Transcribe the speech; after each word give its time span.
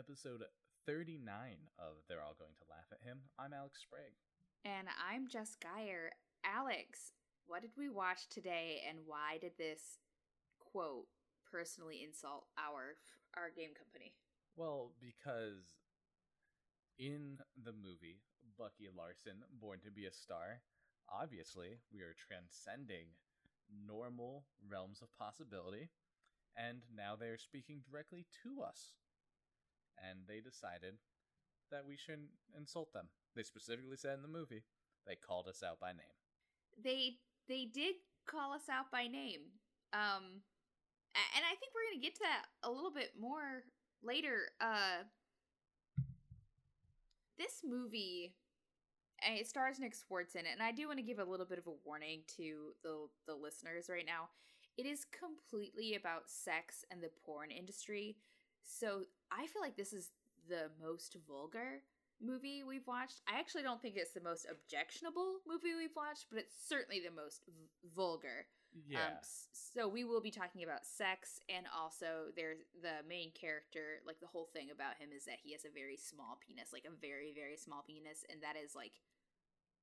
episode 0.00 0.40
39 0.86 1.20
of 1.76 2.00
They're 2.08 2.24
All 2.24 2.32
Going 2.40 2.56
to 2.56 2.70
Laugh 2.72 2.88
at 2.88 3.04
Him. 3.04 3.20
I'm 3.38 3.52
Alex 3.52 3.84
Sprague. 3.84 4.16
And 4.64 4.88
I'm 4.96 5.28
Jess 5.28 5.60
Geyer. 5.60 6.08
Alex, 6.40 7.12
what 7.44 7.60
did 7.60 7.76
we 7.76 7.90
watch 7.90 8.24
today 8.32 8.80
and 8.88 9.04
why 9.04 9.36
did 9.36 9.52
this 9.58 10.00
quote 10.56 11.04
personally 11.44 12.00
insult 12.00 12.48
our 12.56 12.96
our 13.36 13.52
game 13.52 13.76
company? 13.76 14.16
Well, 14.56 14.96
because 15.04 15.68
in 16.98 17.36
the 17.52 17.76
movie 17.76 18.24
Bucky 18.56 18.88
Larson, 18.88 19.44
Born 19.60 19.84
to 19.84 19.92
be 19.92 20.06
a 20.06 20.12
Star, 20.16 20.64
obviously 21.12 21.76
we 21.92 22.00
are 22.00 22.16
transcending 22.16 23.12
normal 23.68 24.48
realms 24.64 25.04
of 25.04 25.12
possibility, 25.20 25.92
and 26.56 26.88
now 26.88 27.20
they 27.20 27.28
are 27.28 27.36
speaking 27.36 27.84
directly 27.84 28.24
to 28.48 28.64
us. 28.64 28.96
And 30.00 30.20
they 30.26 30.40
decided 30.40 30.94
that 31.70 31.86
we 31.86 31.96
shouldn't 31.96 32.32
insult 32.56 32.92
them. 32.92 33.08
They 33.36 33.42
specifically 33.42 33.96
said 33.96 34.16
in 34.16 34.22
the 34.22 34.28
movie 34.28 34.64
they 35.06 35.14
called 35.14 35.46
us 35.48 35.62
out 35.62 35.80
by 35.80 35.92
name. 35.92 36.16
They 36.82 37.18
they 37.48 37.66
did 37.66 37.96
call 38.26 38.52
us 38.52 38.68
out 38.70 38.90
by 38.90 39.06
name. 39.06 39.60
Um 39.92 40.42
and 41.14 41.44
I 41.44 41.54
think 41.58 41.72
we're 41.74 41.90
going 41.90 42.00
to 42.00 42.06
get 42.06 42.14
to 42.16 42.22
that 42.22 42.46
a 42.62 42.70
little 42.70 42.92
bit 42.92 43.12
more 43.18 43.64
later. 44.02 44.50
Uh 44.60 45.04
this 47.38 47.62
movie 47.64 48.34
it 49.22 49.46
stars 49.46 49.78
Nick 49.78 49.94
Swartz 49.94 50.34
in 50.34 50.46
it, 50.46 50.52
and 50.52 50.62
I 50.62 50.72
do 50.72 50.86
want 50.86 50.98
to 50.98 51.04
give 51.04 51.18
a 51.18 51.24
little 51.24 51.46
bit 51.46 51.58
of 51.58 51.66
a 51.66 51.76
warning 51.84 52.20
to 52.36 52.72
the 52.82 53.08
the 53.26 53.34
listeners 53.34 53.88
right 53.88 54.06
now. 54.06 54.28
It 54.76 54.86
is 54.86 55.04
completely 55.04 55.94
about 55.94 56.30
sex 56.30 56.84
and 56.90 57.02
the 57.02 57.10
porn 57.24 57.50
industry. 57.50 58.16
So 58.64 59.02
I 59.30 59.46
feel 59.46 59.62
like 59.62 59.76
this 59.76 59.92
is 59.92 60.10
the 60.48 60.70
most 60.82 61.16
vulgar 61.26 61.82
movie 62.20 62.62
we've 62.62 62.86
watched. 62.86 63.22
I 63.26 63.38
actually 63.38 63.62
don't 63.62 63.80
think 63.80 63.96
it's 63.96 64.12
the 64.12 64.20
most 64.20 64.46
objectionable 64.50 65.40
movie 65.46 65.74
we've 65.76 65.96
watched, 65.96 66.26
but 66.30 66.38
it's 66.38 66.54
certainly 66.68 67.00
the 67.00 67.14
most 67.14 67.42
v- 67.46 67.68
vulgar. 67.94 68.46
Yeah. 68.86 69.06
Um, 69.06 69.14
so 69.52 69.88
we 69.88 70.04
will 70.04 70.20
be 70.20 70.30
talking 70.30 70.62
about 70.62 70.86
sex, 70.86 71.40
and 71.48 71.66
also 71.74 72.30
there's 72.36 72.60
the 72.82 73.02
main 73.08 73.32
character. 73.32 73.98
Like 74.06 74.20
the 74.20 74.30
whole 74.30 74.48
thing 74.52 74.70
about 74.70 75.00
him 75.00 75.10
is 75.16 75.24
that 75.24 75.42
he 75.42 75.52
has 75.52 75.64
a 75.64 75.74
very 75.74 75.96
small 75.96 76.38
penis, 76.46 76.70
like 76.72 76.86
a 76.86 76.94
very 77.00 77.32
very 77.34 77.56
small 77.56 77.82
penis, 77.86 78.22
and 78.30 78.42
that 78.42 78.54
is 78.54 78.76
like 78.76 79.00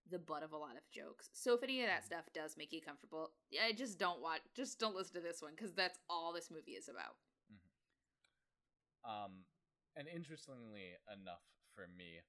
the 0.10 0.20
butt 0.20 0.44
of 0.44 0.54
a 0.54 0.58
lot 0.58 0.78
of 0.78 0.88
jokes. 0.90 1.30
So 1.34 1.54
if 1.54 1.64
any 1.64 1.82
of 1.82 1.88
that 1.88 2.06
stuff 2.06 2.32
does 2.34 2.56
make 2.56 2.72
you 2.72 2.80
comfortable, 2.82 3.32
I 3.60 3.74
just 3.74 4.00
don't 4.00 4.22
watch. 4.22 4.42
Just 4.56 4.80
don't 4.80 4.96
listen 4.96 5.16
to 5.16 5.22
this 5.22 5.42
one 5.42 5.52
because 5.52 5.74
that's 5.74 6.00
all 6.10 6.32
this 6.32 6.50
movie 6.50 6.80
is 6.80 6.88
about. 6.88 7.20
Um, 9.08 9.48
and 9.96 10.06
interestingly 10.12 11.00
enough, 11.08 11.42
for 11.74 11.88
me, 11.96 12.20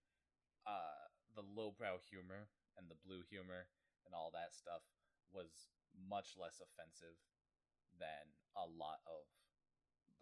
uh, 0.65 1.11
the 1.35 1.43
lowbrow 1.43 1.99
humor 2.07 2.47
and 2.79 2.87
the 2.87 2.97
blue 3.03 3.27
humor 3.29 3.67
and 4.07 4.15
all 4.15 4.31
that 4.33 4.55
stuff 4.55 4.87
was 5.35 5.69
much 5.93 6.39
less 6.39 6.63
offensive 6.63 7.19
than 7.99 8.31
a 8.57 8.65
lot 8.65 9.03
of 9.05 9.27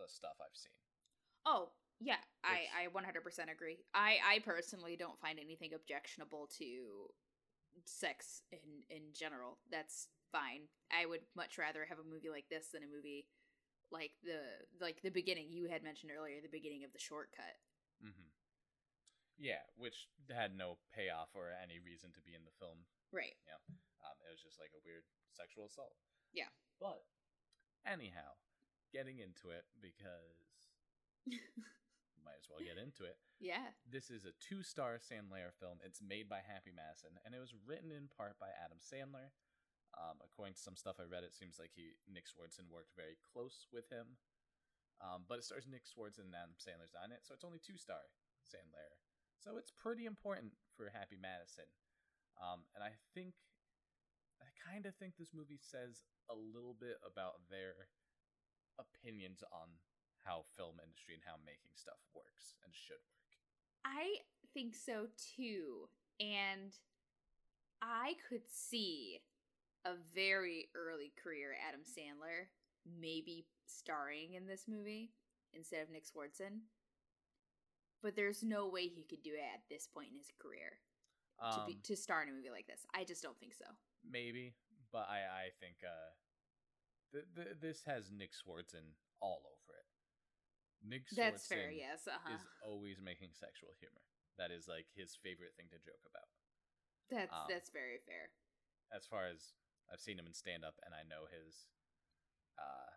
the 0.00 0.08
stuff 0.08 0.40
I've 0.40 0.56
seen. 0.56 0.74
Oh, 1.44 1.70
yeah, 2.00 2.20
Which, 2.42 2.68
I 2.74 2.84
I 2.84 2.92
100% 2.92 3.52
agree. 3.52 3.78
I 3.94 4.18
I 4.26 4.38
personally 4.40 4.96
don't 4.96 5.20
find 5.20 5.38
anything 5.38 5.72
objectionable 5.72 6.48
to 6.58 7.12
sex 7.84 8.42
in 8.52 8.84
in 8.90 9.02
general. 9.14 9.58
That's 9.70 10.08
fine. 10.32 10.68
I 10.92 11.06
would 11.06 11.22
much 11.36 11.56
rather 11.58 11.86
have 11.88 11.98
a 11.98 12.04
movie 12.04 12.28
like 12.30 12.48
this 12.50 12.68
than 12.72 12.82
a 12.82 12.86
movie 12.94 13.26
like 13.90 14.12
the 14.22 14.40
like 14.80 15.02
the 15.02 15.14
beginning 15.14 15.50
you 15.50 15.68
had 15.68 15.82
mentioned 15.82 16.12
earlier, 16.12 16.42
the 16.42 16.52
beginning 16.52 16.84
of 16.84 16.92
the 16.92 17.02
shortcut. 17.02 17.58
Mm-hmm. 18.02 18.30
Yeah, 19.36 19.62
which 19.76 20.08
had 20.32 20.56
no 20.56 20.80
payoff 20.96 21.36
or 21.36 21.52
any 21.52 21.76
reason 21.76 22.08
to 22.16 22.24
be 22.24 22.32
in 22.32 22.48
the 22.48 22.56
film. 22.56 22.88
Right. 23.12 23.36
Yeah. 23.44 23.60
Um, 24.00 24.16
it 24.24 24.32
was 24.32 24.40
just 24.40 24.56
like 24.56 24.72
a 24.72 24.80
weird 24.80 25.04
sexual 25.36 25.68
assault. 25.68 25.92
Yeah. 26.32 26.48
But 26.80 27.04
anyhow, 27.84 28.40
getting 28.92 29.20
into 29.20 29.52
it 29.52 29.68
because 29.76 30.56
might 32.26 32.40
as 32.40 32.48
well 32.48 32.64
get 32.64 32.80
into 32.80 33.04
it. 33.04 33.20
Yeah. 33.38 33.76
This 33.84 34.10
is 34.10 34.24
a 34.26 34.34
two 34.40 34.66
star 34.66 34.98
Sandler 34.98 35.52
film. 35.54 35.78
It's 35.84 36.02
made 36.02 36.26
by 36.26 36.40
Happy 36.42 36.72
Madison, 36.74 37.20
and 37.22 37.36
it 37.36 37.40
was 37.40 37.54
written 37.54 37.92
in 37.92 38.08
part 38.10 38.40
by 38.40 38.50
Adam 38.56 38.80
Sandler. 38.80 39.30
Um, 39.96 40.20
according 40.20 40.54
to 40.54 40.60
some 40.60 40.76
stuff 40.76 41.00
I 41.00 41.08
read, 41.08 41.24
it 41.24 41.32
seems 41.32 41.56
like 41.56 41.72
he 41.72 41.96
Nick 42.04 42.28
Swardson 42.28 42.68
worked 42.68 42.92
very 42.92 43.16
close 43.32 43.64
with 43.72 43.88
him. 43.88 44.20
Um, 45.00 45.24
but 45.28 45.40
it 45.40 45.44
stars 45.44 45.68
Nick 45.68 45.84
Swardson 45.84 46.28
and 46.28 46.36
Adam 46.36 46.56
Sandler's 46.56 46.96
on 46.96 47.12
it, 47.12 47.24
so 47.24 47.36
it's 47.36 47.44
only 47.44 47.60
two 47.60 47.76
star 47.76 48.00
Sandler. 48.44 48.96
So 49.40 49.60
it's 49.60 49.72
pretty 49.72 50.08
important 50.08 50.56
for 50.76 50.88
Happy 50.88 51.20
Madison. 51.20 51.68
Um, 52.40 52.64
and 52.76 52.84
I 52.84 52.96
think, 53.12 53.36
I 54.40 54.48
kind 54.56 54.84
of 54.84 54.96
think 54.96 55.16
this 55.16 55.36
movie 55.36 55.60
says 55.60 56.04
a 56.28 56.36
little 56.36 56.76
bit 56.76 56.96
about 57.04 57.44
their 57.48 57.88
opinions 58.80 59.44
on 59.52 59.80
how 60.24 60.44
film 60.56 60.80
industry 60.80 61.14
and 61.16 61.24
how 61.24 61.36
making 61.44 61.72
stuff 61.76 62.00
works 62.12 62.56
and 62.64 62.72
should 62.72 63.00
work. 63.00 63.32
I 63.84 64.24
think 64.52 64.74
so 64.74 65.12
too. 65.16 65.88
And 66.20 66.72
I 67.80 68.16
could 68.28 68.48
see 68.48 69.20
a 69.86 69.94
very 70.14 70.68
early 70.74 71.12
career 71.22 71.54
Adam 71.66 71.80
Sandler 71.86 72.50
maybe 72.84 73.46
starring 73.66 74.34
in 74.34 74.46
this 74.46 74.66
movie 74.68 75.10
instead 75.54 75.82
of 75.82 75.90
Nick 75.90 76.04
Swardson. 76.04 76.66
But 78.02 78.14
there's 78.14 78.42
no 78.42 78.68
way 78.68 78.86
he 78.86 79.06
could 79.08 79.22
do 79.22 79.34
it 79.34 79.46
at 79.46 79.62
this 79.70 79.86
point 79.86 80.10
in 80.12 80.18
his 80.18 80.30
career 80.38 80.78
um, 81.42 81.52
to 81.52 81.60
be 81.66 81.74
um, 81.74 81.84
to 81.84 81.96
star 81.96 82.22
in 82.22 82.28
a 82.28 82.32
movie 82.32 82.50
like 82.50 82.66
this. 82.66 82.86
I 82.94 83.04
just 83.04 83.22
don't 83.22 83.38
think 83.38 83.54
so. 83.54 83.66
Maybe, 84.04 84.54
but 84.92 85.08
I 85.08 85.24
I 85.26 85.46
think 85.58 85.82
uh, 85.82 86.10
th- 87.12 87.30
th- 87.34 87.56
this 87.58 87.82
has 87.86 88.12
Nick 88.12 88.30
Swardson 88.36 88.94
all 89.18 89.42
over 89.48 89.74
it. 89.74 89.86
Nick 90.86 91.08
That's 91.10 91.46
fair, 91.48 91.72
yes. 91.72 92.06
Uh-huh. 92.06 92.34
is 92.34 92.44
always 92.62 93.00
making 93.02 93.32
sexual 93.32 93.74
humor. 93.80 94.04
That 94.38 94.52
is 94.52 94.68
like 94.68 94.86
his 94.94 95.16
favorite 95.18 95.56
thing 95.56 95.66
to 95.72 95.80
joke 95.80 96.04
about. 96.06 96.28
That's 97.10 97.32
um, 97.32 97.48
that's 97.48 97.70
very 97.72 97.98
fair. 98.04 98.30
As 98.94 99.08
far 99.08 99.26
as 99.26 99.56
I've 99.90 100.00
seen 100.02 100.18
him 100.18 100.26
in 100.26 100.34
stand 100.34 100.64
up 100.64 100.78
and 100.84 100.94
I 100.94 101.02
know 101.06 101.26
his 101.30 101.68
uh, 102.58 102.90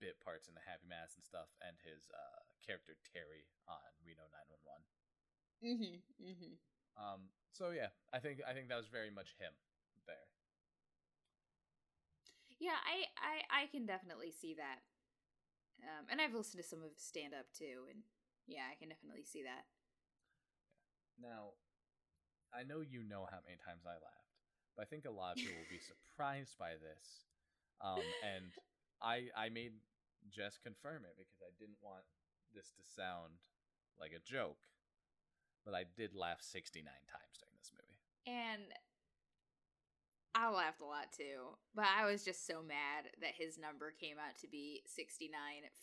bit 0.00 0.18
parts 0.20 0.48
in 0.48 0.54
the 0.54 0.64
Happy 0.66 0.86
Madison 0.88 1.22
stuff 1.22 1.52
and 1.62 1.76
his 1.84 2.08
uh, 2.10 2.42
character 2.64 2.96
Terry 3.06 3.46
on 3.68 3.92
Reno 4.02 4.26
911. 4.30 4.82
Mhm. 5.62 6.02
Mhm. 6.18 6.58
Um 6.96 7.30
so 7.52 7.70
yeah, 7.70 7.90
I 8.12 8.18
think 8.18 8.40
I 8.46 8.52
think 8.52 8.68
that 8.68 8.76
was 8.76 8.88
very 8.88 9.10
much 9.10 9.36
him 9.38 9.52
there. 10.06 10.28
Yeah, 12.58 12.78
I 12.84 13.06
I 13.16 13.62
I 13.62 13.66
can 13.66 13.86
definitely 13.86 14.30
see 14.30 14.54
that. 14.54 14.80
Um, 15.82 16.06
and 16.10 16.20
I've 16.20 16.34
listened 16.34 16.62
to 16.62 16.68
some 16.68 16.82
of 16.82 16.94
stand 16.96 17.34
up 17.34 17.50
too, 17.52 17.86
and 17.90 18.02
yeah, 18.46 18.70
I 18.70 18.74
can 18.78 18.88
definitely 18.88 19.24
see 19.24 19.42
that. 19.42 19.66
Now, 21.18 21.54
I 22.52 22.62
know 22.62 22.80
you 22.80 23.02
know 23.02 23.26
how 23.30 23.40
many 23.42 23.56
times 23.58 23.82
I 23.86 23.98
laughed, 23.98 24.21
but 24.76 24.82
I 24.82 24.86
think 24.86 25.04
a 25.04 25.12
lot 25.12 25.36
of 25.36 25.38
people 25.38 25.58
will 25.58 25.72
be 25.72 25.82
surprised 25.82 26.56
by 26.58 26.78
this. 26.80 27.28
Um, 27.82 28.04
and 28.22 28.50
I 29.02 29.28
I 29.36 29.48
made 29.50 29.74
Jess 30.30 30.58
confirm 30.62 31.02
it 31.02 31.18
because 31.18 31.42
I 31.42 31.50
didn't 31.58 31.82
want 31.82 32.06
this 32.54 32.70
to 32.78 32.82
sound 32.84 33.42
like 33.98 34.12
a 34.12 34.22
joke, 34.22 34.60
but 35.64 35.74
I 35.74 35.84
did 35.96 36.14
laugh 36.14 36.40
69 36.40 36.84
times 36.86 37.34
during 37.40 37.56
this 37.58 37.72
movie. 37.74 37.98
And 38.26 38.70
I 40.34 40.48
laughed 40.48 40.80
a 40.80 40.88
lot 40.88 41.12
too, 41.12 41.58
but 41.74 41.84
I 41.84 42.08
was 42.08 42.24
just 42.24 42.46
so 42.46 42.62
mad 42.62 43.12
that 43.20 43.36
his 43.36 43.58
number 43.58 43.92
came 43.92 44.16
out 44.16 44.38
to 44.40 44.48
be 44.48 44.82
69 44.86 45.28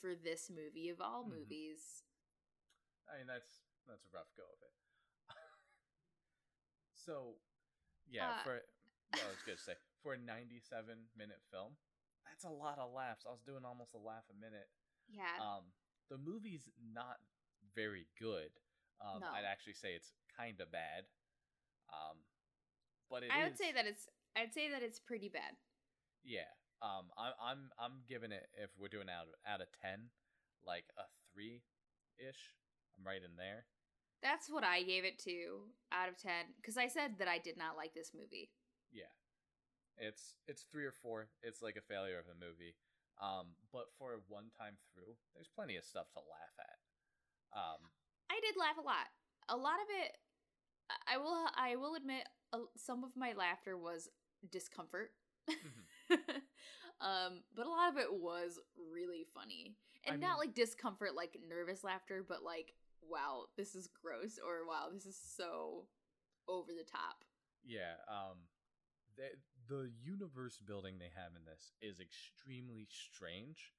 for 0.02 0.16
this 0.16 0.50
movie 0.50 0.90
of 0.90 1.02
all 1.02 1.22
mm-hmm. 1.22 1.38
movies. 1.38 2.02
I 3.06 3.20
mean, 3.20 3.28
that's 3.28 3.62
that's 3.86 4.06
a 4.06 4.12
rough 4.14 4.30
go 4.38 4.46
of 4.46 4.60
it. 4.62 4.74
so, 7.06 7.38
yeah, 8.10 8.42
uh, 8.42 8.44
for 8.44 8.62
I 9.14 9.26
was 9.30 9.42
gonna 9.46 9.58
say 9.58 9.74
for 10.04 10.14
a 10.14 10.20
97 10.20 11.10
minute 11.18 11.42
film, 11.52 11.76
that's 12.26 12.46
a 12.46 12.54
lot 12.54 12.80
of 12.80 12.94
laughs. 12.94 13.26
I 13.28 13.32
was 13.32 13.44
doing 13.44 13.66
almost 13.66 13.94
a 13.94 14.02
laugh 14.02 14.24
a 14.30 14.38
minute. 14.38 14.70
Yeah. 15.10 15.36
Um, 15.42 15.74
the 16.10 16.18
movie's 16.18 16.70
not 16.80 17.18
very 17.76 18.08
good. 18.20 18.54
Um, 19.02 19.22
no. 19.22 19.28
I'd 19.32 19.48
actually 19.48 19.74
say 19.74 19.96
it's 19.96 20.14
kind 20.38 20.60
of 20.62 20.72
bad. 20.72 21.10
Um, 21.90 22.22
but 23.10 23.24
I 23.26 23.44
would 23.44 23.58
say 23.58 23.72
that 23.74 23.86
it's 23.86 24.08
I'd 24.38 24.54
say 24.54 24.70
that 24.70 24.84
it's 24.84 25.00
pretty 25.00 25.30
bad. 25.30 25.58
Yeah. 26.24 26.50
Um, 26.82 27.12
I'm 27.18 27.34
I'm 27.42 27.62
I'm 27.80 27.96
giving 28.08 28.32
it 28.32 28.48
if 28.56 28.70
we're 28.80 28.94
doing 28.94 29.10
out 29.10 29.28
of, 29.28 29.36
out 29.44 29.62
of 29.62 29.68
ten, 29.82 30.14
like 30.66 30.86
a 30.98 31.04
three, 31.34 31.64
ish. 32.18 32.56
I'm 32.98 33.06
right 33.06 33.24
in 33.24 33.36
there. 33.36 33.66
That's 34.22 34.50
what 34.50 34.64
I 34.64 34.84
gave 34.84 35.04
it 35.04 35.20
to 35.24 35.68
out 35.92 36.10
of 36.10 36.20
ten 36.20 36.56
because 36.62 36.78
I 36.78 36.88
said 36.88 37.20
that 37.20 37.28
I 37.28 37.40
did 37.40 37.58
not 37.58 37.76
like 37.76 37.94
this 37.94 38.12
movie. 38.14 38.52
Yeah, 38.92 39.14
it's 39.98 40.36
it's 40.48 40.64
three 40.72 40.86
or 40.86 40.92
four. 40.92 41.28
It's 41.44 41.62
like 41.62 41.76
a 41.76 41.82
failure 41.82 42.20
of 42.20 42.26
a 42.26 42.40
movie. 42.40 42.76
Um, 43.22 43.60
but 43.74 43.92
for 43.98 44.14
a 44.14 44.20
one 44.28 44.50
time 44.58 44.78
through, 44.94 45.14
there's 45.36 45.50
plenty 45.54 45.76
of 45.76 45.84
stuff 45.84 46.08
to 46.14 46.20
laugh 46.20 46.56
at. 46.60 46.78
Um, 47.52 47.92
I 48.32 48.40
did 48.42 48.56
laugh 48.58 48.78
a 48.78 48.86
lot. 48.86 49.12
A 49.50 49.58
lot 49.58 49.82
of 49.82 49.88
it, 49.90 50.12
I 51.08 51.18
will 51.18 51.48
I 51.56 51.76
will 51.76 51.96
admit, 51.96 52.24
some 52.78 53.04
of 53.04 53.12
my 53.16 53.34
laughter 53.34 53.78
was 53.78 54.10
discomfort. 54.50 55.12
Mm-hmm. 55.50 56.16
um, 57.02 57.44
but 57.56 57.66
a 57.66 57.70
lot 57.70 57.92
of 57.92 57.98
it 57.98 58.14
was 58.14 58.60
really 58.92 59.26
funny, 59.34 59.76
and 60.06 60.16
I 60.24 60.28
not 60.28 60.40
mean, 60.40 60.48
like 60.48 60.56
discomfort, 60.56 61.16
like 61.16 61.38
nervous 61.48 61.84
laughter, 61.84 62.24
but 62.28 62.44
like 62.44 62.74
wow, 63.10 63.46
this 63.58 63.76
is 63.76 63.90
gross, 64.02 64.40
or 64.44 64.68
wow, 64.68 64.88
this 64.94 65.06
is 65.06 65.18
so 65.18 65.86
over 66.48 66.72
the 66.72 66.90
top. 66.90 67.26
Yeah. 67.66 68.00
Um, 68.08 68.38
the 69.20 69.36
the 69.68 69.92
universe 70.02 70.58
building 70.66 70.96
they 70.98 71.12
have 71.14 71.36
in 71.36 71.44
this 71.46 71.74
is 71.84 72.00
extremely 72.00 72.88
strange, 72.88 73.76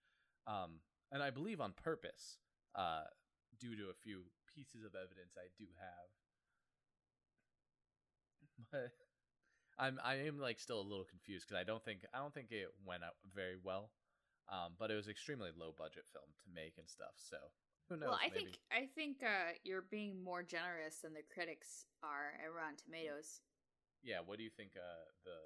um, 0.46 0.84
and 1.10 1.22
I 1.22 1.30
believe 1.30 1.60
on 1.60 1.72
purpose. 1.72 2.38
Uh, 2.76 3.02
due 3.60 3.76
to 3.76 3.92
a 3.92 4.00
few 4.02 4.24
pieces 4.48 4.82
of 4.82 4.96
evidence 4.96 5.36
I 5.36 5.52
do 5.56 5.68
have. 5.78 6.08
But 8.70 8.92
I'm 9.78 9.96
I 10.04 10.28
am 10.28 10.38
like 10.38 10.60
still 10.60 10.80
a 10.80 10.84
little 10.84 11.08
confused 11.08 11.48
because 11.48 11.58
I 11.58 11.64
don't 11.64 11.82
think 11.82 12.04
I 12.12 12.18
don't 12.18 12.34
think 12.34 12.52
it 12.52 12.68
went 12.84 13.02
out 13.02 13.16
very 13.34 13.56
well. 13.56 13.90
Um, 14.52 14.74
but 14.78 14.90
it 14.90 14.96
was 14.96 15.08
extremely 15.08 15.48
low 15.56 15.72
budget 15.78 16.04
film 16.12 16.28
to 16.44 16.46
make 16.52 16.76
and 16.76 16.84
stuff. 16.84 17.16
So 17.16 17.38
who 17.88 17.96
knows? 17.96 18.10
Well, 18.12 18.20
I 18.20 18.28
maybe. 18.28 18.44
think 18.44 18.58
I 18.68 18.82
think 18.92 19.16
uh, 19.24 19.56
you're 19.64 19.88
being 19.88 20.22
more 20.22 20.42
generous 20.42 21.00
than 21.00 21.14
the 21.14 21.24
critics 21.32 21.86
are 22.04 22.36
at 22.36 22.52
Rotten 22.52 22.76
Tomatoes. 22.76 23.40
Yeah, 24.02 24.24
what 24.24 24.38
do 24.38 24.44
you 24.44 24.52
think 24.52 24.72
uh, 24.76 25.06
the 25.24 25.38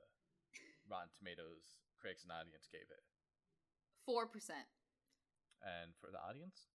Rotten 0.87 1.11
Tomatoes 1.17 1.83
critics 1.99 2.23
and 2.23 2.33
audience 2.33 2.69
gave 2.71 2.87
it? 2.87 3.03
Four 4.07 4.27
percent. 4.27 4.69
And 5.65 5.97
for 5.99 6.13
the 6.13 6.21
audience? 6.21 6.69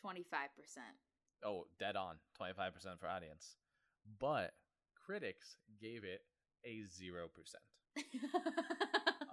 25%. 0.00 0.26
Oh, 1.44 1.66
dead 1.78 1.94
on. 1.94 2.16
25% 2.40 2.98
for 2.98 3.06
audience. 3.06 3.56
But 4.18 4.52
critics 4.96 5.56
gave 5.80 6.04
it 6.04 6.22
a 6.64 6.82
0%. 6.88 7.28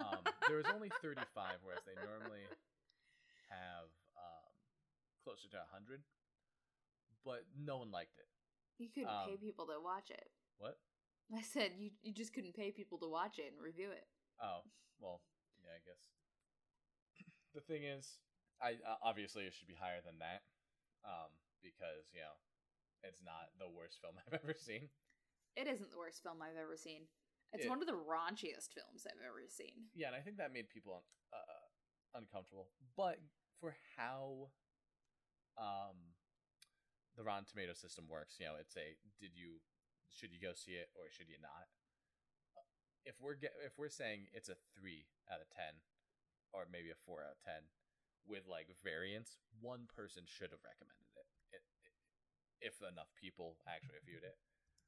um, 0.00 0.22
there 0.46 0.56
was 0.56 0.66
only 0.74 0.90
35, 1.02 1.24
whereas 1.64 1.82
they 1.86 1.96
normally 2.04 2.44
have 3.48 3.90
um, 4.16 4.52
closer 5.24 5.48
to 5.50 5.56
100. 5.72 6.00
But 7.24 7.44
no 7.58 7.78
one 7.78 7.90
liked 7.90 8.18
it. 8.18 8.28
You 8.78 8.88
couldn't 8.92 9.10
um, 9.10 9.28
pay 9.28 9.36
people 9.36 9.66
to 9.66 9.82
watch 9.82 10.10
it. 10.10 10.30
What? 10.58 10.78
I 11.36 11.42
said 11.42 11.72
you 11.76 11.90
you 12.02 12.12
just 12.12 12.32
couldn't 12.32 12.56
pay 12.56 12.70
people 12.70 12.98
to 12.98 13.08
watch 13.08 13.38
it 13.38 13.52
and 13.52 13.60
review 13.60 13.90
it. 13.90 14.06
Oh 14.40 14.64
well, 15.00 15.20
yeah, 15.60 15.76
I 15.76 15.82
guess. 15.84 16.00
the 17.54 17.60
thing 17.60 17.84
is, 17.84 18.18
I 18.62 18.80
uh, 18.80 18.98
obviously 19.02 19.44
it 19.44 19.52
should 19.52 19.68
be 19.68 19.76
higher 19.78 20.00
than 20.04 20.18
that 20.20 20.42
um, 21.04 21.30
because 21.60 22.08
you 22.12 22.24
know 22.24 22.36
it's 23.04 23.20
not 23.22 23.52
the 23.60 23.68
worst 23.68 24.00
film 24.00 24.16
I've 24.24 24.40
ever 24.40 24.56
seen. 24.56 24.88
It 25.56 25.66
isn't 25.66 25.90
the 25.90 25.98
worst 25.98 26.22
film 26.22 26.40
I've 26.40 26.58
ever 26.58 26.76
seen. 26.76 27.10
It's 27.52 27.64
it, 27.64 27.68
one 27.68 27.80
of 27.80 27.88
the 27.88 27.96
raunchiest 27.96 28.76
films 28.76 29.08
I've 29.08 29.24
ever 29.24 29.48
seen. 29.48 29.88
Yeah, 29.96 30.12
and 30.12 30.16
I 30.16 30.20
think 30.20 30.36
that 30.36 30.52
made 30.52 30.68
people 30.68 31.02
uh, 31.32 31.64
uncomfortable. 32.14 32.68
But 32.96 33.18
for 33.60 33.74
how 33.96 34.52
um, 35.56 36.14
the 37.16 37.24
Rotten 37.24 37.48
Tomato 37.48 37.72
system 37.72 38.04
works, 38.06 38.36
you 38.38 38.46
know, 38.46 38.54
it's 38.60 38.76
a 38.76 38.94
did 39.18 39.32
you 39.34 39.58
should 40.12 40.32
you 40.32 40.40
go 40.40 40.56
see 40.56 40.76
it 40.76 40.88
or 40.96 41.12
should 41.12 41.28
you 41.28 41.40
not? 41.40 41.68
If 43.06 43.16
we're 43.22 43.38
get, 43.38 43.56
if 43.64 43.78
we're 43.80 43.92
saying 43.92 44.28
it's 44.36 44.52
a 44.52 44.58
three 44.76 45.08
out 45.32 45.40
of 45.40 45.48
ten, 45.48 45.80
or 46.52 46.68
maybe 46.68 46.92
a 46.92 46.98
four 47.08 47.24
out 47.24 47.38
of 47.38 47.40
ten, 47.40 47.64
with 48.28 48.44
like 48.44 48.68
variants, 48.84 49.40
one 49.64 49.88
person 49.88 50.28
should 50.28 50.52
have 50.52 50.60
recommended 50.60 51.08
it, 51.16 51.28
it, 51.56 51.64
it 51.88 51.94
if 52.60 52.76
enough 52.84 53.08
people 53.16 53.56
actually 53.64 54.04
viewed 54.04 54.26
it. 54.26 54.36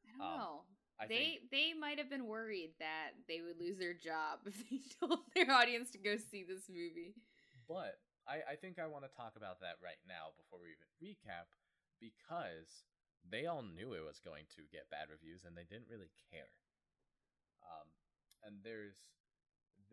I 0.04 0.20
don't 0.20 0.20
um, 0.20 0.36
know. 0.36 0.56
I 1.00 1.08
they 1.08 1.40
think, 1.40 1.48
they 1.48 1.72
might 1.72 1.96
have 1.96 2.12
been 2.12 2.28
worried 2.28 2.76
that 2.76 3.16
they 3.24 3.40
would 3.40 3.56
lose 3.56 3.80
their 3.80 3.96
job 3.96 4.44
if 4.46 4.60
they 4.68 4.84
told 5.00 5.24
their 5.32 5.48
audience 5.48 5.88
to 5.96 5.98
go 5.98 6.20
see 6.20 6.44
this 6.44 6.68
movie. 6.68 7.16
But 7.64 7.96
I, 8.28 8.52
I 8.52 8.54
think 8.60 8.76
I 8.76 8.84
want 8.84 9.08
to 9.08 9.12
talk 9.16 9.32
about 9.40 9.64
that 9.64 9.80
right 9.80 10.00
now 10.04 10.36
before 10.36 10.60
we 10.60 10.76
even 10.76 10.90
recap 11.00 11.48
because 11.96 12.84
they 13.26 13.46
all 13.46 13.62
knew 13.62 13.92
it 13.92 14.06
was 14.06 14.20
going 14.22 14.48
to 14.56 14.64
get 14.72 14.90
bad 14.90 15.12
reviews 15.12 15.44
and 15.44 15.54
they 15.54 15.68
didn't 15.68 15.92
really 15.92 16.10
care. 16.32 16.50
Um, 17.62 17.88
and 18.46 18.64
there's 18.64 18.96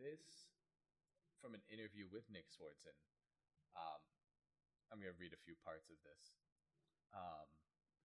this 0.00 0.48
from 1.42 1.54
an 1.54 1.62
interview 1.68 2.08
with 2.08 2.26
Nick 2.32 2.48
Swardson 2.50 2.96
um, 3.78 4.00
I'm 4.90 4.98
going 4.98 5.12
to 5.12 5.20
read 5.20 5.36
a 5.36 5.44
few 5.46 5.54
parts 5.60 5.86
of 5.92 5.98
this. 6.00 6.34
Um, 7.12 7.46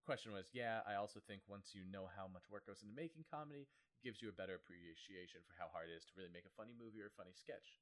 question 0.04 0.36
was, 0.36 0.52
yeah, 0.52 0.84
I 0.84 1.00
also 1.00 1.24
think 1.24 1.42
once 1.48 1.72
you 1.72 1.88
know 1.88 2.12
how 2.12 2.28
much 2.28 2.52
work 2.52 2.68
goes 2.68 2.84
into 2.84 2.96
making 2.96 3.26
comedy, 3.31 3.66
it 3.66 4.02
gives 4.04 4.19
you 4.19 4.28
a 4.28 4.36
better 4.36 4.60
appreciation 4.60 5.42
for 5.48 5.56
how 5.56 5.72
hard 5.72 5.88
it 5.88 5.96
is 5.96 6.04
to 6.12 6.16
really 6.19 6.34
make 6.34 6.48
a 6.48 6.58
funny 6.60 6.76
movie 6.76 7.00
or 7.00 7.08
a 7.08 7.19
funny 7.19 7.34
sketch. 7.36 7.80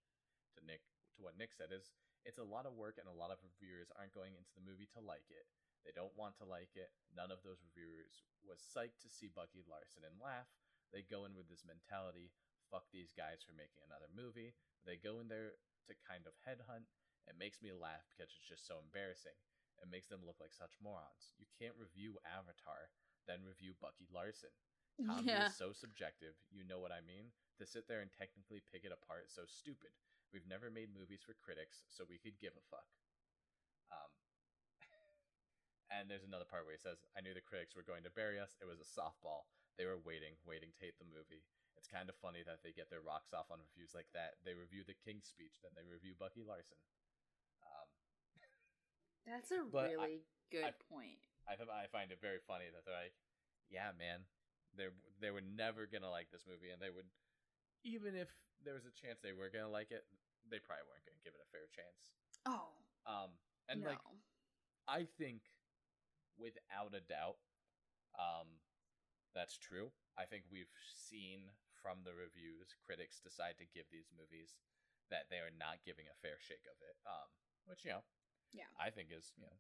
To 0.58 0.60
Nick, 0.68 0.84
to 1.16 1.24
what 1.24 1.40
Nick 1.40 1.56
said 1.56 1.72
is, 1.72 1.96
it's 2.28 2.38
a 2.38 2.46
lot 2.46 2.68
of 2.68 2.78
work 2.78 3.00
and 3.00 3.08
a 3.08 3.16
lot 3.16 3.32
of 3.34 3.42
reviewers 3.42 3.90
aren't 3.96 4.14
going 4.14 4.36
into 4.36 4.52
the 4.54 4.62
movie 4.62 4.86
to 4.94 5.02
like 5.02 5.26
it. 5.32 5.48
They 5.84 5.94
don't 5.94 6.14
want 6.14 6.38
to 6.40 6.46
like 6.46 6.78
it. 6.78 6.94
None 7.14 7.34
of 7.34 7.42
those 7.42 7.64
reviewers 7.66 8.22
was 8.46 8.62
psyched 8.62 9.02
to 9.02 9.10
see 9.10 9.30
Bucky 9.32 9.66
Larson 9.66 10.06
and 10.06 10.22
laugh. 10.22 10.50
They 10.94 11.02
go 11.02 11.26
in 11.26 11.34
with 11.34 11.48
this 11.48 11.66
mentality, 11.66 12.34
fuck 12.70 12.86
these 12.92 13.16
guys 13.16 13.42
for 13.42 13.56
making 13.56 13.82
another 13.86 14.12
movie. 14.12 14.54
They 14.86 15.00
go 15.00 15.24
in 15.24 15.32
there 15.32 15.58
to 15.90 15.94
kind 16.06 16.28
of 16.30 16.38
headhunt 16.46 16.90
it 17.30 17.38
makes 17.38 17.62
me 17.62 17.70
laugh 17.74 18.06
because 18.10 18.34
it's 18.34 18.50
just 18.50 18.66
so 18.66 18.82
embarrassing. 18.82 19.36
It 19.82 19.90
makes 19.90 20.10
them 20.10 20.26
look 20.26 20.38
like 20.42 20.54
such 20.54 20.78
morons. 20.82 21.34
You 21.38 21.50
can't 21.58 21.78
review 21.78 22.22
Avatar, 22.26 22.90
then 23.26 23.46
review 23.46 23.74
Bucky 23.82 24.06
Larson. 24.10 24.54
Comedy 25.02 25.34
yeah. 25.34 25.50
is 25.50 25.58
so 25.58 25.74
subjective, 25.74 26.38
you 26.54 26.62
know 26.68 26.78
what 26.78 26.94
I 26.94 27.02
mean? 27.02 27.34
To 27.58 27.66
sit 27.66 27.90
there 27.90 28.06
and 28.06 28.14
technically 28.14 28.62
pick 28.70 28.86
it 28.86 28.94
apart 28.94 29.26
is 29.26 29.34
so 29.34 29.50
stupid. 29.50 29.90
We've 30.30 30.46
never 30.46 30.70
made 30.70 30.94
movies 30.94 31.26
for 31.26 31.34
critics, 31.42 31.88
so 31.90 32.06
we 32.06 32.22
could 32.22 32.38
give 32.38 32.54
a 32.54 32.66
fuck. 32.70 32.86
Um, 33.90 34.12
and 35.92 36.08
there's 36.08 36.24
another 36.24 36.48
part 36.48 36.64
where 36.64 36.74
he 36.74 36.80
says, 36.80 37.04
I 37.14 37.20
knew 37.20 37.36
the 37.36 37.44
critics 37.44 37.76
were 37.76 37.86
going 37.86 38.08
to 38.08 38.14
bury 38.16 38.40
us. 38.40 38.56
It 38.64 38.68
was 38.70 38.80
a 38.80 38.88
softball. 38.88 39.52
They 39.76 39.84
were 39.84 40.00
waiting, 40.00 40.40
waiting 40.48 40.72
to 40.72 40.80
hate 40.80 40.96
the 40.98 41.08
movie. 41.08 41.44
It's 41.76 41.92
kind 41.92 42.08
of 42.08 42.16
funny 42.20 42.42
that 42.48 42.64
they 42.64 42.72
get 42.72 42.88
their 42.88 43.04
rocks 43.04 43.36
off 43.36 43.52
on 43.52 43.60
reviews 43.60 43.92
like 43.92 44.08
that. 44.16 44.40
They 44.48 44.56
review 44.56 44.88
the 44.88 44.96
King's 44.96 45.28
Speech, 45.28 45.60
then 45.60 45.76
they 45.76 45.84
review 45.84 46.16
Bucky 46.16 46.46
Larson. 46.48 46.80
That's 49.28 49.54
a 49.54 49.62
really 49.70 49.98
I, 49.98 50.26
good 50.50 50.66
I, 50.66 50.74
point. 50.90 51.22
I 51.46 51.54
I 51.58 51.86
find 51.94 52.10
it 52.10 52.22
very 52.22 52.42
funny 52.46 52.70
that 52.74 52.86
they're 52.86 53.06
like, 53.06 53.18
yeah, 53.70 53.94
man, 53.94 54.26
they 54.74 54.90
they 55.22 55.30
were 55.30 55.46
never 55.46 55.86
gonna 55.86 56.10
like 56.10 56.34
this 56.34 56.46
movie, 56.50 56.74
and 56.74 56.82
they 56.82 56.90
would, 56.90 57.08
even 57.86 58.18
if 58.18 58.30
there 58.66 58.74
was 58.74 58.86
a 58.86 58.94
chance 58.94 59.22
they 59.22 59.34
were 59.34 59.50
gonna 59.54 59.70
like 59.70 59.94
it, 59.94 60.06
they 60.50 60.58
probably 60.58 60.86
weren't 60.90 61.06
gonna 61.06 61.22
give 61.22 61.38
it 61.38 61.44
a 61.44 61.50
fair 61.54 61.70
chance. 61.70 62.02
Oh. 62.46 62.74
Um, 63.06 63.34
and 63.70 63.82
no. 63.82 63.94
like, 63.94 64.04
I 64.88 65.06
think, 65.18 65.42
without 66.38 66.96
a 66.96 67.04
doubt, 67.04 67.40
um, 68.20 68.60
that's 69.36 69.58
true. 69.58 69.92
I 70.20 70.28
think 70.28 70.48
we've 70.52 70.72
seen 70.92 71.52
from 71.80 72.04
the 72.04 72.14
reviews 72.14 72.76
critics 72.84 73.24
decide 73.24 73.58
to 73.58 73.74
give 73.74 73.88
these 73.90 74.12
movies 74.12 74.60
that 75.10 75.32
they 75.32 75.40
are 75.40 75.52
not 75.52 75.84
giving 75.88 76.08
a 76.08 76.20
fair 76.20 76.38
shake 76.40 76.68
of 76.68 76.78
it. 76.84 76.96
Um, 77.08 77.30
which 77.66 77.84
you 77.86 77.96
know 77.96 78.04
yeah. 78.54 78.68
I 78.80 78.92
think 78.92 79.10
is, 79.12 79.32
you 79.40 79.48
know, 79.48 79.58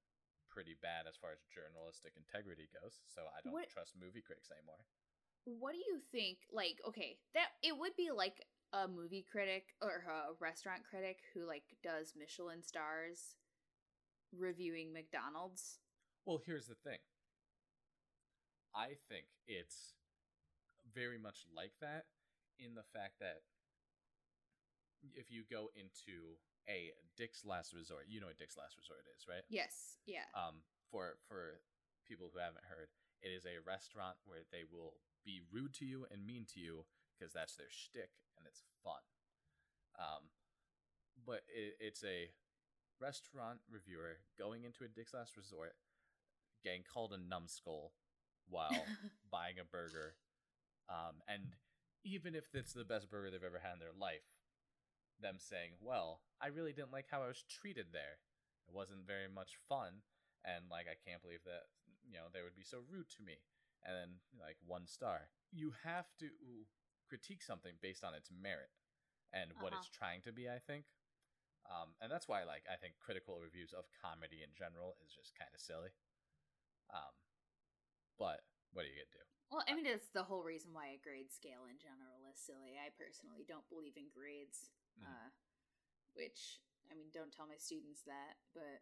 pretty 0.51 0.75
bad 0.83 1.07
as 1.07 1.15
far 1.15 1.31
as 1.31 1.47
journalistic 1.47 2.15
integrity 2.19 2.67
goes. 2.75 2.99
So 3.07 3.27
I 3.31 3.39
don't 3.43 3.55
what, 3.55 3.71
trust 3.71 3.95
movie 3.95 4.23
critics 4.23 4.51
anymore. 4.51 4.83
What 5.47 5.73
do 5.73 5.81
you 5.81 6.03
think? 6.11 6.43
Like, 6.51 6.83
okay, 6.87 7.17
that 7.33 7.55
it 7.63 7.75
would 7.75 7.95
be 7.95 8.11
like 8.11 8.43
a 8.75 8.87
movie 8.87 9.25
critic 9.27 9.75
or 9.81 10.03
a 10.07 10.35
restaurant 10.39 10.83
critic 10.87 11.23
who 11.33 11.47
like 11.47 11.63
does 11.83 12.13
Michelin 12.15 12.63
stars 12.63 13.35
reviewing 14.35 14.93
McDonald's. 14.93 15.79
Well, 16.25 16.41
here's 16.45 16.67
the 16.67 16.75
thing. 16.75 16.99
I 18.75 18.95
think 19.09 19.25
it's 19.47 19.93
very 20.93 21.17
much 21.17 21.43
like 21.55 21.73
that 21.81 22.05
in 22.59 22.75
the 22.75 22.85
fact 22.93 23.19
that 23.19 23.41
if 25.15 25.31
you 25.31 25.43
go 25.49 25.69
into 25.75 26.37
a 26.69 26.93
Dick's 27.17 27.45
Last 27.45 27.73
Resort. 27.73 28.05
You 28.07 28.21
know 28.21 28.27
what 28.27 28.37
Dick's 28.37 28.57
Last 28.57 28.77
Resort 28.77 29.05
is, 29.15 29.25
right? 29.25 29.45
Yes. 29.49 29.97
Yeah. 30.05 30.27
Um, 30.37 30.61
for 30.89 31.17
for 31.27 31.61
people 32.05 32.29
who 32.31 32.39
haven't 32.39 32.67
heard, 32.67 32.89
it 33.21 33.29
is 33.29 33.45
a 33.45 33.61
restaurant 33.65 34.17
where 34.25 34.45
they 34.51 34.65
will 34.67 34.99
be 35.25 35.41
rude 35.51 35.73
to 35.77 35.85
you 35.85 36.05
and 36.09 36.25
mean 36.25 36.45
to 36.53 36.59
you 36.59 36.85
because 37.13 37.33
that's 37.33 37.55
their 37.55 37.69
shtick 37.69 38.09
and 38.37 38.45
it's 38.45 38.63
fun. 38.83 39.01
Um, 39.97 40.33
but 41.25 41.45
it, 41.49 41.77
it's 41.79 42.03
a 42.03 42.33
restaurant 42.99 43.61
reviewer 43.69 44.21
going 44.37 44.65
into 44.65 44.83
a 44.83 44.89
Dick's 44.89 45.13
Last 45.13 45.37
Resort, 45.37 45.73
getting 46.63 46.83
called 46.83 47.13
a 47.13 47.17
numbskull 47.17 47.93
while 48.49 48.85
buying 49.31 49.59
a 49.59 49.65
burger, 49.65 50.15
um, 50.89 51.21
and 51.27 51.55
even 52.03 52.35
if 52.35 52.45
it's 52.53 52.73
the 52.73 52.85
best 52.85 53.09
burger 53.09 53.31
they've 53.31 53.43
ever 53.43 53.59
had 53.61 53.73
in 53.73 53.79
their 53.79 53.95
life, 53.97 54.25
them 55.21 55.37
saying, 55.39 55.73
"Well, 55.79 56.21
I 56.41 56.47
really 56.47 56.73
didn't 56.73 56.91
like 56.91 57.07
how 57.09 57.23
I 57.23 57.27
was 57.27 57.43
treated 57.47 57.87
there. 57.93 58.19
It 58.67 58.73
wasn't 58.73 59.05
very 59.07 59.27
much 59.27 59.57
fun." 59.69 60.03
and 60.43 60.65
like 60.73 60.87
I 60.89 60.97
can't 60.97 61.21
believe 61.21 61.43
that 61.45 61.69
you 62.01 62.17
know 62.17 62.25
they 62.33 62.41
would 62.41 62.55
be 62.57 62.63
so 62.65 62.79
rude 62.89 63.09
to 63.17 63.21
me. 63.21 63.37
And 63.85 63.93
then 63.95 64.09
like 64.41 64.57
one 64.65 64.87
star. 64.87 65.29
You 65.53 65.73
have 65.83 66.07
to 66.19 66.29
critique 67.07 67.43
something 67.43 67.73
based 67.81 68.03
on 68.03 68.13
its 68.15 68.31
merit 68.31 68.69
and 69.33 69.51
what 69.61 69.73
Uh-huh. 69.73 69.81
it's 69.81 69.89
trying 69.89 70.21
to 70.23 70.31
be. 70.33 70.49
I 70.49 70.59
think, 70.59 70.85
um, 71.69 71.93
and 72.01 72.11
that's 72.11 72.27
why 72.27 72.43
like 72.43 72.65
I 72.71 72.75
think 72.77 72.95
critical 72.99 73.39
reviews 73.39 73.73
of 73.73 73.85
comedy 74.01 74.41
in 74.43 74.49
general 74.57 74.97
is 75.05 75.13
just 75.13 75.37
kind 75.37 75.51
of 75.53 75.61
silly. 75.61 75.91
Um, 76.93 77.13
but 78.17 78.41
what 78.73 78.85
are 78.85 78.89
you 78.89 78.95
gonna 78.95 79.11
do? 79.11 79.25
Well, 79.51 79.63
I 79.67 79.75
mean, 79.75 79.85
it's 79.85 80.09
the 80.15 80.23
whole 80.23 80.43
reason 80.43 80.71
why 80.73 80.95
a 80.95 81.03
grade 81.03 81.31
scale 81.31 81.67
in 81.67 81.75
general 81.77 82.23
is 82.31 82.39
silly. 82.39 82.79
I 82.79 82.89
personally 82.95 83.43
don't 83.47 83.67
believe 83.67 83.97
in 83.97 84.07
grades, 84.13 84.71
Mhm. 84.97 85.03
uh, 85.05 85.29
which, 86.15 86.61
I 86.91 86.95
mean, 86.95 87.11
don't 87.13 87.31
tell 87.33 87.47
my 87.47 87.57
students 87.57 88.03
that, 88.07 88.39
but 88.53 88.81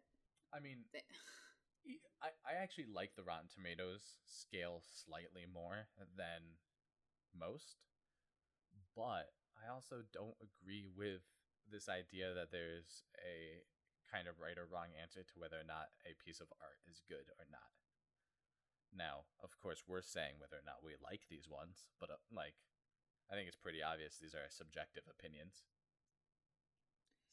I 0.52 0.60
mean, 0.60 0.84
they, 0.92 1.02
I, 2.22 2.30
I 2.44 2.52
actually 2.60 2.86
like 2.86 3.14
the 3.16 3.24
Rotten 3.24 3.48
Tomatoes 3.48 4.18
scale 4.26 4.82
slightly 4.82 5.46
more 5.46 5.88
than 6.16 6.58
most, 7.34 7.76
but 8.96 9.32
I 9.56 9.68
also 9.72 10.02
don't 10.12 10.36
agree 10.42 10.86
with 10.96 11.22
this 11.70 11.88
idea 11.88 12.34
that 12.34 12.50
there's 12.50 13.04
a 13.22 13.62
kind 14.10 14.26
of 14.28 14.40
right 14.40 14.58
or 14.58 14.66
wrong 14.66 14.90
answer 15.00 15.22
to 15.22 15.38
whether 15.38 15.58
or 15.60 15.66
not 15.66 15.94
a 16.06 16.14
piece 16.24 16.40
of 16.40 16.48
art 16.60 16.80
is 16.90 17.02
good 17.08 17.26
or 17.38 17.46
not. 17.50 17.70
Now, 18.94 19.26
of 19.42 19.56
course, 19.60 19.84
we're 19.86 20.02
saying 20.02 20.38
whether 20.38 20.56
or 20.56 20.66
not 20.66 20.82
we 20.84 20.92
like 21.02 21.22
these 21.30 21.48
ones, 21.48 21.86
but 22.00 22.10
uh, 22.10 22.18
like, 22.34 22.54
I 23.30 23.34
think 23.34 23.46
it's 23.48 23.56
pretty 23.56 23.82
obvious 23.82 24.18
these 24.18 24.34
are 24.34 24.50
subjective 24.50 25.04
opinions. 25.06 25.62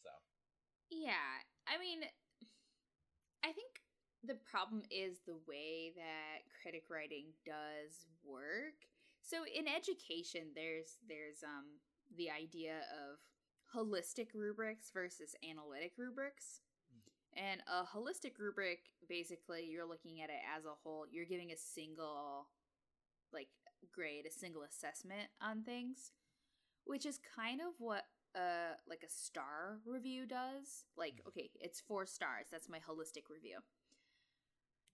So, 0.03 0.09
yeah, 0.89 1.41
I 1.67 1.79
mean, 1.79 2.05
I 3.43 3.51
think 3.51 3.81
the 4.23 4.37
problem 4.49 4.83
is 4.89 5.19
the 5.25 5.39
way 5.47 5.93
that 5.95 6.45
critic 6.61 6.85
writing 6.89 7.33
does 7.45 8.05
work. 8.23 8.85
So 9.21 9.43
in 9.43 9.67
education, 9.67 10.51
there's 10.55 10.97
there's 11.07 11.43
um 11.43 11.79
the 12.17 12.29
idea 12.31 12.83
of 12.91 13.19
holistic 13.73 14.33
rubrics 14.33 14.91
versus 14.93 15.35
analytic 15.43 15.93
rubrics. 15.97 16.61
And 17.35 17.61
a 17.69 17.85
holistic 17.85 18.39
rubric, 18.39 18.89
basically, 19.07 19.65
you're 19.65 19.85
looking 19.85 20.21
at 20.21 20.29
it 20.29 20.41
as 20.55 20.65
a 20.65 20.75
whole. 20.83 21.05
You're 21.09 21.25
giving 21.25 21.51
a 21.51 21.57
single, 21.57 22.49
like, 23.31 23.49
grade, 23.91 24.25
a 24.25 24.31
single 24.31 24.63
assessment 24.63 25.29
on 25.41 25.63
things, 25.63 26.11
which 26.85 27.05
is 27.05 27.19
kind 27.19 27.61
of 27.61 27.79
what, 27.79 28.05
uh, 28.35 28.75
like 28.85 29.03
a 29.03 29.09
star 29.09 29.81
review 29.85 30.25
does. 30.25 30.85
Like, 30.95 31.15
Mhm. 31.23 31.27
okay, 31.27 31.51
it's 31.55 31.81
four 31.81 32.05
stars. 32.05 32.49
That's 32.49 32.69
my 32.69 32.79
holistic 32.79 33.29
review. 33.29 33.63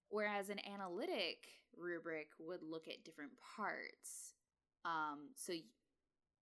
Whereas 0.10 0.50
an 0.50 0.60
analytic 0.66 1.62
rubric 1.76 2.30
would 2.40 2.62
look 2.62 2.88
at 2.88 3.04
different 3.04 3.40
parts. 3.40 4.36
Um, 4.86 5.34
so 5.36 5.54
y- 5.54 5.64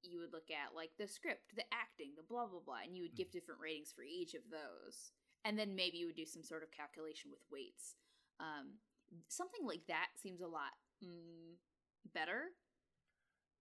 you 0.02 0.20
would 0.20 0.34
look 0.34 0.50
at 0.52 0.74
like 0.74 0.98
the 0.98 1.08
script, 1.08 1.56
the 1.56 1.72
acting, 1.74 2.16
the 2.16 2.24
blah 2.24 2.48
blah 2.48 2.60
blah, 2.60 2.80
and 2.84 2.96
you 2.98 3.04
would 3.04 3.16
give 3.16 3.32
different 3.32 3.62
ratings 3.62 3.92
for 3.94 4.04
each 4.04 4.34
of 4.34 4.50
those. 4.50 5.14
And 5.44 5.58
then 5.58 5.76
maybe 5.76 5.98
you 5.98 6.06
would 6.06 6.16
do 6.16 6.26
some 6.26 6.44
sort 6.44 6.64
of 6.64 6.72
calculation 6.72 7.32
with 7.32 7.42
weights. 7.52 7.96
Um, 8.40 8.78
something 9.28 9.66
like 9.66 9.82
that 9.88 10.14
seems 10.22 10.42
a 10.42 10.48
lot 10.48 10.78
mm, 11.04 11.58
better. 12.14 12.54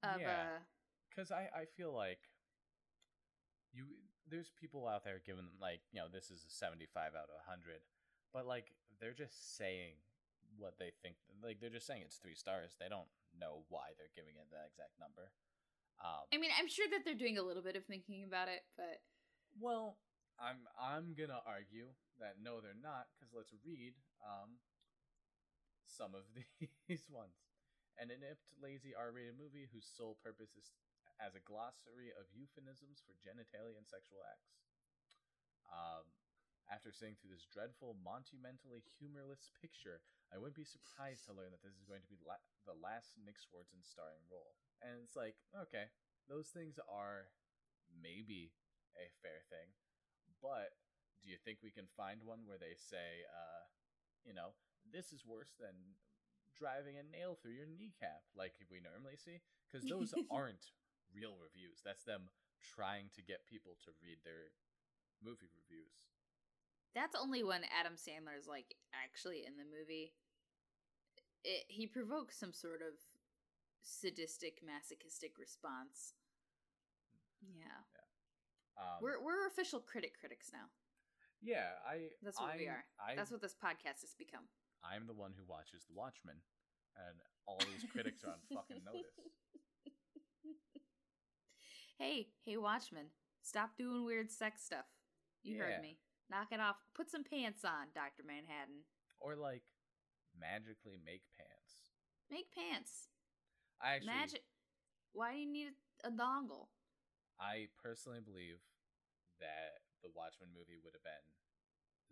Of 0.02 0.20
Yeah. 0.20 0.60
because 1.08 1.30
I, 1.30 1.49
I 1.52 1.64
feel 1.76 1.92
like 1.92 2.20
you 3.72 3.84
there's 4.28 4.50
people 4.60 4.87
out 4.87 5.04
there 5.04 5.20
giving 5.25 5.44
them 5.44 5.58
like 5.60 5.80
you 5.92 6.00
know 6.00 6.08
this 6.08 6.30
is 6.30 6.46
a 6.46 6.50
75 6.50 7.12
out 7.12 7.28
of 7.28 7.37
100 7.46 7.82
but 8.32 8.46
like 8.46 8.72
they're 8.99 9.12
just 9.12 9.58
saying 9.58 9.99
what 10.56 10.78
they 10.78 10.90
think 11.02 11.16
like 11.42 11.60
they're 11.60 11.70
just 11.70 11.87
saying 11.87 12.02
it's 12.02 12.16
three 12.16 12.34
stars 12.34 12.76
they 12.78 12.88
don't 12.88 13.10
know 13.38 13.62
why 13.68 13.92
they're 13.99 14.14
giving 14.14 14.34
it 14.38 14.49
that 14.50 14.70
exact 14.70 14.99
number 14.99 15.30
um 16.00 16.25
I 16.32 16.38
mean, 16.38 16.50
I'm 16.58 16.68
sure 16.68 16.87
that 16.90 17.04
they're 17.04 17.14
doing 17.14 17.37
a 17.38 17.42
little 17.42 17.62
bit 17.62 17.76
of 17.76 17.84
thinking 17.84 18.25
about 18.25 18.49
it, 18.49 18.64
but 18.76 19.02
well 19.60 19.99
i'm 20.40 20.66
i'm 20.80 21.14
gonna 21.14 21.40
argue 21.47 21.92
that 22.18 22.37
no 22.42 22.61
they're 22.61 22.76
not 22.82 23.06
because 23.16 23.32
let's 23.35 23.52
read 23.64 23.94
um 24.25 24.59
some 25.87 26.14
of 26.16 26.25
these 26.88 27.06
ones. 27.11 27.37
An 28.00 28.09
inept 28.09 28.49
lazy 28.56 28.97
r-rated 28.97 29.37
movie 29.37 29.68
whose 29.68 29.85
sole 29.85 30.16
purpose 30.25 30.56
is 30.56 30.73
as 31.20 31.37
a 31.37 31.44
glossary 31.44 32.09
of 32.16 32.25
euphemisms 32.32 33.04
for 33.04 33.12
genitalia 33.20 33.76
and 33.76 33.85
sexual 33.85 34.25
acts. 34.25 34.56
Um 35.70 36.09
after 36.70 36.94
seeing 36.94 37.18
through 37.18 37.35
this 37.35 37.50
dreadful, 37.50 37.99
monumentally 37.99 38.78
humorless 38.97 39.50
picture, 39.59 39.99
I 40.30 40.38
wouldn't 40.38 40.54
be 40.54 40.62
surprised 40.62 41.26
to 41.26 41.35
learn 41.35 41.50
that 41.50 41.66
this 41.66 41.75
is 41.75 41.82
going 41.82 42.06
to 42.06 42.12
be 42.14 42.23
la- 42.23 42.38
the 42.62 42.78
last 42.78 43.18
Nick 43.18 43.42
Swardson 43.42 43.82
starring 43.82 44.23
role. 44.30 44.54
And 44.78 45.02
it's 45.02 45.18
like, 45.18 45.35
okay, 45.66 45.90
those 46.30 46.54
things 46.54 46.78
are 46.87 47.26
maybe 47.90 48.54
a 48.94 49.11
fair 49.18 49.42
thing, 49.50 49.75
but 50.42 50.73
do 51.23 51.28
you 51.28 51.37
think 51.37 51.61
we 51.61 51.70
can 51.70 51.87
find 51.97 52.25
one 52.25 52.49
where 52.49 52.59
they 52.59 52.75
say, 52.76 53.25
uh, 53.28 53.64
you 54.25 54.32
know, 54.32 54.56
this 54.88 55.12
is 55.12 55.25
worse 55.25 55.52
than 55.61 55.97
driving 56.56 56.97
a 56.97 57.04
nail 57.04 57.37
through 57.37 57.56
your 57.56 57.68
kneecap, 57.68 58.25
like 58.37 58.56
we 58.73 58.80
normally 58.80 59.16
see? 59.20 59.40
Because 59.68 59.85
those 59.88 60.12
aren't 60.32 60.73
real 61.12 61.37
reviews. 61.37 61.85
That's 61.85 62.04
them 62.04 62.32
trying 62.61 63.09
to 63.16 63.23
get 63.23 63.49
people 63.49 63.76
to 63.85 63.90
read 64.00 64.20
their 64.25 64.52
movie 65.25 65.52
reviews. 65.52 66.09
that's 66.94 67.14
only 67.14 67.44
when 67.44 67.62
Adam 67.68 67.94
Sandler 67.94 68.37
is 68.38 68.49
like 68.49 68.75
actually 68.92 69.44
in 69.47 69.56
the 69.56 69.68
movie. 69.68 70.12
It, 71.44 71.64
he 71.68 71.87
provokes 71.87 72.37
some 72.37 72.52
sort 72.52 72.80
of 72.82 72.97
sadistic, 73.82 74.61
masochistic 74.64 75.38
response. 75.38 76.12
Yeah, 77.40 77.80
Um, 78.80 78.99
we're 79.04 79.20
we're 79.22 79.46
official 79.46 79.80
critic 79.80 80.16
critics 80.18 80.49
now. 80.52 80.66
yeah, 81.42 81.76
I. 81.87 82.08
That's 82.22 82.40
what 82.40 82.56
we 82.56 82.66
I'm- 82.66 82.80
are. 82.80 82.84
I, 82.96 83.14
That's 83.14 83.30
what 83.30 83.42
this 83.42 83.54
podcast 83.54 84.00
has 84.00 84.14
become. 84.18 84.49
I'm 84.82 85.06
the 85.06 85.12
one 85.12 85.32
who 85.37 85.44
watches 85.44 85.84
The 85.84 85.92
Watchmen, 85.94 86.40
and 86.96 87.16
all 87.46 87.58
these 87.60 87.84
critics 87.92 88.25
are 88.25 88.32
on 88.32 88.40
fucking 88.54 88.82
notice. 88.84 89.12
Hey, 91.99 92.28
hey, 92.46 92.56
Watchman, 92.56 93.06
stop 93.42 93.76
doing 93.76 94.06
weird 94.06 94.30
sex 94.30 94.64
stuff. 94.64 94.87
You 95.42 95.56
Yeah. 95.56 95.64
heard 95.64 95.82
me. 95.82 95.99
Knock 96.30 96.49
it 96.50 96.58
off. 96.60 96.76
Put 96.94 97.10
some 97.10 97.25
pants 97.25 97.62
on, 97.62 97.88
Doctor 97.94 98.22
Manhattan. 98.25 98.84
Or 99.20 99.37
like, 99.37 99.64
magically 100.38 100.96
make 101.04 101.22
pants. 101.37 101.90
Make 102.30 102.46
pants. 102.54 103.08
I 103.82 103.96
actually, 103.96 104.06
Magic. 104.06 104.42
Why 105.12 105.32
do 105.32 105.38
you 105.40 105.52
need 105.52 105.68
a, 106.04 106.08
a 106.08 106.10
dongle? 106.10 106.68
I 107.40 107.73
personally 107.80 108.20
believe 108.20 108.61
that 109.40 109.80
the 110.04 110.12
Watchmen 110.12 110.52
movie 110.52 110.76
would 110.76 110.92
have 110.92 111.04
been 111.04 111.26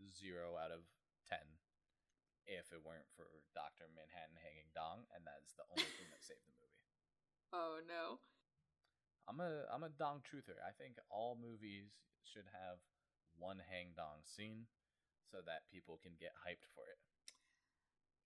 zero 0.08 0.56
out 0.56 0.72
of 0.72 0.88
ten 1.28 1.60
if 2.48 2.72
it 2.72 2.80
weren't 2.80 3.04
for 3.12 3.28
Doctor 3.52 3.84
Manhattan 3.92 4.40
hanging 4.40 4.72
dong, 4.72 5.04
and 5.12 5.20
that's 5.28 5.52
the 5.60 5.68
only 5.68 5.84
thing 6.00 6.08
that 6.08 6.24
saved 6.24 6.42
the 6.48 6.56
movie. 6.56 6.72
Oh 7.48 7.80
no. 7.88 8.20
I'm 9.24 9.40
a 9.40 9.64
I'm 9.72 9.80
a 9.80 9.88
dong 9.88 10.20
truther. 10.20 10.60
I 10.60 10.72
think 10.76 11.00
all 11.08 11.32
movies 11.32 11.96
should 12.20 12.44
have 12.52 12.76
one 13.40 13.56
hang 13.72 13.96
dong 13.96 14.20
scene 14.28 14.68
so 15.24 15.40
that 15.44 15.64
people 15.72 15.96
can 15.96 16.12
get 16.20 16.36
hyped 16.36 16.68
for 16.76 16.84
it. 16.92 17.00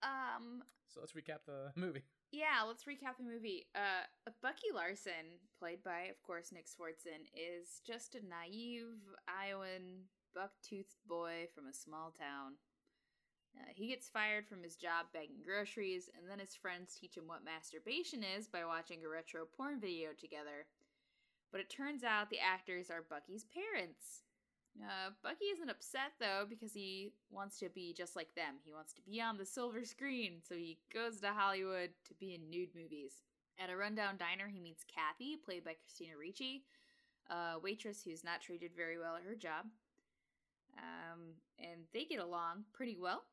Um. 0.03 0.67
So 0.91 0.99
let's 0.99 1.15
recap 1.15 1.47
the 1.47 1.71
movie. 1.81 2.03
Yeah. 2.33 2.65
Let's 2.67 2.85
recap 2.85 3.19
the 3.19 3.31
movie. 3.31 3.67
Uh, 3.75 4.09
Bucky 4.43 4.73
Larson, 4.75 5.39
played 5.59 5.85
by, 5.85 6.09
of 6.11 6.21
course, 6.23 6.51
Nick 6.51 6.67
Swardson, 6.67 7.29
is 7.37 7.81
just 7.87 8.17
a 8.17 8.27
naive 8.27 8.99
Iowan 9.29 10.09
buck-toothed 10.35 10.97
boy 11.07 11.49
from 11.55 11.69
a 11.69 11.73
small 11.73 12.11
town. 12.19 12.57
Uh, 13.55 13.69
he 13.75 13.89
gets 13.89 14.09
fired 14.09 14.49
from 14.49 14.63
his 14.63 14.77
job 14.77 15.07
bagging 15.13 15.45
groceries, 15.45 16.09
and 16.17 16.29
then 16.29 16.39
his 16.39 16.55
friends 16.55 16.97
teach 16.99 17.17
him 17.17 17.29
what 17.29 17.45
masturbation 17.45 18.25
is 18.25 18.49
by 18.49 18.65
watching 18.65 19.05
a 19.05 19.09
retro 19.09 19.45
porn 19.45 19.79
video 19.79 20.09
together. 20.19 20.65
But 21.53 21.61
it 21.61 21.69
turns 21.69 22.03
out 22.03 22.31
the 22.31 22.41
actors 22.41 22.89
are 22.91 23.05
Bucky's 23.09 23.45
parents. 23.45 24.23
Uh, 24.81 25.11
Bucky 25.23 25.45
isn't 25.47 25.71
upset 25.71 26.13
though 26.19 26.47
because 26.49 26.73
he 26.73 27.13
wants 27.31 27.59
to 27.59 27.69
be 27.69 27.93
just 27.93 28.17
like 28.17 28.35
them. 28.35 28.57
He 28.65 28.73
wants 28.73 28.93
to 28.95 29.03
be 29.03 29.21
on 29.21 29.37
the 29.37 29.47
silver 29.47 29.85
screen, 29.85 30.41
so 30.47 30.55
he 30.55 30.79
goes 30.93 31.21
to 31.21 31.29
Hollywood 31.29 31.91
to 32.09 32.15
be 32.15 32.35
in 32.35 32.51
nude 32.51 32.75
movies. 32.75 33.23
At 33.63 33.71
a 33.71 33.77
rundown 33.77 34.17
diner, 34.17 34.49
he 34.49 34.61
meets 34.61 34.85
Kathy, 34.85 35.37
played 35.37 35.65
by 35.65 35.75
Christina 35.75 36.17
Ricci, 36.19 36.65
a 37.29 37.59
waitress 37.63 38.03
who's 38.03 38.25
not 38.25 38.41
treated 38.41 38.73
very 38.75 38.99
well 38.99 39.15
at 39.15 39.25
her 39.29 39.35
job. 39.35 39.67
Um, 40.79 41.37
and 41.59 41.83
they 41.93 42.05
get 42.05 42.19
along 42.19 42.65
pretty 42.73 42.97
well. 42.99 43.25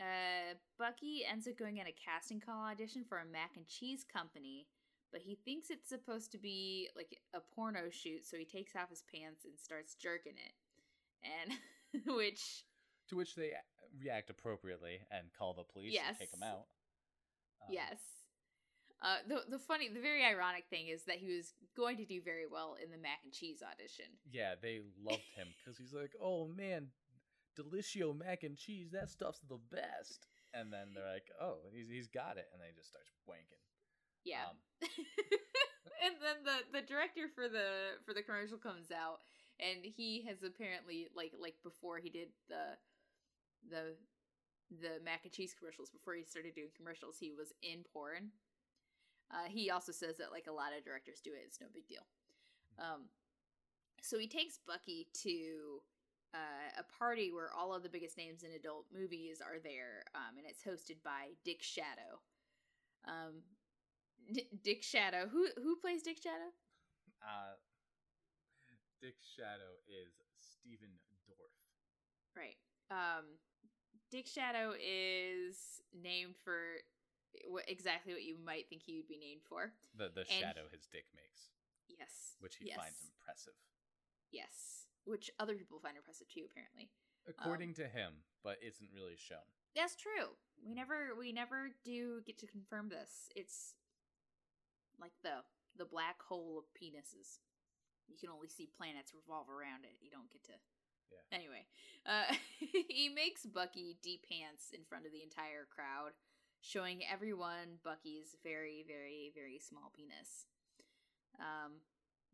Uh, 0.00 0.54
Bucky 0.78 1.22
ends 1.30 1.46
up 1.46 1.58
going 1.58 1.80
on 1.80 1.86
a 1.86 1.92
casting 1.92 2.40
call 2.40 2.64
audition 2.64 3.04
for 3.06 3.18
a 3.18 3.26
mac 3.26 3.50
and 3.56 3.66
cheese 3.66 4.04
company, 4.10 4.66
but 5.12 5.20
he 5.20 5.38
thinks 5.44 5.70
it's 5.70 5.88
supposed 5.88 6.32
to 6.32 6.38
be 6.38 6.88
like 6.96 7.18
a 7.34 7.40
porno 7.54 7.90
shoot, 7.90 8.24
so 8.24 8.36
he 8.36 8.44
takes 8.44 8.74
off 8.74 8.90
his 8.90 9.02
pants 9.12 9.44
and 9.44 9.58
starts 9.58 9.94
jerking 9.94 10.34
it. 10.34 10.52
And 11.22 12.04
which 12.16 12.64
To 13.08 13.16
which 13.16 13.34
they 13.34 13.52
react 14.02 14.30
appropriately 14.30 15.00
and 15.10 15.28
call 15.36 15.54
the 15.54 15.64
police 15.64 15.92
Yes. 15.94 16.08
and 16.10 16.18
kick 16.18 16.32
him 16.34 16.42
out. 16.42 16.66
Um, 17.62 17.72
yes. 17.72 17.98
Uh, 19.00 19.18
the 19.28 19.42
the 19.48 19.58
funny, 19.58 19.88
the 19.88 20.00
very 20.00 20.24
ironic 20.24 20.64
thing 20.70 20.88
is 20.88 21.04
that 21.04 21.16
he 21.16 21.30
was 21.30 21.54
going 21.76 21.96
to 21.98 22.04
do 22.04 22.20
very 22.20 22.46
well 22.50 22.74
in 22.82 22.90
the 22.90 22.98
mac 22.98 23.20
and 23.22 23.32
cheese 23.32 23.62
audition. 23.62 24.06
Yeah, 24.28 24.54
they 24.60 24.80
loved 24.98 25.22
him 25.36 25.46
because 25.56 25.78
he's 25.78 25.94
like, 25.94 26.12
"Oh 26.20 26.48
man, 26.48 26.88
Delicio 27.56 28.10
mac 28.16 28.42
and 28.42 28.56
cheese, 28.56 28.90
that 28.90 29.08
stuff's 29.08 29.38
the 29.48 29.60
best." 29.70 30.26
And 30.52 30.72
then 30.72 30.94
they're 30.94 31.06
like, 31.14 31.30
"Oh, 31.40 31.58
he's 31.72 31.88
he's 31.88 32.08
got 32.08 32.38
it," 32.38 32.50
and 32.52 32.60
then 32.60 32.70
he 32.70 32.74
just 32.74 32.90
starts 32.90 33.10
wanking. 33.30 33.62
Yeah. 34.24 34.50
Um, 34.50 34.56
and 36.02 36.14
then 36.18 36.42
the 36.42 36.80
the 36.80 36.84
director 36.84 37.28
for 37.32 37.48
the 37.48 38.02
for 38.04 38.12
the 38.12 38.22
commercial 38.22 38.58
comes 38.58 38.90
out 38.90 39.20
and 39.60 39.84
he 39.84 40.22
has 40.28 40.42
apparently 40.42 41.08
like 41.14 41.32
like 41.40 41.54
before 41.62 41.98
he 41.98 42.10
did 42.10 42.28
the 42.48 42.76
the 43.70 43.94
the 44.82 45.00
mac 45.04 45.24
and 45.24 45.32
cheese 45.32 45.54
commercials 45.58 45.90
before 45.90 46.14
he 46.14 46.24
started 46.24 46.54
doing 46.54 46.68
commercials 46.76 47.16
he 47.18 47.32
was 47.32 47.52
in 47.62 47.84
porn 47.92 48.30
uh, 49.32 49.48
he 49.48 49.70
also 49.70 49.92
says 49.92 50.16
that 50.18 50.32
like 50.32 50.46
a 50.48 50.52
lot 50.52 50.76
of 50.76 50.84
directors 50.84 51.20
do 51.22 51.30
it 51.32 51.42
it's 51.46 51.60
no 51.60 51.66
big 51.74 51.86
deal 51.88 52.06
um 52.78 53.08
so 54.02 54.18
he 54.18 54.28
takes 54.28 54.58
bucky 54.66 55.08
to 55.14 55.80
uh, 56.34 56.70
a 56.78 56.98
party 56.98 57.32
where 57.32 57.50
all 57.52 57.74
of 57.74 57.82
the 57.82 57.88
biggest 57.88 58.16
names 58.18 58.42
in 58.42 58.52
adult 58.52 58.86
movies 58.94 59.40
are 59.40 59.58
there 59.62 60.04
um, 60.14 60.36
and 60.38 60.46
it's 60.46 60.62
hosted 60.62 61.02
by 61.04 61.28
dick 61.44 61.62
shadow 61.62 62.20
um 63.06 63.42
D- 64.32 64.48
Dick 64.62 64.82
Shadow. 64.82 65.28
Who 65.28 65.48
who 65.56 65.76
plays 65.76 66.02
Dick 66.02 66.18
Shadow? 66.22 66.52
uh, 67.22 67.54
Dick 69.00 69.16
Shadow 69.36 69.78
is 69.86 70.12
Stephen 70.38 70.90
Dorff. 71.26 71.54
Right. 72.36 72.56
Um, 72.90 73.38
Dick 74.10 74.26
Shadow 74.26 74.74
is 74.78 75.80
named 75.92 76.34
for 76.42 76.58
what 77.46 77.64
exactly 77.68 78.12
what 78.12 78.22
you 78.24 78.36
might 78.44 78.68
think 78.68 78.82
he 78.82 78.96
would 78.96 79.06
be 79.08 79.18
named 79.18 79.42
for. 79.48 79.72
The 79.94 80.08
the 80.08 80.20
And- 80.22 80.28
shadow 80.40 80.68
his 80.72 80.86
dick 80.86 81.04
makes, 81.14 81.50
Yes. 81.88 82.36
which 82.40 82.56
he 82.56 82.66
yes. 82.66 82.76
finds 82.76 83.04
impressive, 83.04 83.54
Yes. 84.30 84.86
Which 85.04 85.30
other 85.38 85.54
people 85.56 85.78
find 85.80 85.96
impressive 85.96 86.28
too, 86.28 86.44
apparently. 86.50 86.90
according 87.26 87.74
to 87.74 87.86
him, 87.88 88.24
but 88.42 88.62
isn't 88.62 88.90
really 88.92 89.16
shown. 89.16 89.44
That's 89.74 89.94
true. 89.94 90.36
We 90.62 90.74
never 90.74 91.14
we 91.14 91.32
never 91.32 91.70
do 91.84 92.22
get 92.22 92.38
to 92.38 92.46
confirm 92.46 92.88
this. 92.88 93.30
It's 93.36 93.74
like 94.98 95.12
the 95.22 95.44
the 95.76 95.84
black 95.84 96.22
hole 96.22 96.58
of 96.58 96.72
penises. 96.74 97.38
You 98.08 98.16
can 98.16 98.32
only 98.32 98.48
see 98.48 98.68
planets 98.68 99.12
revolve 99.14 99.48
around 99.48 99.84
it. 99.84 99.96
You 100.00 100.10
don't 100.10 100.30
get 100.32 100.44
to. 100.48 100.56
Yeah. 101.12 101.24
Anyway, 101.32 101.64
uh, 102.04 102.32
he 102.88 103.08
makes 103.08 103.44
Bucky 103.44 103.96
de-pants 104.02 104.72
in 104.72 104.84
front 104.84 105.06
of 105.06 105.12
the 105.12 105.22
entire 105.22 105.68
crowd, 105.68 106.12
showing 106.60 107.00
everyone 107.04 107.80
Bucky's 107.84 108.36
very, 108.42 108.84
very, 108.86 109.32
very 109.34 109.58
small 109.58 109.92
penis. 109.94 110.48
Um, 111.38 111.80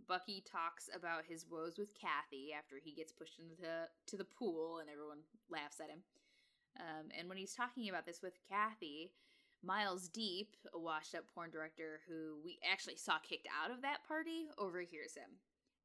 Bucky 0.06 0.42
talks 0.44 0.90
about 0.94 1.24
his 1.24 1.46
woes 1.48 1.78
with 1.78 1.94
Kathy 1.94 2.52
after 2.56 2.76
he 2.82 2.92
gets 2.92 3.12
pushed 3.12 3.38
into 3.38 3.54
the, 3.60 3.88
to 4.06 4.16
the 4.16 4.24
pool, 4.26 4.78
and 4.78 4.90
everyone 4.90 5.22
laughs 5.50 5.80
at 5.80 5.90
him. 5.90 6.02
Um, 6.78 7.08
and 7.16 7.28
when 7.28 7.38
he's 7.38 7.54
talking 7.54 7.88
about 7.88 8.04
this 8.04 8.20
with 8.22 8.34
Kathy, 8.48 9.12
Miles 9.62 10.08
Deep, 10.08 10.56
a 10.74 10.78
washed 10.78 11.14
up 11.14 11.24
porn 11.34 11.50
director 11.50 12.00
who 12.08 12.36
we 12.44 12.58
actually 12.70 12.96
saw 12.96 13.18
kicked 13.18 13.48
out 13.62 13.70
of 13.70 13.82
that 13.82 14.06
party, 14.06 14.46
overhears 14.58 15.14
him. 15.14 15.30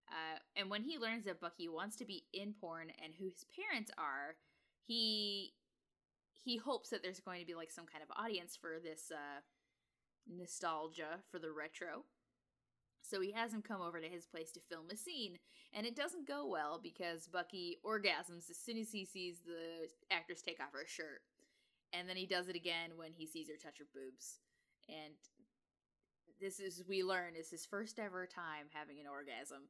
Uh, 0.10 0.40
and 0.56 0.70
when 0.70 0.84
he 0.84 0.98
learns 0.98 1.26
that 1.26 1.40
Bucky 1.40 1.68
wants 1.68 1.96
to 1.98 2.06
be 2.06 2.24
in 2.34 2.54
porn 2.60 2.92
and 3.04 3.14
who 3.14 3.26
his 3.26 3.46
parents 3.56 3.92
are, 3.98 4.36
he 4.82 5.54
he 6.34 6.58
hopes 6.58 6.90
that 6.90 7.04
there's 7.04 7.20
going 7.20 7.42
to 7.42 7.46
be 7.46 7.54
like 7.54 7.70
some 7.70 7.86
kind 7.86 8.04
of 8.04 8.10
audience 8.18 8.58
for 8.60 8.80
this 8.82 9.12
uh, 9.12 9.42
nostalgia 10.28 11.20
for 11.30 11.38
the 11.38 11.52
retro. 11.52 12.06
So 13.02 13.22
he 13.22 13.32
has 13.32 13.54
him 13.54 13.62
come 13.62 13.82
over 13.82 14.00
to 14.00 14.08
his 14.08 14.26
place 14.26 14.52
to 14.52 14.60
film 14.60 14.86
a 14.92 14.96
scene, 14.96 15.38
and 15.74 15.86
it 15.86 15.96
doesn't 15.96 16.28
go 16.28 16.48
well 16.48 16.80
because 16.82 17.28
Bucky 17.28 17.78
orgasms 17.86 18.50
as 18.50 18.58
soon 18.58 18.78
as 18.78 18.92
he 18.92 19.06
sees 19.06 19.40
the 19.46 19.90
actress 20.14 20.42
take 20.42 20.60
off 20.60 20.74
her 20.74 20.86
shirt. 20.88 21.22
And 21.92 22.08
then 22.08 22.18
he 22.18 22.26
does 22.26 22.48
it 22.48 22.56
again 22.56 22.92
when 22.98 23.12
he 23.14 23.26
sees 23.26 23.50
her 23.50 23.56
touch 23.56 23.80
her 23.80 23.86
boobs. 23.94 24.40
And 24.88 25.14
this 26.40 26.60
is, 26.60 26.84
we 26.88 27.04
learn, 27.04 27.36
is 27.36 27.50
his 27.50 27.66
first 27.66 28.00
ever 28.00 28.28
time 28.28 28.68
having 28.72 29.00
an 29.00 29.08
orgasm. 29.08 29.64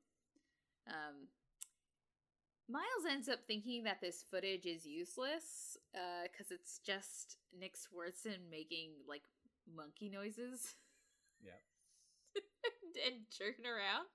Um, 0.90 1.30
Miles 2.70 3.10
ends 3.10 3.30
up 3.30 3.40
thinking 3.48 3.84
that 3.86 4.02
this 4.02 4.24
footage 4.30 4.66
is 4.66 4.86
useless 4.86 5.78
because 6.24 6.52
it's 6.52 6.80
just 6.86 7.38
Nick 7.50 7.74
Swardson 7.74 8.46
making 8.52 8.92
like 9.08 9.24
monkey 9.66 10.10
noises. 10.10 10.76
Yep. 11.42 11.62
and 13.06 13.26
jerking 13.34 13.66
around. 13.66 14.06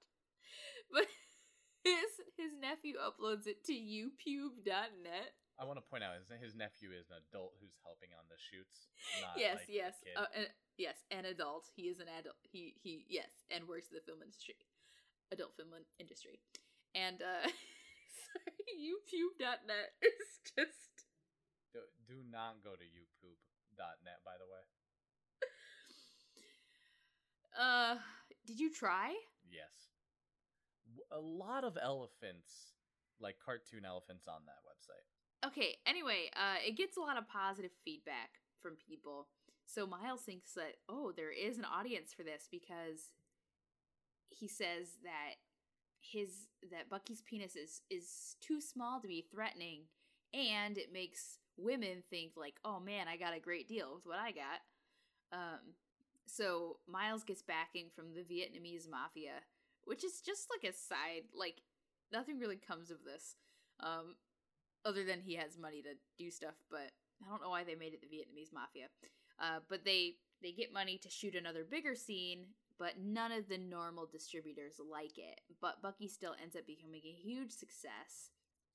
But 0.86 1.10
his 1.84 2.10
his 2.38 2.52
nephew 2.54 2.94
uploads 3.02 3.46
it 3.46 3.64
to 3.66 3.74
youpube.net. 3.74 5.34
I 5.58 5.62
want 5.64 5.78
to 5.78 5.86
point 5.86 6.02
out 6.02 6.14
his 6.18 6.30
his 6.38 6.54
nephew 6.54 6.90
is 6.94 7.10
an 7.10 7.22
adult 7.30 7.58
who's 7.58 7.74
helping 7.82 8.14
on 8.14 8.26
the 8.30 8.38
shoots. 8.38 8.90
Not 9.22 9.34
yes, 9.34 9.66
like 9.66 9.70
yes, 9.70 9.94
uh, 10.14 10.30
uh, 10.30 10.50
yes, 10.78 11.02
an 11.10 11.26
adult. 11.26 11.66
He 11.74 11.90
is 11.90 11.98
an 11.98 12.10
adult. 12.10 12.38
He 12.46 12.74
he 12.78 13.06
yes, 13.10 13.46
and 13.50 13.66
works 13.66 13.90
in 13.90 13.98
the 13.98 14.06
film 14.06 14.22
industry, 14.22 14.58
adult 15.30 15.54
film 15.58 15.74
industry, 15.98 16.38
and 16.94 17.22
uh, 17.22 17.42
sorry, 18.22 18.62
youpube.net 18.78 19.90
is 20.02 20.30
just 20.56 21.06
do, 21.72 21.80
do 22.06 22.22
not 22.30 22.62
go 22.62 22.70
to 22.72 22.86
youpoop.net, 22.86 24.20
by 24.24 24.36
the 24.38 24.46
way. 24.46 24.62
uh. 27.58 27.96
Did 28.46 28.60
you 28.60 28.70
try? 28.70 29.14
Yes. 29.48 29.72
A 31.10 31.18
lot 31.18 31.64
of 31.64 31.78
elephants, 31.80 32.76
like 33.20 33.36
cartoon 33.44 33.84
elephants, 33.86 34.28
on 34.28 34.42
that 34.46 34.60
website. 34.68 35.48
Okay, 35.48 35.76
anyway, 35.86 36.30
uh, 36.36 36.60
it 36.66 36.76
gets 36.76 36.96
a 36.96 37.00
lot 37.00 37.16
of 37.16 37.28
positive 37.28 37.70
feedback 37.84 38.30
from 38.60 38.76
people. 38.76 39.28
So 39.66 39.86
Miles 39.86 40.22
thinks 40.22 40.52
that, 40.54 40.76
oh, 40.88 41.12
there 41.16 41.32
is 41.32 41.58
an 41.58 41.64
audience 41.64 42.12
for 42.12 42.22
this 42.22 42.48
because 42.50 43.12
he 44.28 44.46
says 44.46 44.88
that 45.02 45.40
his 46.12 46.48
that 46.70 46.90
Bucky's 46.90 47.22
penis 47.22 47.56
is 47.56 47.82
is 47.90 48.36
too 48.40 48.60
small 48.60 49.00
to 49.00 49.08
be 49.08 49.26
threatening 49.30 49.82
and 50.32 50.76
it 50.76 50.92
makes 50.92 51.38
women 51.56 52.02
think 52.10 52.32
like, 52.36 52.54
"Oh 52.64 52.80
man, 52.80 53.08
I 53.08 53.16
got 53.16 53.36
a 53.36 53.40
great 53.40 53.68
deal 53.68 53.94
with 53.94 54.06
what 54.06 54.18
I 54.18 54.32
got." 54.32 54.60
Um 55.32 55.74
so 56.26 56.78
Miles 56.88 57.24
gets 57.24 57.42
backing 57.42 57.88
from 57.94 58.14
the 58.14 58.22
Vietnamese 58.22 58.88
mafia, 58.90 59.42
which 59.84 60.04
is 60.04 60.20
just 60.20 60.48
like 60.50 60.68
a 60.70 60.76
side 60.76 61.24
like 61.34 61.62
nothing 62.12 62.38
really 62.38 62.56
comes 62.56 62.90
of 62.90 63.04
this. 63.04 63.36
Um 63.80 64.16
other 64.84 65.04
than 65.04 65.20
he 65.20 65.34
has 65.36 65.58
money 65.58 65.82
to 65.82 65.94
do 66.18 66.30
stuff, 66.30 66.54
but 66.70 66.92
I 67.24 67.30
don't 67.30 67.42
know 67.42 67.50
why 67.50 67.64
they 67.64 67.74
made 67.74 67.94
it 67.94 68.00
the 68.00 68.14
Vietnamese 68.14 68.52
mafia. 68.52 68.86
Uh, 69.40 69.60
but 69.68 69.84
they 69.84 70.16
they 70.42 70.52
get 70.52 70.72
money 70.72 70.98
to 70.98 71.10
shoot 71.10 71.34
another 71.34 71.64
bigger 71.64 71.94
scene, 71.94 72.46
but 72.78 72.94
none 73.02 73.32
of 73.32 73.48
the 73.48 73.58
normal 73.58 74.06
distributors 74.10 74.80
like 74.90 75.18
it. 75.18 75.40
But 75.60 75.82
Bucky 75.82 76.08
still 76.08 76.34
ends 76.40 76.56
up 76.56 76.66
becoming 76.66 77.02
a 77.04 77.12
huge 77.12 77.52
success, 77.52 78.30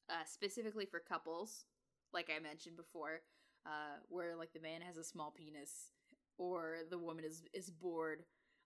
uh, 0.10 0.24
specifically 0.26 0.86
for 0.86 1.00
couples, 1.00 1.66
like 2.14 2.30
I 2.36 2.40
mentioned 2.40 2.78
before, 2.78 3.22
uh, 3.66 4.00
where 4.10 4.36
like 4.36 4.54
the 4.54 4.62
man 4.62 4.82
has 4.82 4.98
a 4.98 5.04
small 5.04 5.32
penis 5.32 5.92
or 6.38 6.78
the 6.90 6.98
woman 6.98 7.26
is 7.26 7.44
is 7.54 7.70
bored. 7.70 8.24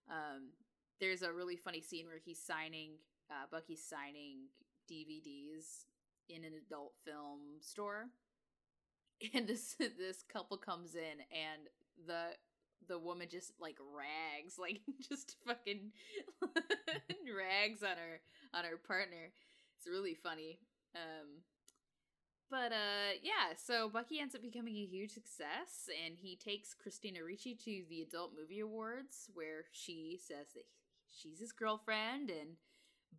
Um, 0.09 0.51
there's 0.99 1.23
a 1.23 1.33
really 1.33 1.55
funny 1.55 1.81
scene 1.81 2.05
where 2.05 2.21
he's 2.23 2.39
signing, 2.39 2.91
uh, 3.29 3.45
Bucky's 3.51 3.83
signing 3.83 4.47
DVDs 4.91 5.85
in 6.29 6.43
an 6.43 6.53
adult 6.65 6.93
film 7.03 7.39
store 7.59 8.07
and 9.33 9.47
this 9.47 9.75
this 9.97 10.23
couple 10.31 10.57
comes 10.57 10.95
in 10.95 11.19
and 11.31 11.67
the 12.07 12.29
the 12.87 12.99
woman 12.99 13.27
just 13.29 13.53
like 13.59 13.77
rags 13.95 14.57
like 14.59 14.81
just 15.09 15.35
fucking 15.45 15.91
rags 17.35 17.83
on 17.83 17.97
her 17.97 18.21
on 18.53 18.65
her 18.65 18.77
partner 18.77 19.31
it's 19.77 19.87
really 19.87 20.13
funny 20.13 20.59
um 20.95 21.41
but 22.49 22.71
uh 22.71 23.15
yeah 23.21 23.55
so 23.57 23.89
bucky 23.89 24.19
ends 24.19 24.35
up 24.35 24.41
becoming 24.41 24.75
a 24.75 24.85
huge 24.85 25.11
success 25.11 25.89
and 26.05 26.15
he 26.21 26.35
takes 26.35 26.73
christina 26.73 27.23
ricci 27.23 27.55
to 27.55 27.83
the 27.89 28.01
adult 28.01 28.31
movie 28.39 28.59
awards 28.59 29.29
where 29.33 29.65
she 29.71 30.19
says 30.21 30.47
that 30.53 30.65
she's 31.09 31.39
his 31.39 31.51
girlfriend 31.51 32.29
and 32.29 32.57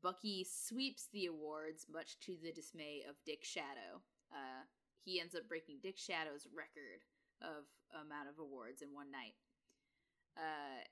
Bucky 0.02 0.44
sweeps 0.44 1.08
the 1.12 1.26
awards, 1.26 1.86
much 1.92 2.18
to 2.20 2.36
the 2.42 2.52
dismay 2.52 3.04
of 3.08 3.16
Dick 3.24 3.44
Shadow. 3.44 4.02
Uh, 4.32 4.64
he 5.04 5.20
ends 5.20 5.34
up 5.34 5.48
breaking 5.48 5.78
Dick 5.82 5.98
Shadow's 5.98 6.48
record 6.54 7.04
of 7.42 7.64
amount 7.94 8.28
of 8.28 8.38
awards 8.38 8.82
in 8.82 8.94
one 8.94 9.10
night. 9.10 9.34
Uh, 10.36 10.82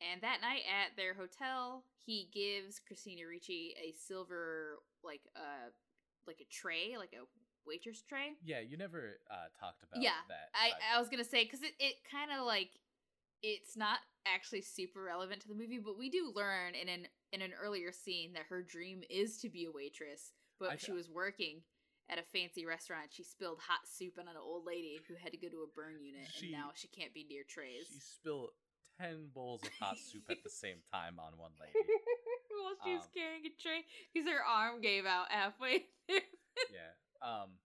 and 0.00 0.22
that 0.22 0.40
night 0.40 0.62
at 0.68 0.96
their 0.96 1.14
hotel, 1.14 1.82
he 2.04 2.28
gives 2.32 2.78
Christina 2.78 3.26
Ricci 3.28 3.74
a 3.82 3.92
silver, 3.92 4.78
like 5.02 5.22
uh, 5.36 5.70
like 6.26 6.40
a 6.40 6.46
tray, 6.52 6.96
like 6.96 7.12
a 7.12 7.26
waitress 7.66 8.02
tray. 8.02 8.32
Yeah, 8.44 8.60
you 8.60 8.76
never 8.76 9.20
uh, 9.30 9.50
talked 9.58 9.82
about 9.82 10.02
Yeah, 10.02 10.18
that. 10.28 10.50
I, 10.54 10.96
I 10.96 11.00
was 11.00 11.08
gonna 11.08 11.24
say 11.24 11.44
because 11.44 11.62
it, 11.62 11.74
it 11.80 11.96
kind 12.10 12.30
of 12.30 12.46
like 12.46 12.70
it's 13.42 13.76
not 13.76 13.98
actually 14.26 14.62
super 14.62 15.02
relevant 15.02 15.40
to 15.42 15.48
the 15.48 15.54
movie, 15.54 15.78
but 15.78 15.98
we 15.98 16.10
do 16.10 16.32
learn 16.34 16.74
in 16.74 16.88
an 16.88 17.06
in 17.32 17.42
an 17.42 17.52
earlier 17.60 17.92
scene 17.92 18.32
that 18.34 18.46
her 18.48 18.62
dream 18.62 19.02
is 19.10 19.38
to 19.38 19.48
be 19.48 19.64
a 19.64 19.70
waitress, 19.70 20.32
but 20.58 20.70
I 20.72 20.76
she 20.76 20.92
was 20.92 21.10
working 21.10 21.62
at 22.08 22.18
a 22.18 22.22
fancy 22.22 22.64
restaurant. 22.64 23.10
She 23.10 23.22
spilled 23.22 23.58
hot 23.60 23.86
soup 23.86 24.14
on 24.18 24.28
an 24.28 24.36
old 24.40 24.64
lady 24.64 24.98
who 25.08 25.14
had 25.14 25.32
to 25.32 25.38
go 25.38 25.48
to 25.48 25.66
a 25.66 25.74
burn 25.74 25.98
unit, 26.00 26.26
She- 26.32 26.46
and 26.46 26.52
now 26.52 26.70
she 26.74 26.88
can't 26.88 27.12
be 27.12 27.26
near 27.28 27.42
trays. 27.46 27.88
She 27.92 28.00
spilled 28.00 28.50
ten 29.00 29.28
bowls 29.34 29.62
of 29.62 29.70
hot 29.80 29.96
soup 29.98 30.24
at 30.30 30.42
the 30.42 30.50
same 30.50 30.78
time 30.92 31.18
on 31.18 31.38
one 31.38 31.52
lady. 31.60 31.72
While 32.58 32.76
she 32.84 32.94
was 32.98 33.04
Um, 33.06 33.14
carrying 33.14 33.46
a 33.46 33.54
tray, 33.62 33.84
because 34.12 34.28
her 34.28 34.42
arm 34.42 34.80
gave 34.80 35.06
out 35.06 35.30
halfway. 35.30 35.86
through. 36.08 36.26
yeah. 36.74 36.92
Um, 37.22 37.58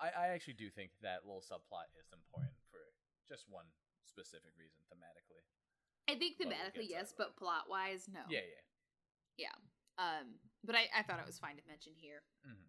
I, 0.00 0.08
I 0.12 0.26
actually 0.32 0.54
do 0.60 0.68
think 0.70 0.90
that 1.02 1.24
little 1.24 1.44
subplot 1.44 1.88
is 2.00 2.08
important 2.12 2.52
for 2.72 2.80
just 3.28 3.44
one 3.48 3.66
specific 4.04 4.52
reason 4.58 4.80
thematically. 4.92 5.44
I 6.08 6.14
think 6.16 6.38
thematically 6.38 6.88
yes, 6.88 7.12
but 7.16 7.36
plot 7.36 7.68
wise 7.68 8.08
no. 8.12 8.20
Yeah, 8.30 8.44
yeah. 8.46 8.64
Yeah. 9.48 9.56
Um, 9.98 10.36
but 10.64 10.76
I, 10.76 10.88
I 10.96 11.02
thought 11.02 11.18
it 11.20 11.26
was 11.26 11.38
fine 11.38 11.56
to 11.56 11.66
mention 11.68 11.92
here. 11.96 12.22
Mhm. 12.46 12.64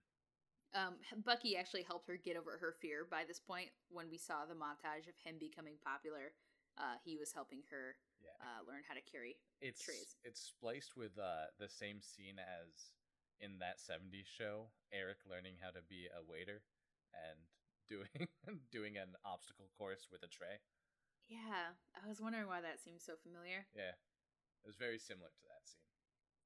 Um, 0.76 0.94
Bucky 1.24 1.56
actually 1.56 1.84
helped 1.84 2.08
her 2.08 2.18
get 2.18 2.36
over 2.36 2.58
her 2.60 2.76
fear 2.82 3.08
by 3.10 3.24
this 3.28 3.40
point. 3.40 3.70
When 3.90 4.10
we 4.10 4.18
saw 4.18 4.46
the 4.46 4.54
montage 4.56 5.08
of 5.08 5.16
him 5.24 5.38
becoming 5.40 5.76
popular, 5.84 6.34
uh, 6.78 6.98
he 7.04 7.18
was 7.18 7.34
helping 7.34 7.62
her 7.72 7.96
Yeah. 8.22 8.34
uh, 8.42 8.62
learn 8.68 8.84
how 8.88 8.94
to 8.96 9.02
carry. 9.02 9.38
it's 9.62 9.82
trays. 9.84 10.16
it's 10.24 10.42
spliced 10.42 10.96
with 10.96 11.18
uh 11.18 11.50
the 11.60 11.70
same 11.70 12.02
scene 12.02 12.38
as 12.40 12.94
in 13.40 13.60
that 13.60 13.78
70s 13.78 14.26
show 14.26 14.70
eric 14.92 15.18
learning 15.30 15.56
how 15.62 15.70
to 15.70 15.82
be 15.88 16.08
a 16.10 16.22
waiter 16.26 16.62
and 17.14 17.38
doing 17.90 18.28
doing 18.72 18.98
an 18.98 19.16
obstacle 19.26 19.70
course 19.78 20.08
with 20.12 20.22
a 20.24 20.28
tray 20.28 20.60
Yeah, 21.30 21.74
I 21.96 22.08
was 22.08 22.20
wondering 22.22 22.48
why 22.48 22.62
that 22.62 22.80
seemed 22.84 23.02
so 23.02 23.14
familiar. 23.22 23.66
yeah 23.76 23.96
it 24.64 24.66
was 24.68 24.76
very 24.76 25.00
similar 25.00 25.30
to 25.30 25.46
that 25.50 25.64
scene 25.68 25.82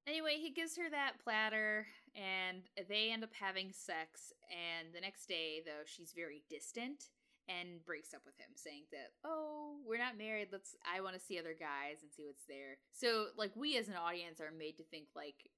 Anyway, 0.07 0.37
he 0.41 0.49
gives 0.49 0.75
her 0.77 0.89
that 0.89 1.19
platter, 1.23 1.85
and 2.15 2.63
they 2.89 3.11
end 3.11 3.23
up 3.23 3.29
having 3.39 3.71
sex. 3.71 4.33
And 4.49 4.91
the 4.95 4.99
next 4.99 5.27
day, 5.27 5.61
though, 5.63 5.85
she's 5.85 6.11
very 6.11 6.41
distant 6.49 7.09
and 7.59 7.83
breaks 7.83 8.13
up 8.13 8.21
with 8.25 8.37
him, 8.37 8.55
saying 8.55 8.85
that, 8.91 9.11
"Oh, 9.23 9.81
we're 9.83 9.97
not 9.97 10.17
married. 10.17 10.49
Let's. 10.51 10.75
I 10.85 11.01
want 11.01 11.15
to 11.15 11.19
see 11.19 11.37
other 11.37 11.53
guys 11.53 12.01
and 12.01 12.11
see 12.11 12.25
what's 12.25 12.45
there." 12.45 12.77
So, 12.93 13.27
like, 13.35 13.51
we 13.55 13.77
as 13.77 13.89
an 13.89 13.95
audience 13.95 14.39
are 14.39 14.51
made 14.51 14.77
to 14.77 14.83
think 14.83 15.07
like 15.15 15.51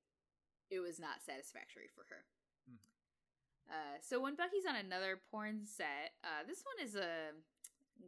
it 0.69 0.79
was 0.79 0.99
not 0.99 1.21
satisfactory 1.21 1.87
for 1.93 2.05
her. 2.09 2.25
Mhm. 2.69 2.79
Uh, 3.69 4.01
so 4.01 4.19
when 4.19 4.35
Bucky's 4.35 4.65
on 4.65 4.75
another 4.75 5.21
porn 5.29 5.65
set, 5.65 6.17
uh, 6.23 6.43
this 6.43 6.63
one 6.65 6.79
is 6.83 6.95
a 6.95 7.33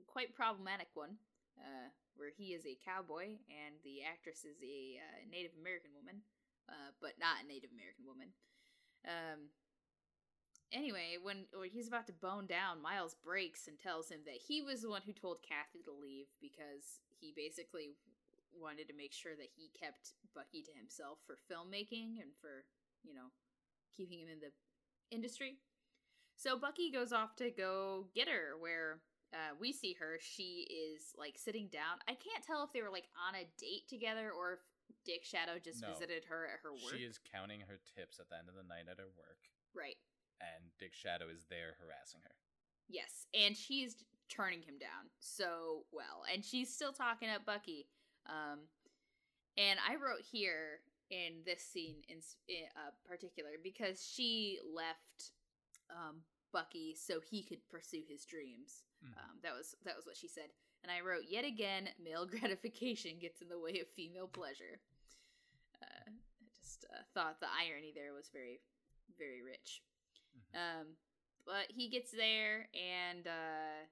quite 0.08 0.34
problematic 0.34 0.89
one, 0.95 1.19
uh, 1.60 1.89
where 2.15 2.30
he 2.30 2.54
is 2.54 2.65
a 2.65 2.76
cowboy 2.76 3.38
and 3.50 3.76
the 3.84 4.04
actress 4.04 4.45
is 4.45 4.58
a 4.63 5.00
uh, 5.00 5.26
Native 5.30 5.56
American 5.60 5.93
woman, 5.93 6.24
uh, 6.67 6.91
but 7.00 7.19
not 7.19 7.43
a 7.43 7.48
Native 7.48 7.71
American 7.71 8.06
woman. 8.06 8.34
Um, 9.06 9.52
anyway, 10.71 11.17
when, 11.21 11.45
when 11.54 11.69
he's 11.69 11.88
about 11.88 12.08
to 12.08 12.13
bone 12.13 12.45
down, 12.47 12.82
Miles 12.82 13.15
breaks 13.23 13.67
and 13.67 13.78
tells 13.80 14.10
him 14.10 14.19
that 14.25 14.36
he 14.47 14.62
was 14.62 14.82
the 14.82 14.89
one 14.89 15.01
who 15.06 15.13
told 15.13 15.38
Kathy 15.47 15.84
to 15.84 15.91
leave 15.91 16.28
because 16.41 17.01
he 17.19 17.34
basically 17.36 17.95
wanted 18.54 18.88
to 18.88 18.95
make 18.95 19.13
sure 19.13 19.36
that 19.36 19.49
he 19.56 19.69
kept 19.78 20.13
Bucky 20.34 20.62
to 20.63 20.71
himself 20.78 21.19
for 21.25 21.36
filmmaking 21.51 22.21
and 22.21 22.32
for, 22.39 22.65
you 23.04 23.13
know, 23.13 23.32
keeping 23.95 24.19
him 24.19 24.30
in 24.32 24.39
the 24.39 24.51
industry. 25.12 25.58
So 26.38 26.58
Bucky 26.58 26.91
goes 26.91 27.13
off 27.13 27.36
to 27.38 27.49
go 27.51 28.08
get 28.13 28.28
her 28.28 28.60
where 28.60 28.99
uh, 29.34 29.56
we 29.60 29.71
see 29.71 29.95
her. 29.99 30.17
She 30.19 30.67
is 30.71 31.12
like 31.17 31.38
sitting 31.38 31.67
down. 31.71 31.99
I 32.08 32.15
can't 32.15 32.43
tell 32.45 32.63
if 32.63 32.71
they 32.73 32.82
were 32.82 32.91
like 32.91 33.08
on 33.15 33.36
a 33.36 33.47
date 33.60 33.88
together 33.89 34.32
or 34.32 34.54
if 34.54 34.60
Dick 35.04 35.23
Shadow 35.23 35.60
just 35.63 35.82
No. 35.82 35.91
visited 35.91 36.25
her 36.30 36.45
at 36.45 36.60
her 36.63 36.71
work. 36.71 36.93
she 36.95 37.04
is 37.04 37.19
counting 37.32 37.62
her 37.62 37.80
tips 37.95 38.19
at 38.19 38.30
the 38.30 38.38
end 38.38 38.49
of 38.49 38.56
the 38.56 38.63
night 38.67 38.86
at 38.89 38.97
her 38.97 39.10
work 39.17 39.38
right. 39.75 39.97
And 40.41 40.71
dick 40.80 40.93
shadow 40.93 41.26
is 41.28 41.45
there 41.50 41.76
harassing 41.80 42.21
her 42.24 42.36
Yes, 42.88 43.26
and 43.34 43.56
she's 43.58 43.95
turning 44.30 44.62
him 44.62 44.78
down 44.80 45.10
so 45.19 45.86
well, 45.91 46.24
and 46.32 46.43
she's 46.43 46.74
still 46.74 46.93
talking 46.93 47.30
up 47.30 47.45
Bucky. 47.45 47.88
Um, 48.28 48.60
and 49.58 49.80
I 49.88 49.95
wrote 49.95 50.21
here 50.21 50.82
in 51.10 51.41
this 51.45 51.62
scene 51.62 51.98
in, 52.10 52.17
in 52.48 52.65
uh, 52.76 52.91
particular 53.08 53.52
because 53.63 54.04
she 54.06 54.60
left 54.74 55.32
um, 55.89 56.21
Bucky 56.52 56.95
so 56.95 57.19
he 57.19 57.43
could 57.43 57.67
pursue 57.69 58.02
his 58.08 58.26
dreams. 58.26 58.84
Mhm. 59.04 59.17
Um, 59.17 59.38
that 59.43 59.54
was 59.54 59.76
that 59.84 59.95
was 59.95 60.06
what 60.06 60.17
she 60.17 60.28
said, 60.28 60.50
and 60.84 60.91
I 60.91 61.02
wrote 61.02 61.26
yet 61.28 61.45
again, 61.45 61.89
male 62.04 62.26
gratification 62.39 63.19
gets 63.19 63.41
in 63.41 63.50
the 63.50 63.60
way 63.60 63.80
of 63.80 63.88
female 63.89 64.28
pleasure. 64.28 64.80
Uh, 65.82 66.10
I 66.10 66.45
just 66.56 66.86
uh, 66.93 67.04
thought 67.13 67.39
the 67.39 67.48
irony 67.48 67.91
there 67.93 68.13
was 68.13 68.30
very, 68.32 68.62
very 69.17 69.41
rich. 69.43 69.82
Mhm. 70.36 70.56
Um, 70.82 70.98
but 71.45 71.71
he 71.71 71.89
gets 71.89 72.12
there, 72.12 72.69
and 72.74 73.28
uh, 73.28 73.86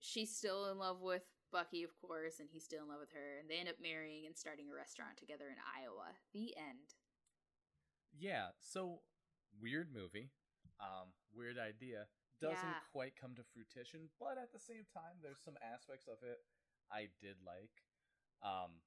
she's 0.00 0.36
still 0.36 0.70
in 0.70 0.78
love 0.78 1.00
with 1.00 1.22
Bucky, 1.52 1.82
of 1.84 1.94
course, 2.00 2.40
and 2.40 2.48
he's 2.50 2.64
still 2.64 2.82
in 2.82 2.88
love 2.88 3.00
with 3.00 3.12
her, 3.12 3.38
and 3.38 3.48
they 3.48 3.58
end 3.58 3.68
up 3.68 3.80
marrying 3.80 4.26
and 4.26 4.36
starting 4.36 4.68
a 4.70 4.74
restaurant 4.74 5.16
together 5.16 5.48
in 5.48 5.56
Iowa. 5.76 6.14
The 6.32 6.56
end. 6.56 6.94
yeah 8.18 8.48
so 8.58 9.00
weird 9.60 9.92
movie 9.94 10.30
um 10.80 11.12
weird 11.32 11.58
idea 11.58 12.06
doesn't 12.40 12.68
Yeah. 12.68 12.80
quite 12.92 13.14
come 13.16 13.34
to 13.36 13.44
fruition 13.44 14.10
but 14.18 14.36
at 14.38 14.52
the 14.52 14.58
same 14.58 14.84
time 14.92 15.20
there's 15.22 15.40
some 15.44 15.56
aspects 15.62 16.08
of 16.08 16.22
it 16.22 16.40
i 16.90 17.08
did 17.20 17.36
like 17.44 17.84
um 18.42 18.82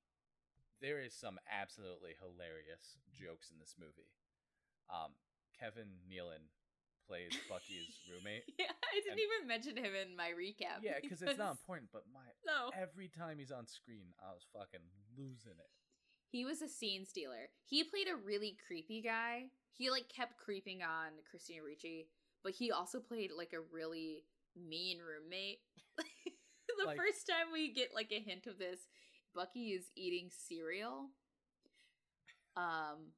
there 0.81 0.99
is 1.01 1.13
some 1.13 1.39
absolutely 1.49 2.15
hilarious 2.19 2.97
jokes 3.13 3.49
in 3.51 3.59
this 3.59 3.75
movie 3.79 4.11
um 4.89 5.15
kevin 5.57 5.99
nealon 6.09 6.49
plays 7.07 7.31
bucky's 7.49 7.91
roommate 8.11 8.43
yeah, 8.59 8.71
I 8.71 8.95
didn't 9.01 9.19
And- 9.19 9.25
even 9.27 9.47
mention 9.47 9.75
him 9.77 9.93
in 9.95 10.15
my 10.15 10.31
recap. 10.31 10.81
yeah 10.81 10.99
because 11.01 11.21
it's 11.21 11.37
not 11.37 11.51
important 11.51 11.89
but 11.91 12.03
my 12.13 12.25
No. 12.45 12.71
every 12.75 13.07
time 13.09 13.39
he's 13.39 13.51
on 13.51 13.67
screen 13.67 14.13
i 14.23 14.31
was 14.31 14.45
fucking 14.53 14.83
losing 15.17 15.57
it 15.59 15.71
He 16.31 16.45
was 16.45 16.61
a 16.63 16.67
scene 16.67 17.05
stealer. 17.05 17.49
He 17.65 17.83
played 17.83 18.07
a 18.09 18.15
really 18.17 18.57
creepy 18.65 19.01
guy. 19.03 19.51
He 19.71 19.91
like 19.91 20.09
kept 20.09 20.37
creeping 20.41 20.81
on 20.81 21.11
Christina 21.29 21.61
Ricci, 21.63 22.07
but 22.43 22.53
he 22.53 22.71
also 22.71 22.99
played 22.99 23.29
like 23.37 23.53
a 23.53 23.61
really 23.71 24.25
mean 24.57 24.97
roommate. 24.97 25.59
the 26.79 26.85
Like- 26.87 26.97
first 26.97 27.27
time 27.29 27.53
we 27.53 27.71
get 27.71 27.93
like 27.93 28.11
a 28.11 28.19
hint 28.19 28.47
of 28.47 28.57
this, 28.57 28.79
Bucky 29.35 29.73
is 29.77 29.85
eating 29.95 30.29
cereal. 30.33 31.09
Um 32.57 33.13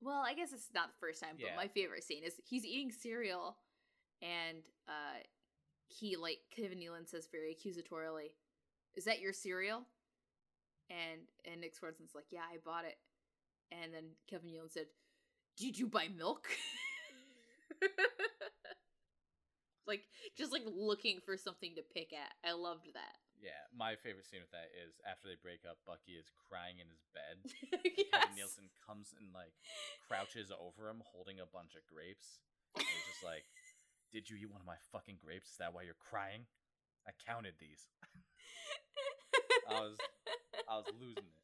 well, 0.00 0.22
I 0.26 0.34
guess 0.34 0.52
it's 0.52 0.68
not 0.74 0.88
the 0.88 0.98
first 1.00 1.20
time, 1.22 1.36
but 1.36 1.46
Yeah. 1.50 1.56
my 1.56 1.68
favorite 1.68 2.04
scene 2.04 2.24
is 2.24 2.40
he's 2.44 2.64
eating 2.64 2.90
cereal 2.90 3.58
and 4.22 4.64
uh 4.88 5.18
he 5.88 6.16
like 6.16 6.40
Kevin 6.50 6.78
Nealon 6.78 7.08
says 7.08 7.28
very 7.30 7.54
accusatorily, 7.54 8.32
"Is 8.94 9.04
that 9.04 9.20
your 9.20 9.32
cereal?" 9.32 9.86
And 10.90 11.20
and 11.44 11.60
Nick 11.60 11.74
Swardson's 11.74 12.14
like, 12.14 12.26
"Yeah, 12.30 12.44
I 12.52 12.58
bought 12.58 12.84
it." 12.84 12.98
And 13.70 13.92
then 13.92 14.10
Kevin 14.28 14.50
Nealon 14.50 14.70
said, 14.70 14.86
"Did 15.56 15.78
you 15.78 15.86
buy 15.86 16.08
milk?" 16.08 16.48
like 19.86 20.04
just 20.36 20.52
like 20.52 20.62
looking 20.66 21.20
for 21.24 21.36
something 21.36 21.74
to 21.76 21.82
pick 21.82 22.12
at. 22.12 22.32
I 22.48 22.52
loved 22.54 22.88
that. 22.94 23.16
Yeah 23.44 23.60
my 23.76 23.92
favorite 24.00 24.24
scene 24.24 24.40
with 24.40 24.54
that 24.56 24.72
is 24.72 24.96
after 25.04 25.28
they 25.28 25.36
break 25.36 25.62
up 25.68 25.76
bucky 25.84 26.16
is 26.16 26.32
crying 26.48 26.80
in 26.80 26.88
his 26.88 27.04
bed 27.12 27.36
yes. 27.84 28.08
Kevin 28.08 28.32
Nealon 28.40 28.68
comes 28.80 29.12
and 29.20 29.28
like 29.36 29.52
crouches 30.08 30.48
over 30.48 30.88
him 30.88 31.04
holding 31.12 31.38
a 31.38 31.48
bunch 31.48 31.76
of 31.76 31.84
grapes. 31.84 32.40
And 32.74 32.86
he's 32.88 33.06
just 33.12 33.22
like, 33.22 33.44
Did 34.14 34.30
you 34.30 34.38
eat 34.38 34.50
one 34.50 34.62
of 34.62 34.66
my 34.66 34.78
fucking 34.94 35.18
grapes? 35.18 35.50
Is 35.52 35.58
that 35.58 35.74
why 35.74 35.82
you're 35.82 35.98
crying? 35.98 36.46
I 37.06 37.12
counted 37.26 37.54
these. 37.60 37.90
I 39.68 39.80
was 39.80 39.98
I 40.70 40.76
was 40.78 40.86
losing 40.94 41.28
it. 41.28 41.42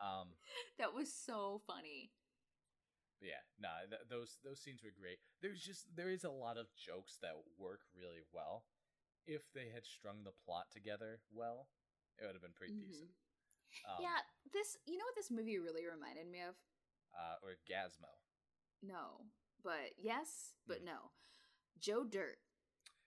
Um 0.00 0.34
that 0.78 0.94
was 0.94 1.12
so 1.12 1.60
funny. 1.66 2.10
yeah, 3.20 3.42
nah, 3.60 3.84
th- 3.88 4.06
those 4.10 4.38
those 4.44 4.60
scenes 4.60 4.82
were 4.82 4.94
great. 4.94 5.18
There's 5.42 5.60
just 5.60 5.86
there 5.96 6.10
is 6.10 6.24
a 6.24 6.30
lot 6.30 6.56
of 6.58 6.66
jokes 6.78 7.18
that 7.22 7.34
work 7.58 7.80
really 7.94 8.22
well. 8.32 8.64
If 9.26 9.42
they 9.54 9.70
had 9.72 9.86
strung 9.86 10.24
the 10.24 10.32
plot 10.44 10.66
together 10.72 11.20
well, 11.32 11.68
it 12.18 12.26
would 12.26 12.34
have 12.34 12.42
been 12.42 12.52
pretty 12.56 12.74
decent. 12.74 13.10
Um, 13.88 13.98
yeah, 14.02 14.20
this 14.52 14.76
you 14.86 14.98
know 14.98 15.04
what 15.04 15.16
this 15.16 15.30
movie 15.30 15.58
really 15.58 15.86
reminded 15.86 16.30
me 16.30 16.40
of? 16.46 16.54
uh, 17.14 17.36
or 17.42 17.54
Gasmo. 17.70 18.10
No. 18.82 19.26
But 19.62 19.94
yes, 19.98 20.54
but 20.66 20.78
Hmm. 20.80 20.86
no. 20.86 20.98
Joe 21.78 22.04
Dirt. 22.04 22.38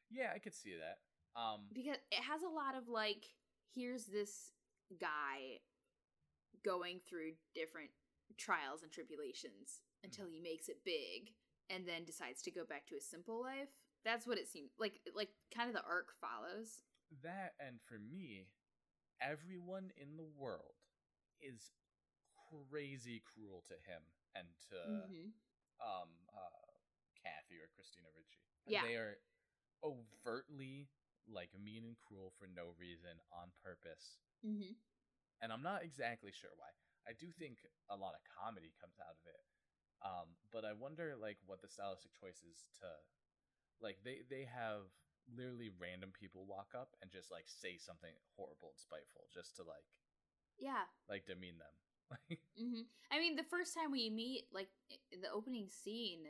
Yeah, 0.09 0.31
I 0.33 0.39
could 0.39 0.53
see 0.55 0.75
that. 0.75 0.99
Um, 1.39 1.67
because 1.71 1.97
it 2.11 2.23
has 2.23 2.41
a 2.41 2.49
lot 2.49 2.75
of 2.75 2.87
like 2.87 3.25
here's 3.75 4.05
this 4.05 4.51
guy 4.99 5.59
going 6.63 6.99
through 7.07 7.33
different 7.53 7.91
trials 8.37 8.81
and 8.81 8.91
tribulations 8.91 9.81
until 10.03 10.27
he 10.27 10.39
makes 10.39 10.67
it 10.69 10.83
big 10.83 11.33
and 11.69 11.87
then 11.87 12.05
decides 12.05 12.41
to 12.41 12.51
go 12.51 12.63
back 12.65 12.87
to 12.87 12.95
a 12.95 13.01
simple 13.01 13.41
life 13.41 13.69
That's 14.07 14.23
what 14.23 14.39
it 14.39 14.47
seemed 14.47 14.71
like. 14.79 15.03
Like 15.11 15.35
kind 15.51 15.67
of 15.67 15.75
the 15.75 15.83
arc 15.83 16.15
follows. 16.23 16.79
That 17.27 17.59
and 17.59 17.83
for 17.83 17.99
me, 17.99 18.47
everyone 19.19 19.91
in 19.99 20.15
the 20.15 20.23
world 20.39 20.79
is 21.43 21.75
crazy 22.71 23.19
cruel 23.27 23.67
to 23.67 23.75
him 23.83 23.99
and 24.31 24.47
to 24.71 24.77
Mhm. 24.79 25.33
um 25.83 26.09
uh 26.31 26.71
Kathy 27.19 27.59
or 27.59 27.67
Christina 27.75 28.07
Ricci. 28.15 28.47
Yeah. 28.65 28.87
They 28.87 28.95
are 28.95 29.19
overtly 29.83 30.87
like 31.27 31.51
mean 31.59 31.83
and 31.83 31.99
cruel 31.99 32.31
for 32.39 32.47
no 32.47 32.71
reason 32.79 33.19
on 33.35 33.51
purpose. 33.61 34.19
Mm-hmm. 34.45 34.71
And 35.41 35.51
I'm 35.51 35.61
not 35.61 35.83
exactly 35.83 36.31
sure 36.31 36.55
why. 36.55 36.71
I 37.05 37.11
do 37.13 37.31
think 37.33 37.59
a 37.89 37.95
lot 37.97 38.15
of 38.15 38.23
comedy 38.23 38.71
comes 38.79 38.95
out 38.99 39.19
of 39.19 39.25
it. 39.27 39.43
Um, 40.01 40.37
but 40.51 40.63
I 40.63 40.71
wonder 40.73 41.15
like 41.19 41.37
what 41.45 41.61
the 41.61 41.67
stylistic 41.67 42.13
choices 42.15 42.69
to 42.79 42.87
like 43.81 43.97
they 44.03 44.21
they 44.29 44.45
have 44.47 44.87
literally 45.35 45.69
random 45.79 46.11
people 46.15 46.45
walk 46.47 46.71
up 46.73 46.95
and 47.01 47.11
just 47.11 47.31
like 47.31 47.45
say 47.47 47.77
something 47.77 48.13
horrible 48.35 48.71
and 48.71 48.79
spiteful 48.79 49.27
just 49.33 49.55
to 49.57 49.63
like 49.63 49.85
Yeah. 50.57 50.85
like 51.09 51.25
demean 51.27 51.57
them. 51.59 51.75
hmm 52.57 52.87
I 53.11 53.19
mean, 53.19 53.35
the 53.35 53.43
first 53.47 53.73
time 53.73 53.91
we 53.91 54.09
meet, 54.09 54.47
like 54.51 54.69
the 55.11 55.31
opening 55.31 55.67
scene, 55.69 56.27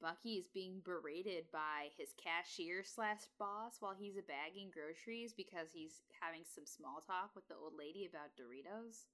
Bucky 0.00 0.34
is 0.34 0.48
being 0.48 0.80
berated 0.84 1.46
by 1.52 1.90
his 1.96 2.10
cashier 2.18 2.82
slash 2.82 3.22
boss 3.38 3.76
while 3.80 3.94
he's 3.94 4.16
a 4.16 4.22
bagging 4.26 4.70
groceries 4.74 5.32
because 5.32 5.70
he's 5.72 6.02
having 6.20 6.42
some 6.44 6.66
small 6.66 7.00
talk 7.06 7.30
with 7.34 7.46
the 7.48 7.54
old 7.54 7.74
lady 7.78 8.06
about 8.06 8.34
Doritos. 8.38 9.06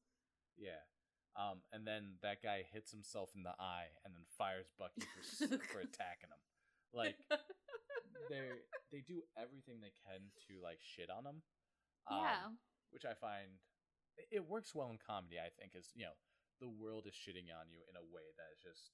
Yeah. 0.57 0.81
Um, 1.37 1.61
and 1.73 1.87
then 1.87 2.17
that 2.23 2.43
guy 2.43 2.65
hits 2.73 2.91
himself 2.91 3.31
in 3.37 3.43
the 3.45 3.55
eye 3.61 3.93
and 4.05 4.15
then 4.15 4.25
fires 4.37 4.73
Bucky 4.79 5.03
for 5.15 5.47
for 5.73 5.81
attacking 5.81 6.31
him. 6.33 6.43
Like 6.93 7.17
they 8.31 8.49
they 8.93 9.01
do 9.07 9.23
everything 9.37 9.81
they 9.81 9.93
can 10.05 10.33
to 10.49 10.61
like 10.63 10.81
shit 10.81 11.11
on 11.11 11.25
him. 11.27 11.43
Um, 12.09 12.19
yeah. 12.25 12.49
Which 12.91 13.05
I 13.05 13.15
find 13.15 13.59
it- 14.17 14.29
it 14.41 14.45
works 14.49 14.75
well 14.75 14.91
in 14.91 14.99
comedy. 14.99 15.39
I 15.39 15.51
think 15.51 15.75
is 15.77 15.93
you 15.95 16.05
know 16.07 16.17
the 16.61 16.69
world 16.69 17.07
is 17.07 17.15
shitting 17.15 17.53
on 17.55 17.71
you 17.71 17.81
in 17.89 17.97
a 17.97 18.03
way 18.03 18.27
that 18.37 18.51
is 18.57 18.63
just 18.63 18.93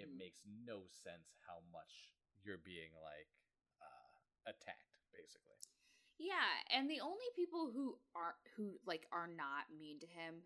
it 0.00 0.08
Mhm. 0.08 0.16
makes 0.16 0.40
no 0.64 0.86
sense 0.88 1.36
how 1.46 1.60
much 1.70 2.14
you're 2.42 2.58
being 2.58 2.92
like 3.02 3.28
uh, 3.80 4.50
attacked 4.50 4.96
basically. 5.12 5.58
Yeah, 6.18 6.62
and 6.70 6.88
the 6.88 7.00
only 7.00 7.26
people 7.36 7.70
who 7.70 7.98
are 8.14 8.36
who 8.56 8.80
like 8.86 9.06
are 9.12 9.26
not 9.28 9.70
mean 9.76 10.00
to 10.00 10.06
him. 10.06 10.42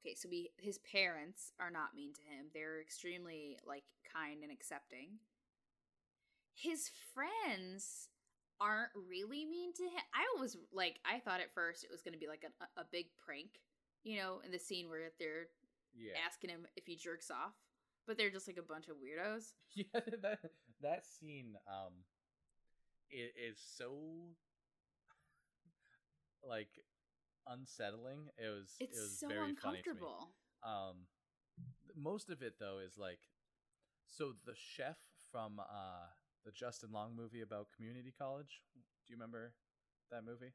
Okay, 0.00 0.14
so 0.14 0.28
we 0.28 0.50
his 0.58 0.78
parents 0.78 1.52
are 1.60 1.70
not 1.70 1.94
mean 1.94 2.12
to 2.14 2.22
him. 2.22 2.50
They're 2.52 2.80
extremely 2.80 3.58
like 3.64 3.84
kind 4.12 4.42
and 4.42 4.50
accepting. 4.52 5.20
His 6.54 6.90
friends 7.14 8.08
aren't 8.60 8.90
really 8.94 9.44
mean 9.44 9.72
to 9.74 9.82
him. 9.84 10.02
I 10.14 10.40
was 10.40 10.56
like 10.72 11.00
I 11.04 11.18
thought 11.18 11.40
at 11.40 11.52
first 11.54 11.84
it 11.84 11.90
was 11.90 12.02
going 12.02 12.14
to 12.14 12.20
be 12.20 12.28
like 12.28 12.44
a, 12.44 12.80
a 12.80 12.84
big 12.92 13.06
prank, 13.24 13.60
you 14.04 14.18
know, 14.18 14.40
in 14.44 14.52
the 14.52 14.58
scene 14.58 14.88
where 14.88 15.10
they're 15.18 15.48
Yeah. 15.96 16.12
asking 16.26 16.50
him 16.50 16.66
if 16.76 16.86
he 16.86 16.96
jerks 16.96 17.30
off, 17.30 17.54
but 18.06 18.16
they're 18.16 18.30
just 18.30 18.46
like 18.46 18.58
a 18.58 18.62
bunch 18.62 18.88
of 18.88 18.96
weirdos. 18.96 19.52
Yeah, 19.74 20.00
that 20.22 20.38
that 20.82 21.06
scene 21.06 21.56
um 21.66 22.04
it 23.10 23.34
is 23.36 23.58
so 23.58 23.94
like 26.48 26.70
unsettling. 27.46 28.28
It 28.38 28.48
was 28.48 28.74
It's 28.80 28.98
it 28.98 29.02
was 29.02 29.18
so 29.18 29.28
very 29.28 29.54
funny 29.56 29.82
to 29.82 29.94
me. 29.94 30.00
uncomfortable. 30.00 30.28
Um 30.62 31.06
most 31.96 32.30
of 32.30 32.40
it 32.42 32.54
though 32.58 32.78
is 32.78 32.96
like 32.96 33.20
so 34.06 34.32
the 34.46 34.54
chef 34.54 34.96
from 35.30 35.60
uh 35.60 36.06
the 36.44 36.50
Justin 36.52 36.90
Long 36.92 37.14
movie 37.16 37.40
about 37.42 37.68
community 37.76 38.12
college. 38.16 38.62
Do 38.74 39.12
you 39.12 39.16
remember 39.16 39.52
that 40.10 40.24
movie? 40.24 40.52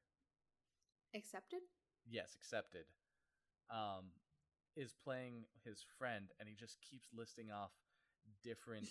Accepted? 1.15 1.61
Yes, 2.09 2.35
accepted. 2.35 2.85
Um 3.69 4.11
is 4.75 4.93
playing 4.93 5.45
his 5.65 5.81
friend 5.97 6.29
and 6.39 6.47
he 6.47 6.53
just 6.53 6.77
keeps 6.85 7.09
listing 7.11 7.49
off 7.51 7.71
different 8.43 8.85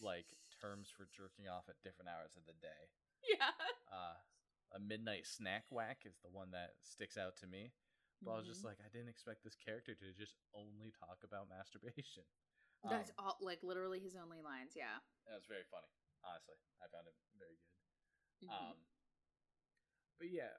like 0.00 0.30
terms 0.62 0.86
for 0.94 1.08
jerking 1.10 1.48
off 1.50 1.66
at 1.68 1.74
different 1.82 2.06
hours 2.08 2.36
of 2.36 2.44
the 2.46 2.54
day. 2.62 2.92
Yeah. 3.28 3.50
Uh 3.90 4.16
a 4.72 4.78
midnight 4.78 5.26
snack 5.26 5.64
whack 5.72 6.04
is 6.04 6.20
the 6.22 6.28
one 6.30 6.52
that 6.52 6.76
sticks 6.84 7.16
out 7.16 7.36
to 7.40 7.46
me. 7.48 7.72
But 8.22 8.32
I 8.32 8.36
was 8.38 8.46
just 8.46 8.62
Mhm. 8.62 8.70
like 8.74 8.78
I 8.84 8.88
didn't 8.92 9.08
expect 9.08 9.42
this 9.42 9.56
character 9.56 9.94
to 9.94 10.12
just 10.12 10.36
only 10.54 10.92
talk 10.92 11.24
about 11.24 11.48
masturbation. 11.48 12.24
That's 12.84 13.10
Um, 13.18 13.24
all 13.26 13.36
like 13.40 13.62
literally 13.64 13.98
his 13.98 14.14
only 14.14 14.40
lines, 14.40 14.76
yeah. 14.76 15.00
that 15.26 15.34
was 15.34 15.46
very 15.46 15.64
funny. 15.64 15.88
Honestly, 16.28 16.56
I 16.82 16.88
found 16.92 17.08
it 17.08 17.14
very 17.38 17.56
good. 17.56 18.46
Mhm. 18.46 18.52
Um, 18.52 18.76
but 20.18 20.28
yeah, 20.30 20.58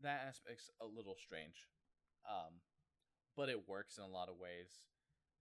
that 0.00 0.26
aspect's 0.26 0.70
a 0.80 0.86
little 0.86 1.16
strange. 1.16 1.68
Um, 2.24 2.60
but 3.36 3.48
it 3.48 3.68
works 3.68 3.98
in 3.98 4.04
a 4.04 4.08
lot 4.08 4.28
of 4.28 4.36
ways. 4.38 4.84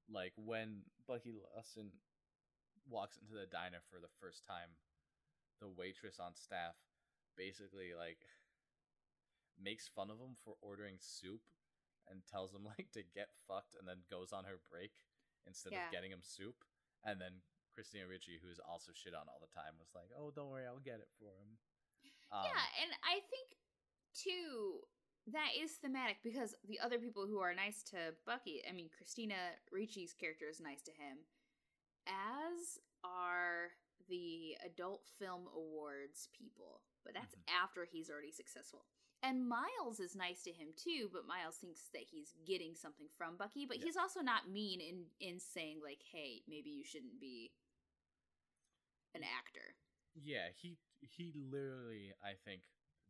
Like 0.08 0.34
when 0.36 0.84
Bucky 1.08 1.32
Larson 1.32 1.92
walks 2.86 3.18
into 3.18 3.34
the 3.34 3.46
diner 3.48 3.82
for 3.90 4.00
the 4.00 4.10
first 4.20 4.44
time, 4.46 4.78
the 5.60 5.70
waitress 5.70 6.20
on 6.20 6.36
staff 6.36 6.76
basically 7.36 7.94
like 7.94 8.26
makes 9.58 9.88
fun 9.88 10.10
of 10.10 10.20
him 10.20 10.36
for 10.44 10.56
ordering 10.62 11.00
soup 11.00 11.42
and 12.08 12.26
tells 12.26 12.54
him 12.54 12.64
like 12.66 12.92
to 12.92 13.04
get 13.04 13.30
fucked 13.48 13.76
and 13.76 13.88
then 13.88 14.04
goes 14.10 14.32
on 14.34 14.46
her 14.46 14.58
break 14.72 14.92
instead 15.46 15.74
Yeah. 15.74 15.86
of 15.88 15.92
getting 15.92 16.12
him 16.12 16.24
soup. 16.24 16.64
And 17.04 17.20
then 17.22 17.42
Christina 17.80 18.04
Ricci, 18.12 18.36
who's 18.44 18.60
also 18.60 18.92
shit 18.92 19.16
on 19.16 19.32
all 19.32 19.40
the 19.40 19.56
time, 19.56 19.80
was 19.80 19.96
like, 19.96 20.12
"Oh, 20.12 20.36
don't 20.36 20.52
worry, 20.52 20.68
I'll 20.68 20.84
get 20.84 21.00
it 21.00 21.08
for 21.16 21.32
him." 21.32 21.56
Um, 22.28 22.44
yeah, 22.44 22.84
and 22.84 22.92
I 23.08 23.24
think 23.32 23.56
too 24.14 24.84
that 25.28 25.56
is 25.56 25.80
thematic 25.80 26.18
because 26.22 26.56
the 26.68 26.80
other 26.80 27.00
people 27.00 27.26
who 27.26 27.40
are 27.40 27.54
nice 27.54 27.82
to 27.84 28.16
Bucky, 28.26 28.62
I 28.68 28.74
mean 28.74 28.90
Christina 28.90 29.56
Ricci's 29.72 30.12
character 30.12 30.50
is 30.50 30.60
nice 30.60 30.82
to 30.84 30.92
him, 30.92 31.24
as 32.06 32.80
are 33.04 33.72
the 34.10 34.58
adult 34.66 35.08
film 35.18 35.48
awards 35.56 36.28
people. 36.34 36.82
But 37.06 37.14
that's 37.14 37.36
Mhm. 37.36 37.48
after 37.48 37.86
he's 37.86 38.10
already 38.10 38.32
successful. 38.32 38.86
And 39.22 39.48
Miles 39.48 40.00
is 40.00 40.16
nice 40.16 40.44
to 40.44 40.52
him 40.52 40.74
too, 40.76 41.10
but 41.12 41.26
Miles 41.26 41.58
thinks 41.58 41.90
that 41.90 42.04
he's 42.04 42.34
getting 42.46 42.76
something 42.76 43.08
from 43.10 43.38
Bucky, 43.38 43.66
but 43.66 43.78
Yeah. 43.78 43.86
he's 43.86 43.98
also 43.98 44.22
not 44.22 44.50
mean 44.50 44.82
in 44.82 45.12
in 45.20 45.40
saying 45.40 45.82
like, 45.82 46.04
"Hey, 46.04 46.44
maybe 46.48 46.70
you 46.70 46.84
shouldn't 46.84 47.20
be 47.20 47.54
an 49.16 49.24
actor." 49.24 49.76
Yeah, 50.16 50.50
he 50.56 50.78
he 51.02 51.32
literally, 51.36 52.14
I 52.24 52.34
think, 52.44 52.64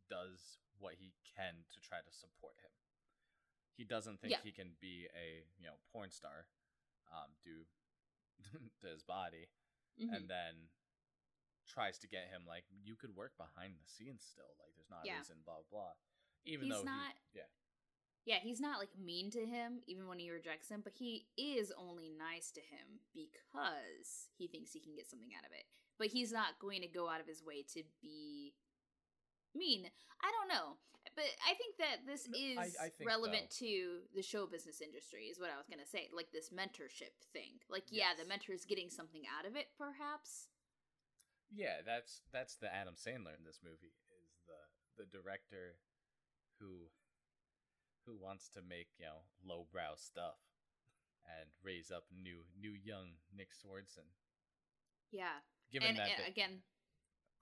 does 0.09 0.59
what 0.77 0.95
he 0.95 1.13
can 1.35 1.65
to 1.73 1.79
try 1.81 1.99
to 1.99 2.11
support 2.11 2.55
him. 2.63 2.71
He 3.75 3.83
doesn't 3.85 4.19
think 4.21 4.31
Yeah. 4.33 4.41
he 4.43 4.51
can 4.51 4.75
be 4.79 5.07
a 5.15 5.45
you 5.57 5.65
know 5.67 5.79
porn 5.91 6.11
star, 6.11 6.47
um, 7.11 7.31
due 7.43 7.65
to 8.81 8.87
his 8.87 9.03
body, 9.03 9.47
Mhm. 9.99 10.13
and 10.15 10.29
then 10.29 10.69
tries 11.67 11.99
to 11.99 12.07
get 12.07 12.27
him 12.29 12.45
like 12.45 12.65
you 12.69 12.95
could 12.95 13.15
work 13.15 13.37
behind 13.37 13.77
the 13.79 13.87
scenes 13.87 14.23
still. 14.23 14.55
Like 14.59 14.73
there's 14.75 14.89
not 14.89 15.05
a 15.07 15.17
reason, 15.17 15.41
blah 15.43 15.61
blah. 15.69 15.93
Even 16.45 16.69
though 16.69 16.77
He's 16.77 16.85
though 16.85 16.91
not- 16.91 17.15
he, 17.31 17.39
yeah, 17.39 17.47
Yeah, 18.25 18.39
he's 18.39 18.59
not 18.59 18.79
like 18.79 18.95
mean 18.97 19.31
to 19.31 19.45
him 19.45 19.81
even 19.87 20.07
when 20.07 20.19
he 20.19 20.29
rejects 20.29 20.69
him, 20.69 20.81
but 20.81 20.93
he 20.93 21.27
is 21.37 21.71
only 21.71 22.09
nice 22.09 22.51
to 22.51 22.61
him 22.61 23.01
because 23.13 24.29
he 24.37 24.47
thinks 24.47 24.71
he 24.73 24.79
can 24.79 24.95
get 24.95 25.09
something 25.09 25.33
out 25.33 25.45
of 25.45 25.51
it. 25.51 25.65
But 25.99 26.07
he's 26.07 26.31
not 26.31 26.57
going 26.59 26.81
to 26.81 26.87
go 26.87 27.09
out 27.09 27.19
of 27.21 27.27
his 27.27 27.43
way 27.43 27.61
to 27.75 27.83
be 28.01 28.53
mean. 29.53 29.85
I 30.23 30.31
don't 30.31 30.47
know. 30.47 30.77
But 31.15 31.25
I 31.45 31.53
think 31.55 31.75
that 31.77 32.05
this 32.07 32.25
is 32.27 32.57
I- 32.57 32.85
I 32.87 32.91
relevant 33.03 33.49
though- 33.51 33.65
to 33.67 34.01
the 34.15 34.23
show 34.23 34.47
business 34.47 34.79
industry, 34.79 35.25
is 35.27 35.39
what 35.39 35.49
I 35.51 35.57
was 35.57 35.67
going 35.67 35.79
to 35.83 35.85
say. 35.85 36.09
Like 36.13 36.31
this 36.31 36.49
mentorship 36.49 37.11
thing. 37.33 37.59
Like, 37.69 37.91
yeah, 37.91 38.13
the 38.17 38.25
mentor 38.25 38.53
is 38.53 38.63
getting 38.65 38.89
something 38.89 39.23
out 39.27 39.45
of 39.45 39.55
it, 39.55 39.67
perhaps. 39.77 40.47
yeah, 41.51 41.81
that's 41.81 42.21
that's 42.31 42.55
the 42.55 42.73
Adam 42.73 42.93
Sandler 42.95 43.35
in 43.35 43.43
this 43.43 43.59
movie 43.63 43.91
is 44.11 44.39
the 44.47 45.03
the 45.03 45.05
director 45.09 45.79
who 46.59 46.91
who 48.05 48.15
wants 48.17 48.49
to 48.49 48.61
make 48.61 48.89
you 48.99 49.05
know 49.05 49.23
lowbrow 49.43 49.95
stuff 49.95 50.37
and 51.25 51.49
raise 51.63 51.89
up 51.91 52.05
new 52.11 52.45
new 52.55 52.73
young 52.73 53.17
Nick 53.33 53.49
Swardson. 53.51 54.07
Yeah. 55.11 55.41
Given 55.71 55.89
and 55.89 55.97
that, 55.97 56.17
they- 56.17 56.27
again, 56.27 56.63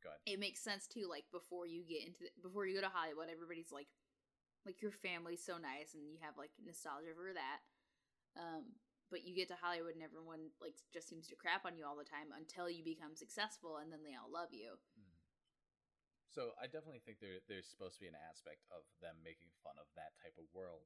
go 0.04 0.10
ahead. 0.10 0.22
it 0.26 0.40
makes 0.40 0.60
sense 0.62 0.88
too 0.88 1.08
like 1.10 1.26
before 1.32 1.66
you 1.66 1.84
get 1.84 2.06
into 2.06 2.20
the, 2.28 2.32
before 2.42 2.66
you 2.68 2.76
go 2.76 2.82
to 2.82 2.90
hollywood 2.92 3.30
everybody's 3.32 3.72
like 3.72 3.88
like 4.66 4.82
your 4.82 4.92
family's 4.92 5.44
so 5.44 5.58
nice 5.58 5.94
and 5.96 6.04
you 6.06 6.18
have 6.22 6.36
like 6.38 6.52
nostalgia 6.63 7.16
for 7.16 7.32
that 7.34 7.60
um 8.36 8.76
but 9.10 9.24
you 9.24 9.34
get 9.34 9.48
to 9.48 9.56
hollywood 9.58 9.96
and 9.96 10.04
everyone 10.04 10.52
like 10.60 10.76
just 10.92 11.08
seems 11.08 11.28
to 11.28 11.36
crap 11.40 11.63
on 11.66 11.78
you 11.80 11.86
all 11.88 11.96
the 11.96 12.04
time 12.06 12.30
until 12.36 12.70
you 12.70 12.84
become 12.84 13.16
successful 13.16 13.78
and 13.80 13.92
then 13.92 14.04
they 14.04 14.13
all 14.13 14.30
love 14.30 14.52
you 14.52 14.76
Mhm. 15.00 15.16
So 16.30 16.54
I 16.62 16.68
definitely 16.68 17.02
think 17.02 17.18
there 17.20 17.40
there's 17.48 17.66
supposed 17.66 17.96
to 17.98 18.02
be 18.06 18.12
an 18.12 18.20
aspect 18.30 18.62
of 18.70 18.84
them 19.02 19.18
making 19.24 19.50
fun 19.63 19.80
of 19.82 19.88
that 19.96 20.13
type 20.22 20.38
of 20.38 20.46
world. 20.54 20.86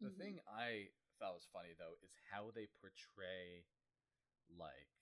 The 0.00 0.10
Mhm. 0.14 0.18
thing 0.20 0.34
I 0.46 0.92
thought 1.18 1.34
was 1.34 1.48
funny 1.50 1.72
though 1.74 1.96
is 2.04 2.14
how 2.30 2.52
they 2.54 2.68
portray 2.78 3.66
like 4.46 4.92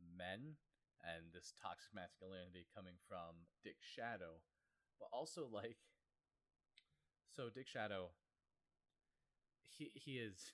men 0.00 0.56
and 1.04 1.28
this 1.32 1.52
toxic 1.60 1.92
masculinity 1.94 2.66
coming 2.74 2.96
from 3.08 3.44
Dick 3.62 3.76
Shadow, 3.84 4.40
but 4.98 5.08
also 5.12 5.46
like 5.52 5.76
so 7.30 7.48
Dick 7.52 7.68
Shadow 7.68 8.10
he 9.68 9.90
he 9.94 10.18
is 10.18 10.52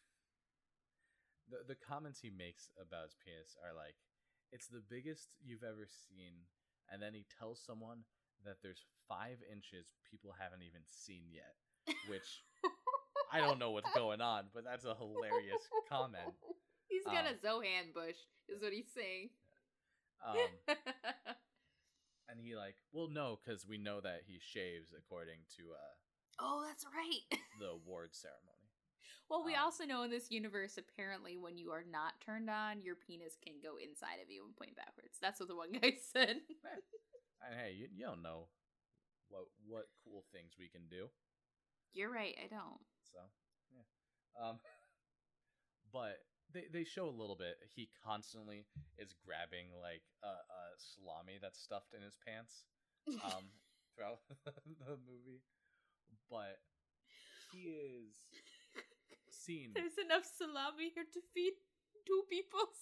the 1.49 1.63
the 1.67 1.75
comments 1.79 2.21
he 2.21 2.31
makes 2.31 2.71
about 2.81 3.05
his 3.11 3.17
penis 3.23 3.57
are 3.63 3.75
like 3.77 3.95
it's 4.53 4.67
the 4.67 4.83
biggest 4.83 5.31
you've 5.43 5.63
ever 5.63 5.87
seen. 5.87 6.49
And 6.93 7.01
then 7.01 7.15
he 7.15 7.25
tells 7.39 7.61
someone 7.63 8.03
that 8.45 8.57
there's 8.63 8.83
five 9.09 9.39
inches 9.47 9.95
people 10.11 10.35
haven't 10.39 10.63
even 10.63 10.81
seen 10.87 11.23
yet 11.31 11.55
which 12.09 12.43
i 13.33 13.39
don't 13.39 13.59
know 13.59 13.71
what's 13.71 13.93
going 13.95 14.21
on 14.21 14.45
but 14.55 14.65
that's 14.65 14.85
a 14.85 14.95
hilarious 14.95 15.63
comment. 15.89 16.35
He's 16.89 17.05
got 17.05 17.27
Um, 17.27 17.35
a 17.35 17.47
Zohan 17.47 17.93
bush, 17.95 18.17
is 18.49 18.61
what 18.63 18.73
he's 18.73 18.91
saying. 18.93 19.31
Um 20.25 20.37
and 22.29 22.41
he 22.41 22.55
like 22.57 22.77
well 22.93 23.09
no 23.09 23.39
because 23.43 23.67
we 23.67 23.79
know 23.79 24.01
that 24.01 24.23
he 24.27 24.39
shaves 24.41 24.93
according 24.97 25.39
to 25.57 25.73
uh 25.73 25.95
oh, 26.41 26.65
that's 26.67 26.85
right. 26.87 27.41
the 27.59 27.67
award 27.67 28.15
ceremony 28.15 28.71
Well, 29.29 29.45
we 29.45 29.55
Um, 29.55 29.61
also 29.63 29.85
know 29.85 30.03
in 30.03 30.11
this 30.11 30.31
universe, 30.31 30.77
apparently, 30.79 31.37
when 31.37 31.57
you 31.59 31.71
are 31.73 31.85
not 31.85 32.21
turned 32.21 32.51
on, 32.51 32.83
your 32.83 32.97
penis 32.97 33.37
can 33.43 33.55
go 33.63 33.77
inside 33.77 34.21
of 34.23 34.31
you 34.31 34.45
and 34.45 34.57
point 34.57 34.77
backwards. 34.77 35.19
That's 35.21 35.41
what 35.41 35.49
the 35.49 35.57
one 35.57 35.73
guy 35.81 35.95
said. 36.13 36.41
and 37.43 37.55
hey 37.59 37.73
you, 37.73 37.89
you 37.95 38.05
don't 38.05 38.23
know 38.23 38.49
what 39.29 39.47
what 39.67 39.87
cool 40.05 40.25
things 40.33 40.53
we 40.59 40.69
can 40.69 40.83
do 40.91 41.09
You're 41.93 42.11
right. 42.11 42.37
I 42.43 42.47
don't. 42.49 42.81
So, 43.13 43.19
yeah. 43.73 43.85
Um, 44.49 44.59
but 45.93 46.19
they 46.53 46.67
they 46.73 46.85
show 46.85 47.09
a 47.09 47.15
little 47.15 47.37
bit. 47.37 47.59
He 47.75 47.89
constantly 48.05 48.67
is 48.99 49.15
grabbing 49.25 49.73
like 49.81 50.03
a, 50.23 50.35
a 50.35 50.63
salami 50.79 51.39
that's 51.41 51.61
stuffed 51.61 51.95
in 51.95 52.03
his 52.03 52.17
pants. 52.27 52.65
Um, 53.25 53.49
throughout 53.97 54.21
the 54.45 54.97
movie, 55.09 55.43
but 56.31 56.61
he 57.51 57.73
is 57.73 58.13
seen. 59.33 59.73
There's 59.75 59.99
enough 59.99 60.25
salami 60.25 60.93
here 60.95 61.09
to 61.09 61.21
feed 61.35 61.57
two 62.07 62.23
peoples, 62.31 62.81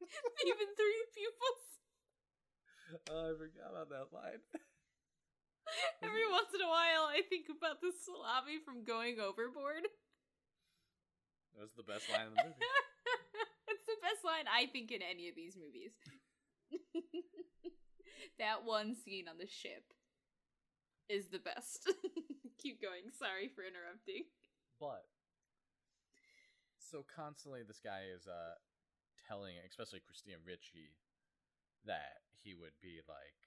even 0.46 0.68
three 0.76 1.02
peoples. 1.16 1.64
Oh, 3.10 3.26
I 3.26 3.32
forgot 3.34 3.74
about 3.74 3.90
that 3.90 4.08
line. 4.14 4.44
Every 5.98 6.26
once 6.30 6.54
in 6.54 6.62
a 6.62 6.70
while, 6.70 7.10
I 7.10 7.26
think 7.26 7.50
about 7.50 7.82
the 7.82 7.90
salami 7.90 8.62
from 8.62 8.86
Going 8.86 9.18
Overboard. 9.18 9.90
That 11.56 11.64
was 11.64 11.72
the 11.72 11.88
best 11.88 12.04
line 12.12 12.28
in 12.28 12.36
the 12.36 12.44
movie. 12.44 12.60
it's 13.72 13.88
the 13.88 14.00
best 14.04 14.20
line 14.28 14.44
I 14.44 14.68
think 14.68 14.92
in 14.92 15.00
any 15.00 15.32
of 15.32 15.34
these 15.34 15.56
movies. 15.56 15.96
that 18.38 18.68
one 18.68 18.92
scene 18.92 19.24
on 19.24 19.40
the 19.40 19.48
ship 19.48 19.96
is 21.08 21.32
the 21.32 21.40
best. 21.40 21.88
Keep 22.60 22.84
going. 22.84 23.08
Sorry 23.16 23.48
for 23.48 23.64
interrupting. 23.64 24.28
But 24.76 25.08
so 26.76 27.08
constantly, 27.08 27.64
this 27.64 27.80
guy 27.80 28.12
is 28.12 28.28
uh 28.28 28.60
telling, 29.24 29.56
especially 29.64 30.04
Christina 30.04 30.36
Ricci 30.44 30.92
that 31.88 32.20
he 32.44 32.52
would 32.52 32.76
be 32.84 33.00
like 33.08 33.40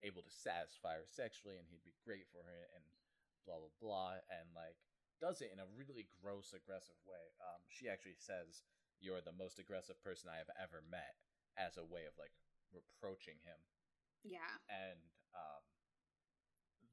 able 0.00 0.24
to 0.24 0.32
satisfy 0.32 0.96
her 0.96 1.08
sexually, 1.12 1.60
and 1.60 1.68
he'd 1.68 1.84
be 1.84 2.00
great 2.00 2.24
for 2.32 2.40
her, 2.40 2.62
and 2.72 2.84
blah 3.44 3.60
blah 3.60 3.76
blah, 3.76 4.24
and 4.32 4.48
like 4.56 4.80
does 5.22 5.40
it 5.40 5.52
in 5.54 5.60
a 5.62 5.70
really 5.78 6.08
gross, 6.20 6.52
aggressive 6.52 6.98
way. 7.06 7.30
Um, 7.40 7.62
she 7.70 7.88
actually 7.88 8.18
says, 8.18 8.64
"You're 9.00 9.22
the 9.22 9.32
most 9.32 9.60
aggressive 9.62 10.02
person 10.02 10.28
I 10.28 10.38
have 10.42 10.50
ever 10.58 10.82
met," 10.82 11.16
as 11.56 11.78
a 11.78 11.86
way 11.86 12.06
of 12.06 12.18
like 12.18 12.34
reproaching 12.74 13.38
him 13.46 13.60
Yeah. 14.24 14.58
and 14.68 15.00
um, 15.34 15.64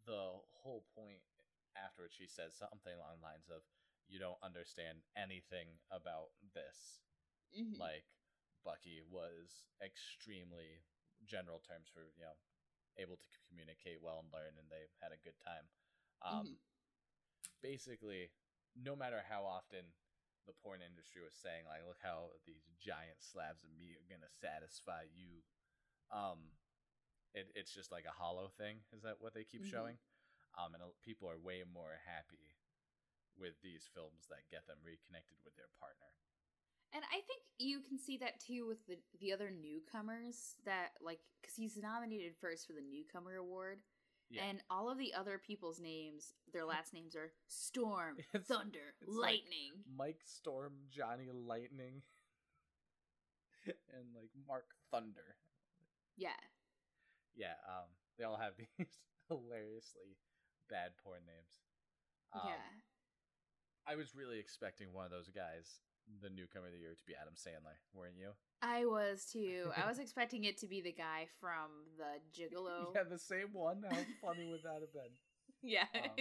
the 0.06 0.42
whole 0.64 0.86
point 0.96 1.24
afterwards 1.78 2.16
she 2.16 2.28
says 2.28 2.56
something 2.58 2.94
along 2.94 3.20
the 3.20 3.26
lines 3.26 3.50
of 3.50 3.64
you 4.08 4.20
don't 4.20 4.42
understand 4.44 5.04
anything 5.16 5.80
about 5.92 6.34
this 6.54 7.02
Mhm. 7.54 7.80
like 7.80 8.06
bucky 8.66 9.02
was 9.02 9.68
extremely 9.84 10.84
general 11.26 11.60
terms 11.60 11.90
for 11.94 12.12
you 12.18 12.24
know 12.24 12.38
able 12.98 13.18
to 13.18 13.30
communicate 13.48 14.02
well 14.02 14.20
and 14.20 14.32
learn 14.34 14.58
and 14.60 14.68
they 14.70 14.90
had 15.02 15.12
a 15.14 15.24
good 15.24 15.38
time 15.44 15.68
um, 16.26 16.46
Mhm. 16.46 16.60
Basically 17.62 18.30
no 18.76 18.96
matter 18.96 19.24
how 19.28 19.44
often 19.44 19.84
the 20.48 20.54
porn 20.64 20.82
industry 20.82 21.22
was 21.22 21.36
saying 21.36 21.66
like 21.68 21.84
look 21.86 22.00
how 22.02 22.32
these 22.46 22.66
giant 22.80 23.20
slabs 23.22 23.64
of 23.64 23.72
meat 23.78 23.98
are 24.00 24.10
gonna 24.10 24.30
satisfy 24.42 25.04
you 25.14 25.44
um 26.12 26.40
it, 27.34 27.52
it's 27.56 27.74
just 27.74 27.92
like 27.92 28.06
a 28.06 28.16
hollow 28.16 28.50
thing 28.58 28.82
is 28.96 29.04
that 29.04 29.22
what 29.22 29.34
they 29.34 29.44
keep 29.46 29.64
Mhm. 29.64 29.70
showing 29.70 29.98
um 30.58 30.74
and 30.74 30.84
people 31.04 31.30
are 31.30 31.38
way 31.38 31.64
more 31.64 32.00
happy 32.06 32.56
with 33.38 33.56
these 33.62 33.88
films 33.94 34.28
that 34.30 34.50
get 34.50 34.66
them 34.68 34.78
reconnected 34.84 35.38
with 35.46 35.56
their 35.56 35.70
partner 35.80 36.10
And 36.94 37.04
I 37.14 37.22
think 37.22 37.42
you 37.60 37.82
can 37.82 38.00
see 38.00 38.18
that 38.18 38.40
too 38.40 38.66
with 38.66 38.86
the 38.88 38.98
the 39.20 39.32
other 39.32 39.52
newcomers 39.52 40.56
that 40.66 40.94
like 41.02 41.20
because 41.42 41.56
he's 41.56 41.78
nominated 41.78 42.34
first 42.42 42.66
for 42.68 42.74
the 42.74 42.82
newcomer 42.82 43.36
award, 43.36 43.82
yeah. 44.30 44.44
And 44.50 44.62
all 44.70 44.90
of 44.92 44.98
the 44.98 45.14
other 45.14 45.38
people's 45.40 45.80
names, 45.80 46.34
their 46.54 46.66
last 46.74 46.94
names 46.94 47.16
are 47.16 47.32
Storm, 47.48 48.18
It's- 48.34 48.46
Thunder, 48.48 48.94
it's 49.02 49.10
like- 49.10 49.42
Lightning. 49.42 49.72
mike 49.98 50.22
storm 50.26 50.74
johnny 50.90 51.30
lightning 51.34 52.02
and 53.66 54.06
like 54.16 54.30
mark 54.48 54.66
thunder. 54.92 55.36
Yeah, 56.18 56.30
yeah 57.36 57.54
um 57.68 57.86
they 58.18 58.24
all 58.26 58.38
have 58.38 58.54
these 58.78 58.88
hilariously 59.30 60.18
bad 60.70 60.92
porn 61.04 61.22
names. 61.26 61.60
Um, 62.34 62.42
yeah. 62.46 63.92
i 63.92 63.96
was 63.96 64.14
really 64.16 64.38
expecting 64.40 64.94
one 64.94 65.06
of 65.06 65.12
those 65.12 65.30
guys 65.30 65.80
the 66.22 66.30
newcomer 66.30 66.68
of 66.68 66.74
the 66.74 66.80
year 66.80 66.94
to 66.98 67.06
be 67.06 67.14
adam 67.20 67.34
sandler 67.36 67.78
weren't 67.94 68.18
you 68.18 68.32
I 68.62 68.84
was 68.84 69.24
too. 69.32 69.72
I 69.72 69.88
was 69.88 70.00
expecting 70.04 70.44
it 70.44 70.58
to 70.60 70.68
be 70.68 70.82
the 70.82 70.92
guy 70.92 71.28
from 71.40 71.72
the 71.96 72.20
Gigolo. 72.36 72.92
yeah 72.96 73.04
the 73.10 73.18
same 73.18 73.54
one 73.54 73.84
how 73.90 73.96
funny 74.22 74.48
would 74.52 74.64
that 74.64 74.82
have 74.84 74.92
been 74.92 75.16
Yeah. 75.64 75.88
Um, 75.96 76.12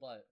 but 0.00 0.28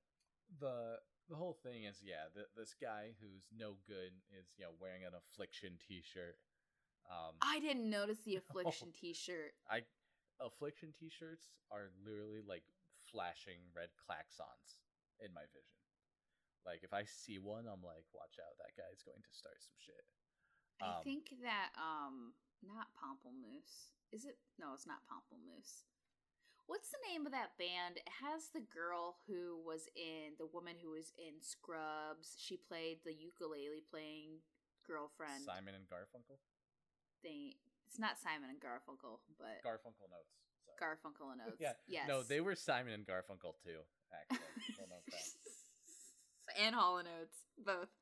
the 0.60 0.96
the 1.28 1.36
whole 1.36 1.56
thing 1.62 1.84
is 1.84 2.00
yeah 2.04 2.28
th- 2.34 2.52
this 2.56 2.74
guy 2.80 3.12
who's 3.20 3.48
no 3.56 3.76
good 3.86 4.12
is 4.38 4.46
you 4.58 4.64
know 4.64 4.72
wearing 4.80 5.02
an 5.04 5.12
affliction 5.16 5.78
t-shirt 5.80 6.36
um 7.10 7.34
I 7.42 7.58
didn't 7.60 7.88
notice 7.88 8.18
the 8.24 8.36
affliction 8.36 8.92
T-shirt. 8.92 9.54
I 9.70 9.82
affliction 10.40 10.92
t-shirts 10.98 11.48
are 11.70 11.90
literally 12.04 12.42
like 12.46 12.64
flashing 13.10 13.58
red 13.74 13.90
klaxons 13.96 14.82
in 15.22 15.32
my 15.32 15.46
vision. 15.54 15.75
Like 16.66 16.82
if 16.82 16.92
I 16.92 17.06
see 17.06 17.38
one, 17.38 17.70
I'm 17.70 17.80
like, 17.86 18.04
watch 18.12 18.36
out, 18.42 18.58
that 18.58 18.74
guy's 18.74 19.00
going 19.06 19.22
to 19.22 19.32
start 19.32 19.62
some 19.62 19.78
shit. 19.78 20.02
I 20.82 20.98
Um, 20.98 21.02
think 21.06 21.30
that 21.46 21.70
um, 21.78 22.34
not 22.60 22.90
Pomplamoose. 22.98 23.94
Is 24.12 24.26
it? 24.26 24.36
No, 24.58 24.74
it's 24.74 24.86
not 24.86 25.06
Pomplamoose. 25.06 25.86
What's 26.66 26.90
the 26.90 26.98
name 27.06 27.22
of 27.24 27.30
that 27.30 27.54
band? 27.62 28.02
It 28.02 28.10
has 28.26 28.50
the 28.50 28.66
girl 28.66 29.22
who 29.30 29.62
was 29.62 29.86
in 29.94 30.34
the 30.34 30.50
woman 30.50 30.74
who 30.82 30.98
was 30.98 31.14
in 31.14 31.38
Scrubs. 31.38 32.34
She 32.42 32.58
played 32.58 32.98
the 33.06 33.14
ukulele 33.14 33.86
playing 33.86 34.42
girlfriend 34.82 35.46
Simon 35.46 35.78
and 35.78 35.86
Garfunkel. 35.86 36.42
They 37.22 37.54
It's 37.86 38.02
not 38.02 38.18
Simon 38.18 38.50
and 38.50 38.58
Garfunkel, 38.58 39.22
but 39.38 39.62
Garfunkel 39.62 40.10
and 40.10 40.14
Oates. 40.18 40.34
Sorry. 40.66 40.78
Garfunkel 40.82 41.30
and 41.30 41.40
Oates. 41.46 41.62
Yeah, 41.62 41.78
Yes. 41.86 42.08
No, 42.10 42.26
they 42.26 42.42
were 42.42 42.58
Simon 42.58 42.92
and 42.98 43.06
Garfunkel 43.06 43.54
too. 43.62 43.86
Actually, 44.10 44.42
we'll 44.78 44.90
note 44.90 45.06
that. 45.06 45.22
and 46.58 46.74
Hall 46.74 46.98
and 46.98 47.08
Oates, 47.08 47.46
both. 47.58 47.92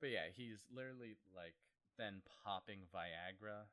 But 0.00 0.10
yeah, 0.10 0.30
he's 0.32 0.62
literally 0.70 1.18
like 1.34 1.54
then 1.98 2.22
popping 2.44 2.86
Viagra 2.94 3.66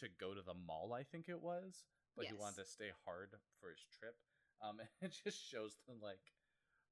to 0.00 0.06
go 0.20 0.34
to 0.34 0.42
the 0.42 0.54
mall, 0.54 0.92
I 0.92 1.02
think 1.02 1.28
it 1.28 1.40
was. 1.40 1.86
But 2.16 2.26
he 2.30 2.36
wanted 2.38 2.62
to 2.62 2.68
stay 2.70 2.94
hard 3.06 3.34
for 3.58 3.70
his 3.70 3.82
trip. 3.98 4.14
Um, 4.62 4.78
and 5.02 5.10
it 5.10 5.16
just 5.24 5.42
shows 5.42 5.74
the 5.88 5.96
like 5.98 6.22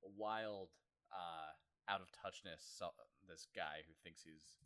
wild, 0.03 0.71
uh, 1.13 1.53
out 1.91 2.01
of 2.03 2.11
touchness. 2.15 2.63
So, 2.63 2.91
this 3.27 3.47
guy 3.55 3.83
who 3.87 3.95
thinks 4.03 4.23
he's 4.23 4.59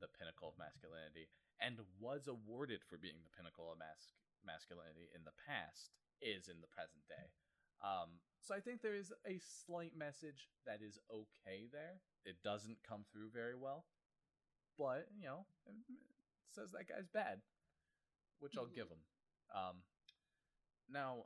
the 0.00 0.10
pinnacle 0.12 0.52
of 0.52 0.60
masculinity 0.60 1.30
and 1.62 1.80
was 2.02 2.26
awarded 2.26 2.82
for 2.84 2.98
being 2.98 3.22
the 3.22 3.32
pinnacle 3.32 3.70
of 3.70 3.78
mas- 3.78 4.16
masculinity 4.42 5.08
in 5.14 5.22
the 5.24 5.36
past 5.46 5.94
is 6.20 6.50
in 6.50 6.60
the 6.60 6.70
present 6.72 7.04
day. 7.06 7.28
Um, 7.80 8.20
so 8.44 8.54
I 8.54 8.60
think 8.60 8.82
there 8.82 8.94
is 8.94 9.12
a 9.26 9.40
slight 9.40 9.96
message 9.96 10.48
that 10.66 10.80
is 10.84 10.98
okay 11.08 11.64
there. 11.72 12.04
It 12.24 12.36
doesn't 12.44 12.76
come 12.86 13.04
through 13.10 13.32
very 13.32 13.56
well, 13.56 13.86
but 14.78 15.08
you 15.18 15.24
know, 15.24 15.46
it 15.66 15.96
says 16.52 16.72
that 16.72 16.88
guy's 16.88 17.08
bad, 17.08 17.40
which 18.40 18.52
I'll 18.58 18.68
give 18.68 18.88
him. 18.88 19.00
Um, 19.48 19.80
now, 20.92 21.24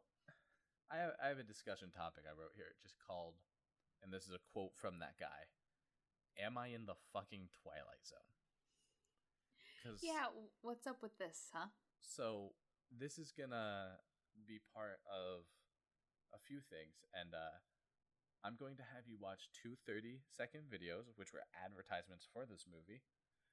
I 0.91 0.99
have, 0.99 1.13
I 1.23 1.29
have 1.29 1.39
a 1.39 1.43
discussion 1.43 1.91
topic 1.91 2.23
I 2.23 2.39
wrote 2.39 2.55
here, 2.55 2.79
just 2.83 2.95
called, 3.05 3.35
and 4.03 4.13
this 4.13 4.25
is 4.25 4.35
a 4.35 4.43
quote 4.55 4.79
from 4.79 5.01
that 5.01 5.19
guy. 5.19 5.51
Am 6.39 6.57
I 6.57 6.69
in 6.69 6.87
the 6.87 6.95
fucking 7.13 7.51
Twilight 7.63 8.07
Zone? 8.07 8.31
Cause 9.83 10.01
Yeah, 10.03 10.31
what's 10.63 10.87
up 10.87 11.03
with 11.03 11.19
this, 11.19 11.51
huh? 11.53 11.75
So 12.01 12.55
this 12.97 13.19
is 13.19 13.33
gonna 13.33 13.99
be 14.47 14.61
part 14.73 15.03
of 15.11 15.43
a 16.35 16.41
few 16.41 16.61
things, 16.61 17.05
and 17.17 17.33
uh, 17.35 17.57
I'm 18.45 18.55
going 18.57 18.77
to 18.79 18.87
have 18.95 19.09
you 19.09 19.17
watch 19.19 19.49
two 19.53 19.75
30 19.87 20.21
second 20.31 20.69
videos, 20.71 21.11
which 21.17 21.33
were 21.33 21.45
advertisements 21.57 22.29
for 22.33 22.47
this 22.47 22.65
movie, 22.69 23.03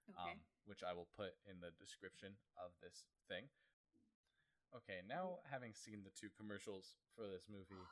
Okay. 0.05 0.37
um, 0.37 0.37
which 0.69 0.85
I 0.85 0.93
will 0.93 1.09
put 1.17 1.33
in 1.49 1.57
the 1.59 1.73
description 1.81 2.37
of 2.61 2.71
this 2.81 3.09
thing. 3.25 3.49
Okay, 4.75 5.01
now 5.07 5.39
having 5.49 5.73
seen 5.73 6.03
the 6.03 6.13
two 6.13 6.29
commercials 6.35 6.93
for 7.15 7.25
this 7.25 7.47
movie 7.49 7.85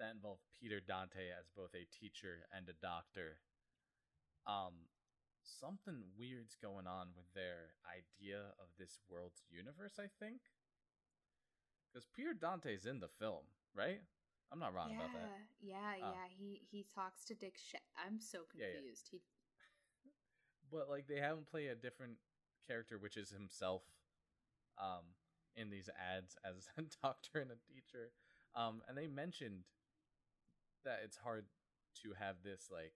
that 0.00 0.10
involve 0.16 0.40
Peter 0.58 0.80
Dante 0.80 1.28
as 1.30 1.46
both 1.54 1.70
a 1.76 1.86
teacher 1.92 2.48
and 2.50 2.66
a 2.66 2.74
doctor, 2.80 3.38
um, 4.48 4.88
something 5.44 6.02
weird's 6.18 6.56
going 6.56 6.86
on 6.88 7.12
with 7.14 7.28
their 7.34 7.76
idea 7.86 8.56
of 8.58 8.72
this 8.78 8.98
world's 9.08 9.44
universe, 9.52 10.00
I 10.00 10.08
think. 10.18 10.40
Because 11.92 12.06
Peter 12.14 12.32
Dante's 12.32 12.86
in 12.86 13.00
the 13.00 13.10
film, 13.20 13.44
right? 13.76 14.00
I'm 14.52 14.58
not 14.58 14.74
wrong 14.74 14.90
yeah, 14.90 14.96
about 14.96 15.12
that. 15.12 15.30
yeah, 15.60 15.94
Oh. 16.02 16.14
yeah. 16.14 16.26
He 16.28 16.62
he 16.70 16.84
talks 16.94 17.24
to 17.26 17.34
Dick. 17.34 17.56
Sh- 17.58 17.76
I'm 17.96 18.20
so 18.20 18.40
Yeah, 18.54 18.66
yeah. 18.66 18.72
confused. 18.72 19.08
He 19.10 19.20
But 20.70 20.88
like 20.88 21.06
they 21.06 21.18
have 21.20 21.36
him 21.38 21.44
play 21.48 21.66
a 21.68 21.74
different 21.74 22.18
character, 22.66 22.98
which 22.98 23.16
is 23.16 23.30
himself, 23.30 23.82
um, 24.78 25.14
in 25.56 25.70
these 25.70 25.88
ads 25.90 26.36
as 26.44 26.68
a 26.78 26.82
doctor 27.02 27.40
and 27.40 27.50
a 27.50 27.56
teacher. 27.72 28.12
Um, 28.54 28.82
and 28.88 28.96
they 28.96 29.06
mentioned 29.06 29.64
that 30.84 31.00
it's 31.04 31.16
hard 31.18 31.46
to 32.02 32.12
have 32.18 32.36
this 32.42 32.68
like 32.70 32.94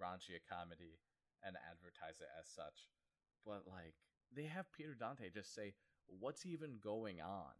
raunchy 0.00 0.36
a 0.36 0.54
comedy 0.54 0.98
and 1.42 1.56
advertise 1.70 2.20
it 2.20 2.28
as 2.40 2.48
such. 2.48 2.88
But 3.44 3.64
like 3.66 3.94
they 4.34 4.44
have 4.44 4.72
Peter 4.72 4.94
Dante 4.94 5.30
just 5.30 5.54
say, 5.54 5.74
What's 6.06 6.46
even 6.46 6.78
going 6.82 7.20
on 7.20 7.54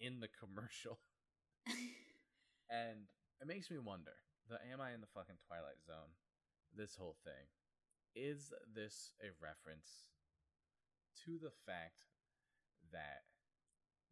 in 0.00 0.20
the 0.20 0.28
commercial? 0.28 0.98
And 2.70 3.06
it 3.40 3.46
makes 3.46 3.70
me 3.70 3.78
wonder 3.78 4.16
the 4.48 4.60
am 4.72 4.80
I 4.80 4.92
in 4.92 5.00
the 5.00 5.10
fucking 5.14 5.40
Twilight 5.46 5.80
Zone? 5.84 6.12
This 6.74 6.96
whole 6.96 7.16
thing. 7.24 7.48
Is 8.14 8.52
this 8.74 9.10
a 9.22 9.34
reference 9.42 10.10
to 11.24 11.38
the 11.38 11.54
fact 11.66 12.06
that 12.92 13.26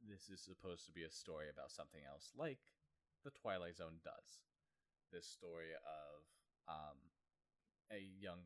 this 0.03 0.29
is 0.29 0.43
supposed 0.43 0.87
to 0.87 0.93
be 0.93 1.05
a 1.05 1.11
story 1.11 1.47
about 1.47 1.71
something 1.71 2.03
else, 2.03 2.33
like 2.37 2.59
the 3.25 3.31
Twilight 3.31 3.77
Zone 3.77 4.03
does? 4.03 4.43
This 5.13 5.27
story 5.27 5.71
of 5.77 6.25
um, 6.67 6.99
a 7.93 8.03
young, 8.19 8.43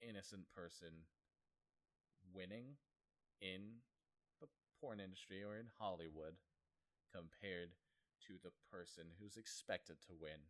innocent 0.00 0.50
person 0.50 1.06
winning 2.34 2.76
in 3.40 3.84
the 4.40 4.48
porn 4.80 5.00
industry 5.00 5.44
or 5.44 5.56
in 5.56 5.66
Hollywood 5.78 6.34
compared 7.14 7.70
to 8.26 8.38
the 8.42 8.52
person 8.72 9.12
who's 9.20 9.36
expected 9.36 10.00
to 10.06 10.14
win 10.16 10.48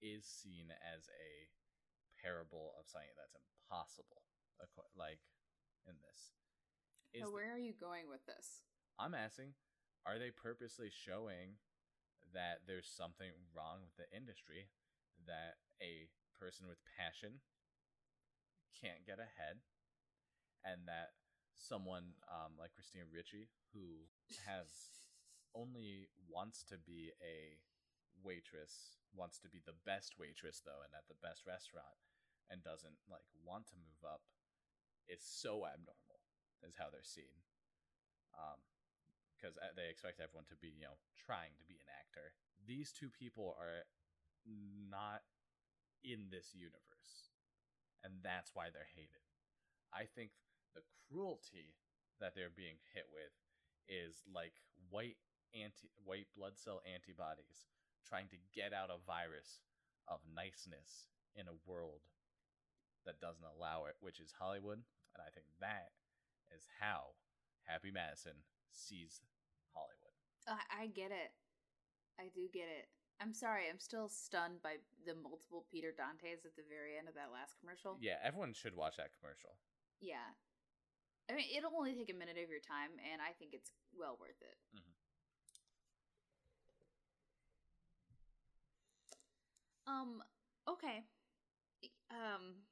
is 0.00 0.24
seen 0.24 0.70
as 0.82 1.08
a 1.10 1.50
parable 2.20 2.72
of 2.78 2.86
something 2.88 3.12
that's 3.18 3.36
impossible 3.36 4.22
like 4.96 5.20
in 5.86 5.94
this 6.00 6.32
is 7.12 7.20
Now, 7.20 7.26
the- 7.28 7.34
where 7.34 7.52
are 7.52 7.58
you 7.58 7.74
going 7.74 8.08
with 8.08 8.24
this? 8.26 8.62
i'm 8.98 9.14
asking 9.14 9.54
are 10.06 10.18
they 10.18 10.30
purposely 10.30 10.90
showing 10.90 11.58
that 12.32 12.62
there's 12.66 12.88
something 12.88 13.30
wrong 13.54 13.82
with 13.84 13.96
the 13.96 14.08
industry 14.16 14.68
that 15.26 15.58
a 15.82 16.08
person 16.38 16.66
with 16.68 16.78
passion 16.98 17.40
can't 18.80 19.06
get 19.06 19.18
ahead 19.18 19.60
and 20.64 20.86
that 20.88 21.14
someone 21.54 22.14
um, 22.28 22.52
like 22.58 22.72
christina 22.74 23.04
ricci 23.12 23.48
who 23.72 24.06
has 24.46 24.68
only 25.54 26.10
wants 26.28 26.62
to 26.70 26.76
be 26.76 27.14
a 27.22 27.58
waitress, 28.22 28.98
wants 29.14 29.38
to 29.40 29.48
be 29.48 29.62
the 29.64 29.78
best 29.86 30.18
waitress 30.18 30.62
though, 30.62 30.82
and 30.82 30.92
at 30.94 31.06
the 31.06 31.18
best 31.22 31.46
restaurant, 31.46 31.98
and 32.50 32.62
doesn't 32.62 32.98
like 33.08 33.26
want 33.42 33.66
to 33.70 33.80
move 33.80 34.02
up, 34.04 34.22
is 35.08 35.22
so 35.22 35.66
abnormal. 35.66 36.20
Is 36.64 36.80
how 36.80 36.88
they're 36.88 37.04
seen, 37.04 37.44
um, 38.40 38.56
because 39.36 39.60
they 39.76 39.92
expect 39.92 40.16
everyone 40.16 40.48
to 40.48 40.56
be 40.56 40.72
you 40.72 40.88
know 40.88 40.96
trying 41.12 41.52
to 41.60 41.66
be 41.68 41.76
an 41.76 41.92
actor. 41.92 42.32
These 42.64 42.88
two 42.88 43.12
people 43.12 43.52
are 43.60 43.84
not 44.88 45.20
in 46.00 46.32
this 46.32 46.56
universe, 46.56 47.36
and 48.00 48.24
that's 48.24 48.56
why 48.56 48.72
they're 48.72 48.88
hated. 48.96 49.28
I 49.92 50.08
think 50.08 50.32
the 50.72 50.88
cruelty 51.04 51.76
that 52.16 52.32
they're 52.32 52.48
being 52.48 52.80
hit 52.96 53.12
with 53.12 53.36
is 53.84 54.24
like 54.24 54.56
white 54.88 55.20
anti 55.54 55.88
white 56.04 56.28
blood 56.36 56.58
cell 56.58 56.82
antibodies 56.84 57.70
trying 58.04 58.28
to 58.28 58.36
get 58.52 58.74
out 58.74 58.90
a 58.92 59.00
virus 59.06 59.62
of 60.06 60.20
niceness 60.28 61.08
in 61.34 61.48
a 61.48 61.56
world 61.64 62.04
that 63.06 63.20
doesn't 63.20 63.48
allow 63.48 63.86
it, 63.88 63.96
which 64.00 64.20
is 64.20 64.34
Hollywood. 64.36 64.82
And 65.14 65.20
I 65.22 65.30
think 65.32 65.46
that 65.60 65.94
is 66.52 66.68
how 66.80 67.16
Happy 67.64 67.90
Madison 67.90 68.44
sees 68.72 69.22
Hollywood. 69.72 70.12
I, 70.44 70.84
I 70.84 70.92
get 70.92 71.10
it. 71.10 71.32
I 72.20 72.28
do 72.34 72.48
get 72.52 72.68
it. 72.68 72.92
I'm 73.22 73.32
sorry. 73.32 73.70
I'm 73.70 73.78
still 73.80 74.08
stunned 74.10 74.60
by 74.60 74.82
the 75.06 75.14
multiple 75.14 75.64
Peter 75.70 75.94
Dantes 75.94 76.44
at 76.44 76.56
the 76.58 76.66
very 76.66 76.98
end 76.98 77.08
of 77.08 77.14
that 77.14 77.32
last 77.32 77.56
commercial. 77.60 77.96
Yeah, 78.02 78.18
everyone 78.20 78.52
should 78.52 78.74
watch 78.76 78.98
that 78.98 79.14
commercial. 79.16 79.56
Yeah. 80.02 80.34
I 81.30 81.38
mean, 81.38 81.48
it'll 81.56 81.72
only 81.72 81.94
take 81.94 82.12
a 82.12 82.18
minute 82.18 82.36
of 82.36 82.52
your 82.52 82.60
time, 82.60 83.00
and 83.00 83.22
I 83.24 83.32
think 83.38 83.56
it's 83.56 83.72
well 83.96 84.18
worth 84.20 84.36
it. 84.44 84.58
Mhm. 84.76 84.92
Um. 89.86 90.22
Okay. 90.68 91.04
Um. 92.10 92.62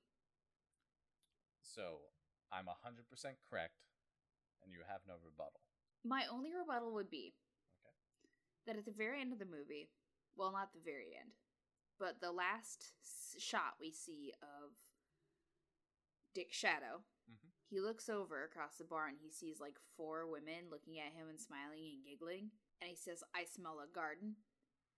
So 1.63 1.99
I'm 2.53 2.67
100% 2.67 3.39
correct, 3.49 3.75
and 4.63 4.73
you 4.73 4.81
have 4.87 5.01
no 5.09 5.15
rebuttal. 5.25 5.61
My 6.05 6.27
only 6.31 6.53
rebuttal 6.53 6.93
would 6.95 7.11
be 7.11 7.35
Okay. 7.87 8.29
that 8.67 8.77
at 8.77 8.85
the 8.85 8.93
very 8.93 9.21
end 9.21 9.33
of 9.33 9.39
the 9.39 9.47
movie, 9.47 9.89
well, 10.37 10.53
not 10.53 10.73
the 10.73 10.81
very 10.85 11.17
end, 11.19 11.33
but 11.99 12.21
the 12.21 12.33
last 12.33 12.93
s- 13.03 13.37
shot 13.39 13.75
we 13.81 13.91
see 13.93 14.33
of 14.43 14.73
Dick 16.35 16.53
Shadow, 16.53 17.05
Mhm. 17.31 17.53
he 17.71 17.81
looks 17.81 18.09
over 18.09 18.43
across 18.45 18.77
the 18.77 18.85
bar 18.85 19.07
and 19.07 19.19
he 19.19 19.31
sees 19.31 19.61
like 19.61 19.79
four 19.97 20.27
women 20.27 20.69
looking 20.71 20.99
at 20.99 21.13
him 21.13 21.29
and 21.29 21.41
smiling 21.41 21.87
and 21.95 22.05
giggling, 22.05 22.51
and 22.81 22.91
he 22.91 22.97
says, 22.97 23.23
I 23.35 23.45
smell 23.45 23.81
a 23.81 23.87
garden. 23.87 24.37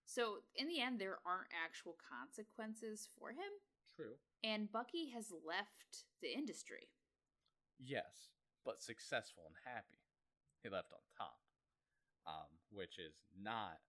So, 0.07 0.45
in 0.55 0.69
the 0.69 0.81
end, 0.81 1.01
there 1.01 1.19
aren't 1.25 1.51
actual 1.53 1.97
consequences 1.99 3.09
for 3.19 3.31
him, 3.33 3.51
True. 3.97 4.15
and 4.45 4.71
Bucky 4.71 5.11
has 5.11 5.33
left 5.33 6.05
the 6.21 6.33
industry. 6.33 6.93
Yes, 7.81 8.31
but 8.65 8.83
successful 8.83 9.45
and 9.49 9.57
happy. 9.65 10.05
He 10.63 10.69
left 10.69 10.93
on 10.93 11.01
top, 11.17 11.41
um, 12.29 12.51
which 12.71 12.99
is 12.99 13.17
not 13.37 13.81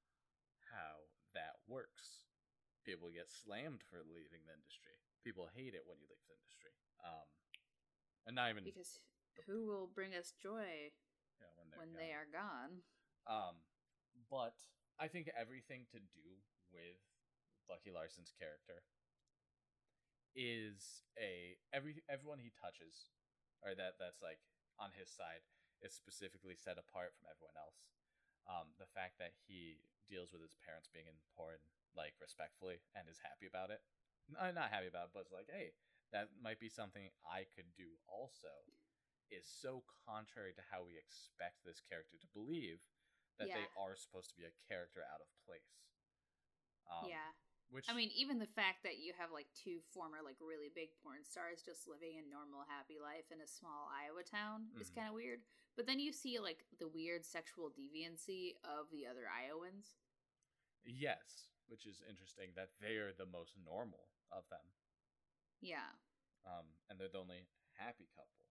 how 0.72 1.08
that 1.36 1.60
works. 1.68 2.26
People 2.84 3.10
get 3.12 3.32
slammed 3.32 3.82
for 3.88 4.04
leaving 4.08 4.44
the 4.48 4.56
industry. 4.56 4.96
People 5.24 5.48
hate 5.56 5.74
it 5.74 5.84
when 5.88 5.98
you 6.00 6.08
leave 6.10 6.26
the 6.28 6.36
industry. 6.38 6.74
Um, 7.04 7.28
and 8.28 8.36
not 8.36 8.50
even 8.52 8.64
Because 8.66 9.00
who 9.48 9.66
will 9.68 9.88
bring 9.94 10.14
us 10.16 10.34
joy 10.38 10.92
know, 11.42 11.52
when 11.60 11.68
they're 11.70 11.80
when 11.80 11.92
gone. 11.94 12.00
they 12.02 12.12
are 12.14 12.30
gone? 12.30 12.74
Um, 13.28 13.56
but 14.30 14.56
I 15.00 15.08
think 15.08 15.28
everything 15.36 15.86
to 15.92 16.00
do 16.00 16.28
with 16.72 17.00
Bucky 17.68 17.92
Larson's 17.92 18.32
character 18.32 18.84
is 20.36 21.04
a 21.16 21.56
every 21.72 22.04
everyone 22.12 22.40
he 22.44 22.52
touches, 22.56 23.12
or 23.64 23.76
that 23.76 23.96
that's 24.00 24.20
like 24.20 24.40
on 24.80 24.92
his 24.96 25.08
side 25.12 25.44
is 25.84 25.96
specifically 25.96 26.56
set 26.56 26.80
apart 26.80 27.16
from 27.16 27.28
everyone 27.32 27.56
else. 27.60 27.88
Um, 28.48 28.72
the 28.78 28.88
fact 28.92 29.18
that 29.20 29.34
he 29.48 29.82
deals 30.06 30.30
with 30.32 30.44
his 30.44 30.56
parents 30.62 30.88
being 30.92 31.10
in 31.10 31.18
porn 31.34 31.60
like 31.98 32.14
respectfully 32.22 32.84
and 32.94 33.08
is 33.10 33.24
happy 33.24 33.48
about 33.50 33.72
it, 33.74 33.82
N- 34.30 34.54
not 34.54 34.70
happy 34.72 34.92
about 34.92 35.10
it, 35.10 35.16
but 35.16 35.26
it's 35.26 35.34
like, 35.36 35.50
hey, 35.50 35.74
that 36.14 36.30
might 36.38 36.62
be 36.62 36.70
something 36.70 37.10
I 37.26 37.48
could 37.56 37.68
do 37.76 37.98
also. 38.08 38.52
Is 39.34 39.50
so 39.50 39.82
contrary 40.06 40.54
to 40.54 40.62
how 40.70 40.86
we 40.86 41.02
expect 41.02 41.66
this 41.66 41.82
character 41.82 42.14
to 42.22 42.30
believe 42.38 42.78
that 43.40 43.50
they 43.52 43.68
are 43.76 43.96
supposed 43.96 44.30
to 44.32 44.38
be 44.40 44.46
a 44.48 44.54
character 44.68 45.04
out 45.12 45.20
of 45.22 45.28
place. 45.46 45.76
Um, 46.88 47.10
yeah. 47.10 47.32
Which 47.74 47.90
I 47.90 47.98
mean, 47.98 48.14
even 48.14 48.38
the 48.38 48.48
fact 48.54 48.86
that 48.86 49.02
you 49.02 49.12
have 49.18 49.34
like 49.34 49.50
two 49.58 49.82
former, 49.90 50.22
like 50.24 50.38
really 50.40 50.70
big 50.70 50.94
porn 51.02 51.26
stars 51.26 51.66
just 51.66 51.90
living 51.90 52.22
a 52.22 52.24
normal, 52.30 52.62
happy 52.70 53.02
life 53.02 53.26
in 53.34 53.42
a 53.42 53.50
small 53.50 53.90
Iowa 53.90 54.22
town 54.24 54.70
is 54.80 54.92
Mhm. 54.92 54.96
kind 54.96 55.08
of 55.10 55.16
weird. 55.18 55.42
But 55.76 55.88
then 55.90 56.00
you 56.00 56.14
see 56.14 56.38
like 56.40 56.64
the 56.78 56.88
weird 56.88 57.26
sexual 57.26 57.72
deviancy 57.74 58.56
of 58.64 58.90
the 58.92 59.08
other 59.08 59.28
Iowans. 59.28 59.98
yes, 60.86 61.50
which 61.66 61.88
is 61.88 62.02
interesting 62.08 62.54
that 62.54 62.70
they're 62.80 63.12
the 63.12 63.26
most 63.26 63.58
normal 63.58 64.08
of 64.32 64.48
them, 64.50 64.72
Yeah. 65.62 65.96
um, 66.46 66.78
and 66.88 67.00
they're 67.00 67.10
the 67.10 67.18
only 67.18 67.50
happy 67.74 68.06
couple. 68.14 68.46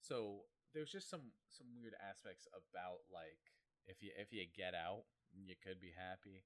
So 0.00 0.48
there's 0.72 0.90
just 0.90 1.08
some 1.08 1.32
some 1.48 1.72
weird 1.76 1.94
aspects 1.94 2.48
about 2.52 3.08
like 3.08 3.52
if 3.86 4.02
you 4.02 4.10
if 4.16 4.32
you 4.32 4.44
get 4.48 4.74
out, 4.74 5.04
you 5.32 5.54
could 5.58 5.80
be 5.80 5.92
happy, 5.92 6.44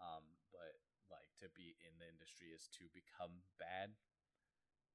um, 0.00 0.24
but 0.50 0.78
like 1.10 1.28
to 1.38 1.48
be 1.52 1.76
in 1.84 1.92
the 2.00 2.08
industry 2.08 2.48
is 2.54 2.68
to 2.78 2.88
become 2.96 3.44
bad. 3.60 3.92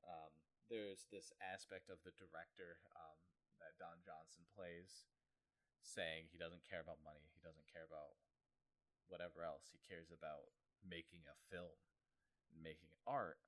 Um, 0.04 0.34
there's 0.72 1.08
this 1.12 1.32
aspect 1.40 1.88
of 1.88 2.02
the 2.04 2.16
director 2.18 2.80
um, 2.96 3.20
that 3.62 3.78
Don 3.80 4.00
Johnson 4.04 4.44
plays, 4.52 5.08
saying 5.84 6.28
he 6.32 6.40
doesn't 6.40 6.66
care 6.68 6.82
about 6.84 7.04
money, 7.04 7.24
he 7.36 7.40
doesn't 7.44 7.68
care 7.72 7.86
about 7.88 8.18
whatever 9.08 9.44
else. 9.48 9.72
He 9.72 9.80
cares 9.88 10.12
about 10.12 10.52
making 10.84 11.24
a 11.28 11.38
film, 11.48 11.76
making 12.52 12.92
art, 13.08 13.40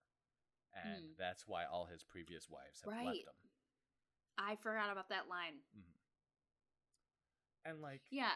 and 0.72 1.12
Mm. 1.14 1.18
that's 1.18 1.48
why 1.48 1.66
all 1.66 1.86
his 1.86 2.04
previous 2.04 2.48
wives 2.48 2.82
have 2.82 2.92
Right. 2.94 3.26
left 3.26 3.28
him. 3.28 3.52
I 4.38 4.56
forgot 4.56 4.92
about 4.92 5.10
that 5.10 5.28
line. 5.28 5.60
And 7.66 7.82
like, 7.82 8.02
Yeah. 8.10 8.36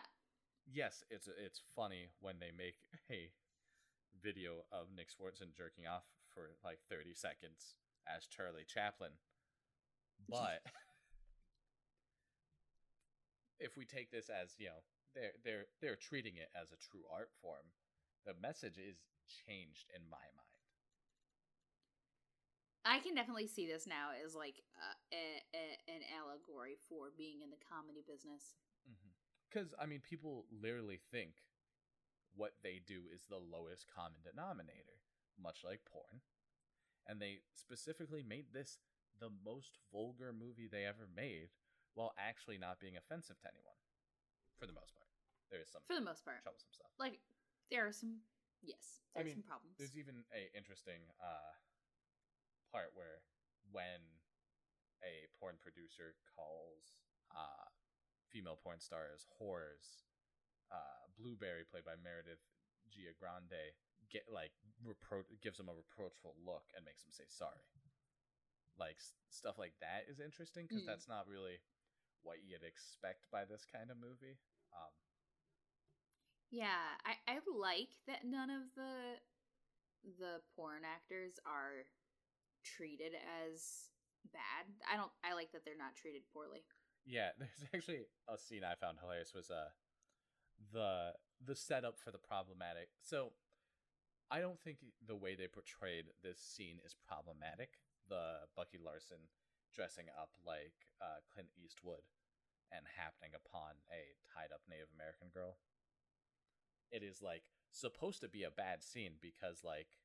yes, 0.65 1.03
it's 1.09 1.27
it's 1.27 1.61
funny 1.75 2.09
when 2.19 2.39
they 2.39 2.51
make 2.51 2.75
a 3.11 3.31
video 4.21 4.65
of 4.71 4.87
Nick 4.95 5.09
Swardson 5.09 5.53
jerking 5.55 5.87
off 5.87 6.03
for 6.33 6.55
like 6.63 6.79
30 6.89 7.13
seconds 7.13 7.75
as 8.07 8.27
Charlie 8.27 8.65
Chaplin. 8.67 9.11
But 10.29 10.63
if 13.59 13.75
we 13.75 13.83
take 13.85 14.11
this 14.11 14.29
as, 14.29 14.55
you 14.57 14.67
know, 14.67 14.81
they're 15.15 15.33
they're 15.43 15.65
they're 15.81 15.95
treating 15.99 16.37
it 16.37 16.49
as 16.55 16.71
a 16.71 16.77
true 16.79 17.03
art 17.11 17.31
form, 17.41 17.65
the 18.25 18.33
message 18.41 18.77
is 18.77 19.03
changed 19.27 19.89
in 19.95 20.01
my 20.09 20.23
mind. 20.37 20.63
I 22.85 22.99
can 22.99 23.15
definitely 23.15 23.47
see 23.47 23.65
this 23.67 23.87
now 23.87 24.11
as 24.11 24.35
like 24.35 24.59
uh, 24.75 24.95
a, 25.15 25.39
a, 25.55 25.63
an 25.87 26.03
allegory 26.19 26.75
for 26.89 27.15
being 27.17 27.39
in 27.41 27.49
the 27.49 27.61
comedy 27.63 28.03
business. 28.03 28.59
Because 29.53 29.69
I 29.77 29.85
mean, 29.85 30.01
people 30.01 30.45
literally 30.49 30.99
think 31.13 31.45
what 32.33 32.57
they 32.65 32.81
do 32.81 33.05
is 33.13 33.21
the 33.29 33.37
lowest 33.37 33.85
common 33.85 34.25
denominator, 34.25 35.05
much 35.37 35.61
like 35.61 35.85
porn, 35.85 36.25
and 37.05 37.21
they 37.21 37.45
specifically 37.53 38.25
made 38.25 38.49
this 38.49 38.81
the 39.21 39.29
most 39.45 39.77
vulgar 39.93 40.33
movie 40.33 40.65
they 40.65 40.89
ever 40.89 41.05
made, 41.05 41.53
while 41.93 42.17
actually 42.17 42.57
not 42.57 42.81
being 42.81 42.97
offensive 42.97 43.37
to 43.45 43.47
anyone. 43.53 43.77
For 44.57 44.65
the 44.65 44.73
most 44.73 44.97
part, 44.97 45.13
there 45.53 45.61
is 45.61 45.69
some 45.69 45.85
For 45.85 45.93
the 45.93 46.01
most 46.01 46.25
part. 46.25 46.41
troublesome 46.41 46.73
stuff. 46.73 46.89
Like, 46.97 47.21
there 47.69 47.85
are 47.85 47.93
some, 47.93 48.25
yes, 48.65 49.05
are 49.13 49.21
mean, 49.21 49.37
some 49.37 49.45
problems. 49.45 49.77
There's 49.77 49.93
even 49.93 50.25
a 50.33 50.49
interesting 50.57 51.05
uh, 51.21 51.53
part 52.73 52.89
where 52.97 53.21
when 53.69 54.01
a 55.05 55.29
porn 55.37 55.61
producer 55.61 56.17
calls 56.33 56.97
uh, 57.29 57.69
female 58.33 58.57
porn 58.57 58.81
stars 58.81 59.27
whores, 59.39 60.01
uh, 60.73 61.05
Blueberry, 61.17 61.63
played 61.69 61.85
by 61.85 61.95
Meredith 62.01 62.41
Giangrande, 62.89 63.77
get 64.09 64.25
like 64.33 64.51
repro- 64.81 65.29
gives 65.41 65.59
him 65.59 65.69
a 65.69 65.73
reproachful 65.77 66.35
look 66.41 66.65
and 66.75 66.83
makes 66.83 67.05
him 67.05 67.13
say 67.13 67.25
sorry. 67.29 67.61
Like 68.77 68.97
s- 68.97 69.13
stuff 69.29 69.59
like 69.61 69.77
that 69.81 70.09
is 70.09 70.19
interesting 70.19 70.65
because 70.67 70.83
Mm. 70.83 70.87
that's 70.89 71.07
not 71.07 71.27
really 71.29 71.61
what 72.23 72.43
you'd 72.43 72.63
expect 72.65 73.29
by 73.31 73.45
this 73.45 73.65
kind 73.69 73.91
of 73.91 73.97
movie. 73.97 74.39
Um, 74.73 74.93
Yeah, 76.51 76.97
I, 77.05 77.17
I 77.27 77.39
like 77.49 77.89
that 78.07 78.25
none 78.25 78.49
of 78.49 78.63
the 78.75 79.17
the 80.19 80.41
porn 80.55 80.83
actors 80.83 81.39
are 81.45 81.87
treated 82.63 83.13
as 83.15 83.89
bad. 84.31 84.67
I 84.91 84.95
don't 84.97 85.11
I 85.23 85.33
like 85.33 85.51
that 85.53 85.65
they're 85.65 85.77
not 85.77 85.95
treated 85.95 86.23
poorly. 86.33 86.65
Yeah, 87.05 87.29
there's 87.39 87.63
actually 87.73 88.05
a 88.29 88.37
scene 88.37 88.63
I 88.63 88.75
found 88.75 88.97
hilarious 89.01 89.33
was 89.33 89.49
uh 89.51 89.69
the 90.71 91.13
the 91.43 91.55
setup 91.55 91.99
for 91.99 92.11
the 92.11 92.21
problematic. 92.21 92.89
So 93.01 93.33
I 94.31 94.39
don't 94.41 94.59
think 94.59 94.79
the 95.05 95.15
way 95.15 95.35
they 95.35 95.47
portrayed 95.47 96.11
this 96.23 96.39
scene 96.39 96.79
is 96.85 96.95
problematic. 96.95 97.79
The 98.09 98.47
Bucky 98.55 98.79
Larson 98.79 99.29
dressing 99.73 100.07
up 100.19 100.31
like 100.45 100.73
uh, 101.01 101.21
Clint 101.33 101.49
Eastwood 101.57 102.05
and 102.71 102.85
happening 102.97 103.33
upon 103.35 103.77
a 103.91 104.15
tied 104.29 104.53
up 104.53 104.61
Native 104.69 104.89
American 104.95 105.29
girl. 105.33 105.57
It 106.91 107.03
is 107.03 107.21
like 107.21 107.43
supposed 107.71 108.21
to 108.21 108.29
be 108.29 108.43
a 108.43 108.51
bad 108.51 108.83
scene 108.83 109.13
because 109.21 109.63
like 109.63 109.97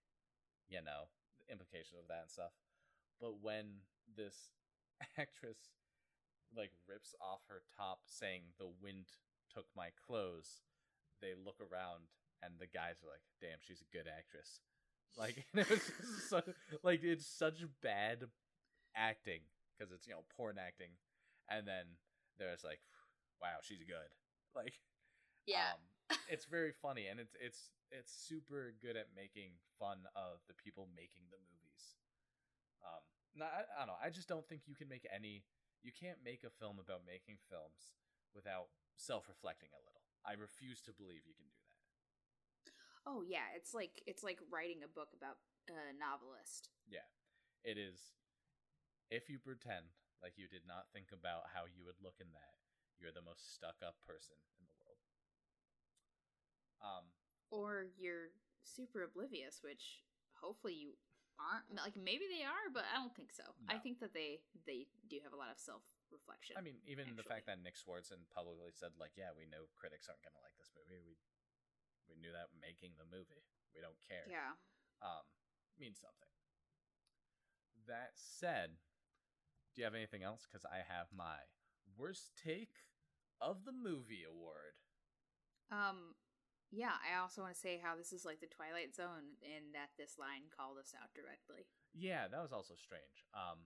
you 0.69 0.83
know 0.83 1.09
the 1.41 1.53
implications 1.53 1.99
of 2.01 2.09
that 2.09 2.23
and 2.23 2.31
stuff. 2.31 2.53
But 3.21 3.41
when 3.43 3.85
this 4.17 4.51
actress 5.19 5.59
like 6.57 6.73
rips 6.89 7.15
off 7.21 7.41
her 7.49 7.63
top 7.77 8.01
saying 8.07 8.55
the 8.59 8.71
wind 8.83 9.07
took 9.53 9.67
my 9.77 9.89
clothes. 10.07 10.63
They 11.21 11.35
look 11.35 11.59
around 11.61 12.09
and 12.43 12.55
the 12.59 12.71
guys 12.71 13.03
are 13.03 13.11
like 13.11 13.25
damn 13.41 13.59
she's 13.61 13.83
a 13.83 13.93
good 13.95 14.07
actress. 14.07 14.61
Like 15.17 15.45
it 15.55 15.69
was 15.69 15.83
so, 16.29 16.43
like 16.83 17.03
it's 17.03 17.27
such 17.27 17.65
bad 17.83 18.25
acting 18.97 19.43
because 19.75 19.93
it's 19.93 20.07
you 20.07 20.15
know 20.15 20.25
porn 20.37 20.57
acting. 20.59 20.95
And 21.51 21.67
then 21.67 21.99
there's 22.39 22.65
like 22.65 22.81
wow 23.43 23.61
she's 23.63 23.83
good. 23.87 24.11
Like 24.57 24.75
yeah, 25.47 25.77
um, 26.11 26.19
it's 26.29 26.45
very 26.45 26.73
funny 26.73 27.07
and 27.07 27.21
it's 27.21 27.37
it's 27.41 27.71
it's 27.93 28.13
super 28.13 28.75
good 28.81 28.97
at 28.97 29.09
making 29.17 29.57
fun 29.79 30.05
of 30.17 30.41
the 30.49 30.55
people 30.55 30.89
making 30.97 31.29
the 31.31 31.41
movies. 31.41 31.97
Um 32.83 33.05
no, 33.37 33.45
I, 33.45 33.63
I 33.77 33.87
don't 33.87 33.93
know 33.93 34.01
i 34.03 34.11
just 34.11 34.27
don't 34.27 34.43
think 34.49 34.63
you 34.67 34.75
can 34.75 34.89
make 34.89 35.07
any 35.15 35.45
you 35.83 35.93
can't 35.95 36.25
make 36.25 36.45
a 36.45 36.51
film 36.51 36.77
about 36.83 37.07
making 37.07 37.39
films 37.49 37.97
without 38.35 38.69
self-reflecting 38.97 39.71
a 39.73 39.83
little 39.83 40.03
i 40.27 40.35
refuse 40.35 40.83
to 40.83 40.93
believe 40.93 41.23
you 41.25 41.35
can 41.35 41.47
do 41.49 41.59
that 41.63 41.79
oh 43.09 43.25
yeah, 43.25 43.49
it's 43.57 43.73
like 43.73 44.05
it's 44.05 44.23
like 44.23 44.39
writing 44.53 44.85
a 44.85 44.91
book 44.93 45.17
about 45.17 45.41
a 45.73 45.97
novelist. 45.97 46.69
Yeah. 46.85 47.09
It 47.65 47.81
is 47.81 48.21
if 49.11 49.33
you 49.33 49.41
pretend 49.41 49.97
like 50.21 50.37
you 50.37 50.49
did 50.49 50.69
not 50.69 50.93
think 50.93 51.09
about 51.13 51.49
how 51.57 51.65
you 51.65 51.85
would 51.89 51.97
look 52.05 52.21
in 52.21 52.29
that 52.37 52.55
you're 53.01 53.15
the 53.15 53.25
most 53.25 53.55
stuck 53.57 53.81
up 53.81 53.97
person 54.05 54.37
in 54.59 54.65
the 54.69 54.77
world 54.83 55.01
um 56.85 57.07
Or 57.51 57.89
you're 57.97 58.37
super 58.63 59.03
oblivious, 59.05 59.61
which 59.65 60.05
hopefully 60.37 60.77
you 60.77 60.93
aren't. 61.41 61.67
Like 61.73 61.95
maybe 61.97 62.27
they 62.29 62.43
are, 62.45 62.69
but 62.71 62.85
I 62.91 62.99
don't 62.99 63.15
think 63.15 63.31
so. 63.33 63.47
I 63.71 63.79
think 63.79 64.03
that 64.03 64.13
they 64.13 64.43
they 64.67 64.91
do 65.09 65.23
have 65.23 65.33
a 65.33 65.39
lot 65.39 65.51
of 65.51 65.59
self 65.59 65.83
reflection. 66.11 66.59
I 66.59 66.63
mean, 66.63 66.83
even 66.85 67.15
the 67.17 67.27
fact 67.27 67.47
that 67.47 67.63
Nick 67.63 67.79
Swardson 67.79 68.27
publicly 68.35 68.75
said, 68.75 68.97
like, 68.99 69.15
yeah, 69.17 69.33
we 69.33 69.47
know 69.49 69.69
critics 69.79 70.09
aren't 70.11 70.23
gonna 70.25 70.41
like 70.43 70.57
this 70.59 70.71
movie. 70.75 71.01
We 71.01 71.17
we 72.11 72.17
knew 72.19 72.33
that 72.33 72.51
making 72.59 72.97
the 72.99 73.09
movie. 73.09 73.45
We 73.77 73.81
don't 73.85 73.99
care. 74.05 74.27
yeah. 74.29 74.57
Um, 75.05 75.23
means 75.79 76.01
something. 76.03 76.33
That 77.87 78.17
said, 78.19 78.83
do 79.75 79.81
you 79.81 79.85
have 79.87 79.95
anything 79.95 80.23
else? 80.27 80.45
Because 80.49 80.67
I 80.67 80.83
have 80.83 81.09
my 81.15 81.47
worst 81.97 82.33
take 82.35 82.89
of 83.41 83.65
the 83.65 83.73
movie 83.73 84.27
award. 84.27 84.75
Um, 85.71 86.17
yeah, 86.71 87.01
I 87.01 87.17
also 87.21 87.41
want 87.41 87.55
to 87.55 87.61
say 87.61 87.81
how 87.81 87.97
this 87.97 88.13
is 88.13 88.29
like 88.29 88.41
the 88.41 88.51
Twilight 88.51 88.93
Zone 88.93 89.41
in 89.41 89.73
that 89.73 89.97
this 89.97 90.21
line 90.21 90.53
called 90.53 90.77
us 90.77 90.93
out 90.93 91.09
directly. 91.17 91.65
Yeah, 91.97 92.29
that 92.29 92.43
was 92.45 92.53
also 92.53 92.77
strange. 92.77 93.25
Um, 93.33 93.65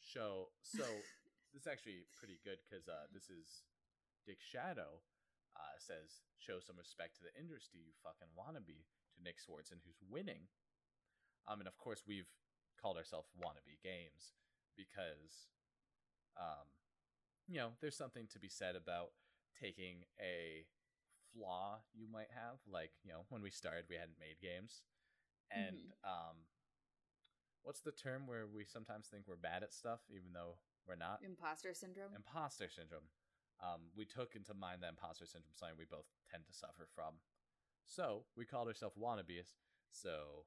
show 0.00 0.50
so 0.64 0.82
this 1.52 1.62
is 1.62 1.70
actually 1.70 2.08
pretty 2.16 2.40
good 2.40 2.58
because 2.64 2.88
uh, 2.88 3.12
this 3.12 3.28
is 3.28 3.68
Dick 4.24 4.40
Shadow 4.40 5.04
uh, 5.52 5.76
says 5.76 6.24
show 6.40 6.58
some 6.64 6.80
respect 6.80 7.20
to 7.20 7.28
the 7.28 7.34
industry, 7.36 7.84
you 7.84 7.92
fucking 8.00 8.32
wannabe 8.32 8.88
to 9.14 9.18
Nick 9.20 9.36
Swardson 9.36 9.84
who's 9.84 10.00
winning. 10.08 10.48
Um, 11.44 11.60
and 11.60 11.68
of 11.68 11.76
course 11.76 12.08
we've 12.08 12.30
called 12.80 12.96
ourselves 12.96 13.28
wannabe 13.36 13.76
games 13.84 14.32
because, 14.76 15.52
um, 16.40 16.66
you 17.46 17.60
know, 17.60 17.76
there's 17.80 17.96
something 17.96 18.26
to 18.32 18.40
be 18.40 18.48
said 18.48 18.74
about 18.76 19.12
taking 19.60 20.08
a 20.16 20.64
flaw 21.34 21.80
you 21.94 22.06
might 22.10 22.30
have, 22.34 22.60
like 22.68 22.92
you 23.04 23.10
know 23.12 23.24
when 23.28 23.42
we 23.42 23.50
started 23.50 23.84
we 23.88 23.96
hadn't 23.96 24.20
made 24.20 24.40
games, 24.40 24.82
and 25.50 25.76
um 26.04 26.46
what's 27.62 27.80
the 27.80 27.92
term 27.92 28.26
where 28.26 28.46
we 28.46 28.64
sometimes 28.64 29.06
think 29.08 29.24
we're 29.26 29.36
bad 29.36 29.62
at 29.62 29.72
stuff 29.72 30.00
even 30.10 30.32
though 30.32 30.58
we're 30.86 30.96
not? 30.96 31.20
Imposter 31.24 31.74
syndrome. 31.74 32.14
imposter 32.14 32.68
syndrome. 32.68 33.08
Um 33.62 33.90
we 33.96 34.04
took 34.04 34.34
into 34.34 34.54
mind 34.54 34.82
that 34.82 34.90
imposter 34.90 35.26
syndrome 35.26 35.54
something 35.54 35.76
we 35.78 35.84
both 35.88 36.06
tend 36.30 36.44
to 36.46 36.52
suffer 36.52 36.88
from. 36.94 37.20
So 37.86 38.24
we 38.36 38.44
called 38.44 38.68
ourselves 38.68 38.96
wannabes. 38.96 39.54
So 39.90 40.46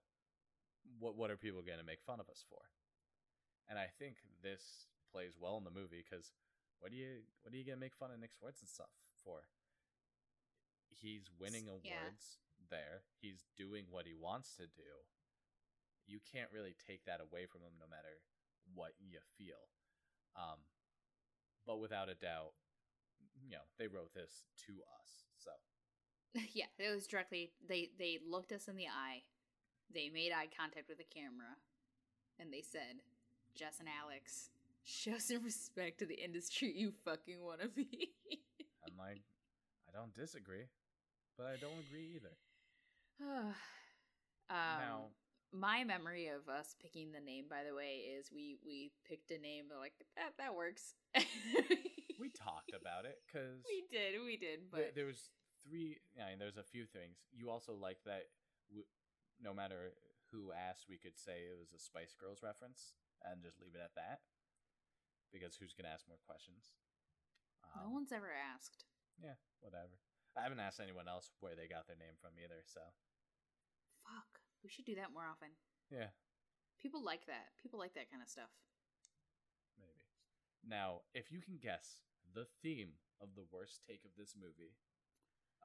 what 1.00 1.16
what 1.16 1.32
are 1.32 1.38
people 1.38 1.62
going 1.62 1.80
to 1.80 1.86
make 1.86 2.02
fun 2.02 2.20
of 2.20 2.30
us 2.30 2.44
for? 2.48 2.62
And 3.70 3.80
i 3.80 3.88
think 3.98 4.18
this 4.44 4.86
plays 5.12 5.34
well 5.40 5.58
in 5.58 5.64
the 5.64 5.72
movie 5.72 6.04
because 6.04 6.34
what 6.80 6.92
do 6.92 6.98
you 6.98 7.24
what 7.42 7.54
are 7.54 7.58
you 7.58 7.66
going 7.66 7.78
to 7.78 7.82
make 7.82 7.96
fun 7.96 8.12
of 8.12 8.20
nick 8.20 8.34
swartz 8.38 8.62
and 8.62 8.70
stuff 8.70 8.92
for 9.24 9.48
he's 11.00 11.30
winning 11.40 11.68
S- 11.68 11.82
yeah. 11.84 11.92
awards 12.02 12.40
there 12.70 13.04
he's 13.22 13.46
doing 13.58 13.86
what 13.92 14.06
he 14.06 14.14
wants 14.14 14.56
to 14.56 14.66
do 14.66 14.92
you 16.08 16.20
can't 16.32 16.50
really 16.54 16.76
take 16.88 17.06
that 17.06 17.22
away 17.22 17.46
from 17.46 17.62
him 17.62 17.78
no 17.80 17.86
matter 17.90 18.22
what 18.74 18.94
you 19.00 19.20
feel 19.38 19.70
um 20.36 20.60
but 21.66 21.80
without 21.80 22.10
a 22.10 22.16
doubt, 22.16 22.54
you 23.42 23.50
know, 23.50 23.66
they 23.78 23.88
wrote 23.88 24.14
this 24.14 24.44
to 24.68 24.74
us. 25.02 25.26
So 25.38 25.52
yeah, 26.54 26.66
it 26.78 26.94
was 26.94 27.08
directly 27.08 27.52
they 27.68 27.90
they 27.98 28.20
looked 28.26 28.52
us 28.52 28.68
in 28.68 28.76
the 28.76 28.88
eye. 28.88 29.24
They 29.94 30.10
made 30.10 30.32
eye 30.32 30.48
contact 30.56 30.90
with 30.90 30.98
the 30.98 31.04
camera 31.04 31.58
and 32.40 32.52
they 32.54 32.62
said, 32.62 33.02
"Jess 33.56 33.80
and 33.80 33.90
Alex, 33.90 34.50
show 34.84 35.18
some 35.18 35.44
respect 35.44 36.00
to 36.00 36.06
the 36.06 36.24
industry 36.24 36.72
you 36.76 36.94
fucking 37.04 37.44
want 37.44 37.62
to 37.62 37.68
be." 37.68 38.14
I'm 38.86 38.98
like, 38.98 39.22
I 39.90 39.98
don't 39.98 40.14
disagree, 40.14 40.66
but 41.38 41.48
I 41.48 41.56
don't 41.60 41.80
agree 41.88 42.16
either. 42.16 42.36
um, 43.22 43.56
now, 44.50 44.98
my 45.54 45.84
memory 45.84 46.28
of 46.28 46.50
us 46.50 46.76
picking 46.82 47.12
the 47.12 47.20
name, 47.24 47.46
by 47.50 47.64
the 47.68 47.76
way, 47.76 48.04
is 48.12 48.32
we 48.34 48.58
we 48.66 48.92
picked 49.08 49.32
a 49.32 49.38
name 49.40 49.66
like 49.80 49.94
that 50.16 50.34
that 50.38 50.56
works. 50.56 50.96
we 52.20 52.30
talked 52.30 52.74
about 52.76 53.06
it 53.06 53.20
because 53.28 53.64
we 53.64 53.86
did, 53.92 54.20
we 54.24 54.38
did, 54.38 54.72
but 54.72 54.96
there 54.96 55.06
was 55.06 55.30
three. 55.64 55.98
I 56.20 56.32
mean, 56.32 56.40
there's 56.40 56.58
a 56.58 56.64
few 56.68 56.86
things. 56.86 57.18
You 57.32 57.50
also 57.50 57.74
like 57.74 58.00
that. 58.06 58.28
W- 58.70 58.88
no 59.42 59.54
matter 59.54 59.94
who 60.32 60.52
asked, 60.52 60.88
we 60.90 60.98
could 60.98 61.18
say 61.20 61.48
it 61.52 61.60
was 61.60 61.72
a 61.76 61.80
Spice 61.80 62.16
Girls 62.16 62.40
reference 62.44 62.96
and 63.24 63.44
just 63.44 63.60
leave 63.60 63.76
it 63.76 63.84
at 63.84 63.96
that. 63.96 64.24
Because 65.32 65.56
who's 65.56 65.74
gonna 65.76 65.92
ask 65.92 66.08
more 66.08 66.20
questions? 66.26 66.76
no 67.76 67.88
Um, 67.88 67.94
one's 67.94 68.12
ever 68.12 68.32
asked. 68.32 68.86
Yeah, 69.20 69.36
whatever. 69.60 70.00
I 70.38 70.44
haven't 70.44 70.60
asked 70.60 70.80
anyone 70.84 71.08
else 71.08 71.32
where 71.40 71.56
they 71.56 71.68
got 71.68 71.88
their 71.88 71.96
name 72.00 72.20
from 72.20 72.36
either. 72.38 72.62
So 72.68 72.82
Fuck, 74.04 74.42
we 74.64 74.70
should 74.70 74.86
do 74.86 74.96
that 74.96 75.14
more 75.14 75.26
often. 75.26 75.56
yeah, 75.90 76.12
People 76.80 77.04
like 77.04 77.26
that. 77.26 77.56
People 77.62 77.80
like 77.80 77.94
that 77.96 78.12
kind 78.12 78.22
of 78.22 78.30
stuff. 78.30 78.52
maybe. 79.80 80.04
Now, 80.68 81.02
if 81.14 81.32
you 81.32 81.42
can 81.42 81.58
guess 81.58 82.04
the 82.34 82.46
theme 82.62 83.00
of 83.22 83.34
the 83.36 83.46
worst 83.52 83.82
take 83.88 84.04
of 84.06 84.12
this 84.18 84.36
movie, 84.36 84.76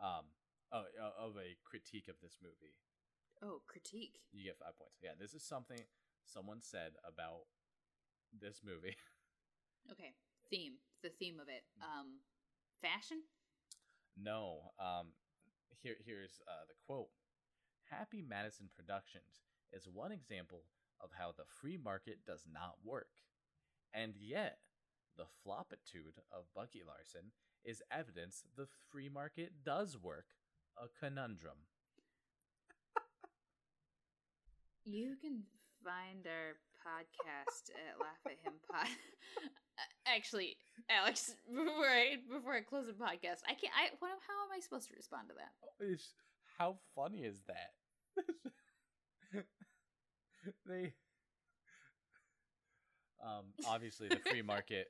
um, 0.01 0.31
oh, 0.73 0.87
of 1.19 1.37
a 1.37 1.59
critique 1.65 2.09
of 2.09 2.17
this 2.23 2.39
movie, 2.41 2.79
Oh, 3.43 3.61
critique. 3.67 4.21
you 4.33 4.45
get 4.45 4.59
five 4.59 4.77
points. 4.79 5.01
Yeah, 5.03 5.17
this 5.19 5.33
is 5.35 5.43
something 5.43 5.81
someone 6.25 6.61
said 6.63 6.93
about 7.05 7.49
this 8.33 8.61
movie. 8.65 8.97
Okay, 9.91 10.13
theme. 10.51 10.75
The 11.03 11.09
theme 11.09 11.41
of 11.41 11.49
it. 11.49 11.65
Um, 11.83 12.21
fashion. 12.83 13.23
No, 14.23 14.73
um, 14.79 15.09
here 15.83 15.97
here's 16.05 16.41
uh, 16.49 16.65
the 16.69 16.75
quote. 16.87 17.09
Happy 17.91 18.23
Madison 18.27 18.69
Productions 18.75 19.43
is 19.73 19.89
one 19.93 20.13
example 20.13 20.65
of 21.01 21.11
how 21.19 21.33
the 21.37 21.45
free 21.61 21.79
market 21.83 22.19
does 22.27 22.45
not 22.53 22.77
work, 22.85 23.11
and 23.93 24.15
yet 24.17 24.59
the 25.17 25.27
flopitude 25.45 26.15
of 26.33 26.45
Bucky 26.55 26.83
Larson 26.87 27.33
is 27.65 27.83
evidence 27.91 28.45
the 28.57 28.67
free 28.91 29.09
market 29.09 29.53
does 29.65 29.97
work. 29.99 30.27
A 30.79 30.87
conundrum. 30.99 31.67
You 34.85 35.15
can 35.21 35.43
find 35.85 36.27
our 36.27 36.57
podcast 36.81 37.71
at 37.73 38.01
Laugh 38.01 38.25
at 38.27 38.39
Him 38.45 38.55
Pod. 38.71 38.89
Actually, 40.07 40.57
Alex, 40.89 41.35
before 41.49 41.89
I 41.89 42.17
before 42.29 42.55
I 42.55 42.61
close 42.61 42.87
the 42.87 42.93
podcast, 42.93 43.43
I 43.49 43.55
can't. 43.57 43.73
I 43.73 43.91
what? 43.99 44.11
How 44.27 44.45
am 44.45 44.53
I 44.57 44.61
supposed 44.61 44.89
to 44.89 44.95
respond 44.97 45.29
to 45.29 45.35
that? 45.37 45.53
It's, 45.85 46.13
how 46.59 46.77
funny 46.95 47.25
is 47.25 47.43
that? 47.47 47.73
they 50.67 50.93
um 53.25 53.53
obviously 53.67 54.09
the 54.09 54.19
free 54.29 54.43
market 54.43 54.89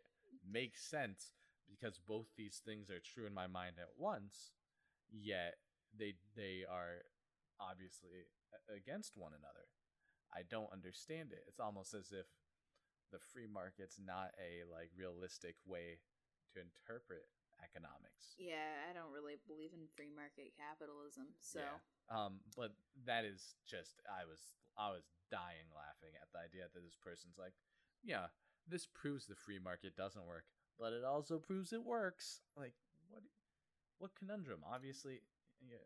makes 0.48 0.88
sense 0.88 1.32
because 1.68 2.00
both 2.08 2.26
these 2.36 2.60
things 2.64 2.90
are 2.90 3.00
true 3.04 3.26
in 3.26 3.34
my 3.34 3.46
mind 3.46 3.76
at 3.78 3.88
once, 3.96 4.50
yet 5.12 5.54
they 5.96 6.14
they 6.36 6.64
are 6.68 7.02
obviously 7.60 8.26
against 8.74 9.12
one 9.16 9.32
another. 9.32 9.66
I 10.34 10.46
don't 10.48 10.70
understand 10.72 11.32
it. 11.32 11.44
It's 11.48 11.60
almost 11.60 11.94
as 11.94 12.12
if 12.12 12.26
the 13.10 13.18
free 13.34 13.50
market's 13.50 13.98
not 13.98 14.30
a 14.38 14.62
like 14.70 14.90
realistic 14.94 15.58
way 15.66 15.98
to 16.54 16.62
interpret 16.62 17.26
economics. 17.60 18.38
Yeah, 18.38 18.86
I 18.88 18.94
don't 18.94 19.12
really 19.12 19.36
believe 19.46 19.74
in 19.74 19.90
free 19.92 20.10
market 20.10 20.54
capitalism. 20.56 21.34
So 21.42 21.60
Yeah. 21.60 21.78
Um, 22.10 22.42
but 22.56 22.74
that 23.06 23.22
is 23.24 23.54
just 23.66 24.02
I 24.06 24.26
was 24.26 24.42
I 24.74 24.90
was 24.90 25.06
dying 25.30 25.70
laughing 25.70 26.14
at 26.18 26.30
the 26.34 26.42
idea 26.42 26.66
that 26.66 26.82
this 26.82 26.98
person's 26.98 27.38
like, 27.38 27.54
yeah, 28.02 28.34
this 28.66 28.86
proves 28.86 29.26
the 29.26 29.38
free 29.38 29.58
market 29.62 29.94
doesn't 29.94 30.26
work, 30.26 30.46
but 30.78 30.92
it 30.92 31.04
also 31.04 31.38
proves 31.38 31.72
it 31.72 31.84
works. 31.84 32.42
Like, 32.56 32.74
what? 33.10 33.22
What 33.98 34.16
conundrum? 34.16 34.64
Obviously, 34.64 35.20
yeah, 35.60 35.84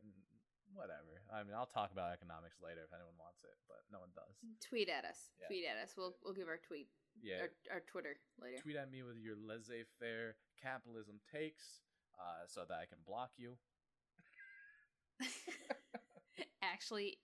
whatever. 0.74 1.22
I 1.32 1.42
mean, 1.46 1.54
I'll 1.54 1.70
talk 1.70 1.90
about 1.94 2.12
economics 2.12 2.58
later 2.62 2.82
if 2.84 2.92
anyone 2.92 3.14
wants 3.18 3.42
it, 3.46 3.54
but 3.70 3.86
no 3.90 4.00
one 4.02 4.10
does. 4.14 4.34
tweet 4.60 4.88
at 4.90 5.04
us. 5.06 5.30
Yeah. 5.40 5.46
Tweet 5.48 5.64
at 5.66 5.78
us. 5.82 5.94
We'll 5.96 6.14
we'll 6.22 6.34
give 6.34 6.48
our 6.50 6.58
tweet 6.60 6.88
Yeah, 7.22 7.46
our, 7.46 7.50
our 7.78 7.82
Twitter 7.86 8.16
later. 8.42 8.60
tweet 8.62 8.76
at 8.76 8.90
me 8.90 9.02
with 9.02 9.16
your 9.18 9.36
laissez-faire 9.38 10.36
capitalism 10.60 11.20
takes, 11.30 11.80
uh, 12.18 12.44
so 12.46 12.62
that 12.68 12.74
I 12.78 12.86
can 12.86 12.98
block 13.06 13.30
you. 13.38 13.56
Actually, 16.62 17.18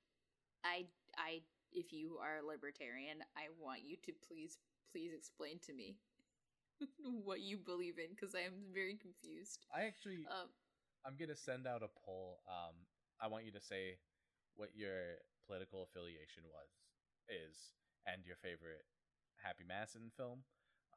I 0.64 0.86
I 1.18 1.42
if 1.72 1.92
you 1.92 2.18
are 2.22 2.38
a 2.38 2.46
libertarian, 2.46 3.18
I 3.36 3.50
want 3.58 3.80
you 3.84 3.96
to 4.06 4.12
please 4.26 4.58
please 4.92 5.12
explain 5.14 5.58
to 5.66 5.72
me 5.72 5.96
what 7.24 7.40
you 7.40 7.56
believe 7.58 7.98
in 7.98 8.10
because 8.14 8.34
I 8.34 8.40
am 8.40 8.54
very 8.74 8.96
confused. 8.96 9.66
I 9.74 9.84
actually 9.84 10.26
Um, 10.30 10.48
I'm 11.06 11.16
gonna 11.18 11.36
send 11.36 11.66
out 11.66 11.82
a 11.82 11.88
poll. 12.04 12.40
Um, 12.48 12.74
I 13.20 13.28
want 13.28 13.44
you 13.44 13.52
to 13.52 13.60
say 13.60 14.00
what 14.56 14.72
your 14.74 15.20
political 15.46 15.84
affiliation 15.84 16.48
was, 16.48 16.72
is, 17.28 17.76
and 18.08 18.24
your 18.24 18.36
favorite 18.40 18.88
Happy 19.40 19.64
Madison 19.64 20.10
film. 20.16 20.44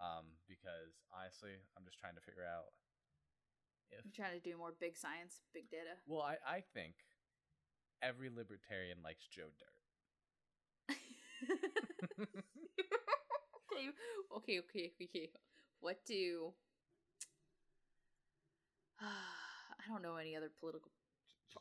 Um, 0.02 0.40
because 0.50 1.06
honestly, 1.14 1.54
I'm 1.78 1.86
just 1.86 2.00
trying 2.00 2.16
to 2.16 2.26
figure 2.26 2.48
out 2.48 2.74
if. 3.92 4.02
I'm 4.04 4.16
trying 4.16 4.40
to 4.40 4.44
do 4.44 4.58
more 4.58 4.74
big 4.74 4.98
science, 4.98 5.46
big 5.54 5.70
data. 5.70 6.02
Well, 6.08 6.24
I 6.26 6.40
I 6.42 6.64
think 6.74 6.96
every 8.02 8.30
libertarian 8.34 9.00
likes 9.04 9.28
Joe 9.30 9.54
Dirt. 9.54 9.78
okay, 13.72 13.88
okay, 14.38 14.60
okay, 14.66 14.92
okay. 14.98 15.30
What 15.80 16.04
do 16.06 16.54
I 19.04 19.84
don't 19.88 20.02
know 20.02 20.16
any 20.16 20.36
other 20.36 20.50
political. 20.60 20.92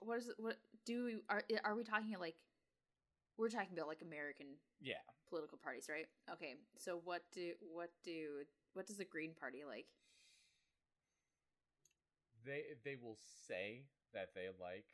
What 0.01 0.19
is 0.19 0.29
it? 0.29 0.35
What 0.39 0.59
do 0.85 1.05
we 1.05 1.17
are 1.29 1.43
are 1.65 1.75
we 1.75 1.85
talking 1.85 2.15
like? 2.19 2.37
We're 3.37 3.49
talking 3.49 3.75
about 3.77 3.89
like 3.89 4.03
American 4.03 4.47
Yeah, 4.81 5.03
political 5.29 5.59
parties, 5.59 5.87
right? 5.89 6.07
Okay, 6.33 6.55
so 6.79 7.01
what 7.05 7.23
do 7.33 7.53
what 7.61 7.91
do 8.05 8.45
what 8.75 8.87
does 8.87 8.99
the 8.99 9.05
Green 9.05 9.35
Party 9.35 9.65
like? 9.67 9.87
they 12.45 12.75
they 12.85 12.97
will 12.97 13.17
say 13.47 13.87
that 14.13 14.35
they 14.35 14.49
like 14.61 14.87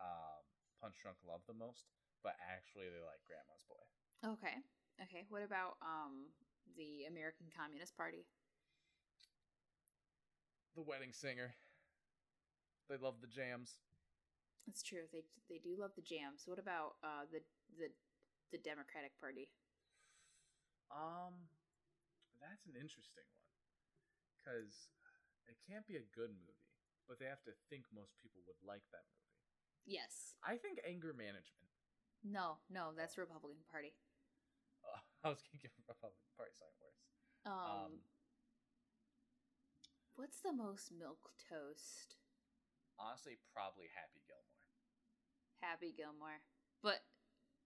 um, 0.00 0.42
Punch 0.80 0.96
Drunk 1.02 1.18
Love 1.26 1.42
the 1.46 1.54
most, 1.54 1.86
but 2.22 2.36
actually 2.40 2.88
they 2.88 3.02
like 3.04 3.22
Grandma's 3.26 3.64
Boy. 3.68 3.84
Okay, 4.24 4.56
okay. 5.02 5.24
What 5.28 5.42
about 5.42 5.76
um 5.82 6.30
the 6.76 7.04
American 7.06 7.46
Communist 7.56 7.96
Party? 7.96 8.26
The 10.74 10.82
Wedding 10.82 11.12
Singer. 11.12 11.56
They 12.88 12.96
love 12.96 13.20
the 13.20 13.26
jams. 13.26 13.78
That's 14.68 14.84
true. 14.84 15.08
They 15.08 15.24
they 15.48 15.56
do 15.56 15.72
love 15.80 15.96
the 15.96 16.04
jams. 16.04 16.44
What 16.44 16.60
about 16.60 17.00
uh 17.00 17.24
the 17.32 17.40
the 17.80 17.88
the 18.52 18.60
Democratic 18.60 19.16
Party? 19.16 19.48
Um, 20.92 21.48
that's 22.40 22.68
an 22.68 22.76
interesting 22.76 23.24
one 23.32 23.48
because 24.36 24.92
it 25.48 25.56
can't 25.64 25.88
be 25.88 25.96
a 26.00 26.04
good 26.12 26.32
movie, 26.36 26.68
but 27.08 27.16
they 27.16 27.28
have 27.28 27.40
to 27.48 27.56
think 27.72 27.88
most 27.92 28.16
people 28.20 28.44
would 28.44 28.60
like 28.64 28.84
that 28.92 29.04
movie. 29.08 29.36
Yes. 29.88 30.36
I 30.44 30.60
think 30.60 30.80
Anger 30.84 31.16
Management. 31.16 31.72
No, 32.20 32.60
no, 32.68 32.92
that's 32.92 33.16
Republican 33.16 33.64
Party. 33.72 33.96
Uh, 34.84 35.00
I 35.24 35.32
was 35.32 35.40
gonna 35.48 35.60
give 35.64 35.72
Republican 35.88 36.28
Party 36.36 36.52
something 36.60 36.80
worse. 36.80 37.04
Um, 37.48 37.52
Um, 37.56 37.92
what's 40.16 40.40
the 40.44 40.52
most 40.52 40.92
milk 40.92 41.32
toast? 41.40 42.20
honestly, 42.98 43.38
probably 43.54 43.86
Happy 43.94 44.18
Gilmore. 44.26 44.57
Happy 45.60 45.94
Gilmore. 45.96 46.40
But 46.82 47.00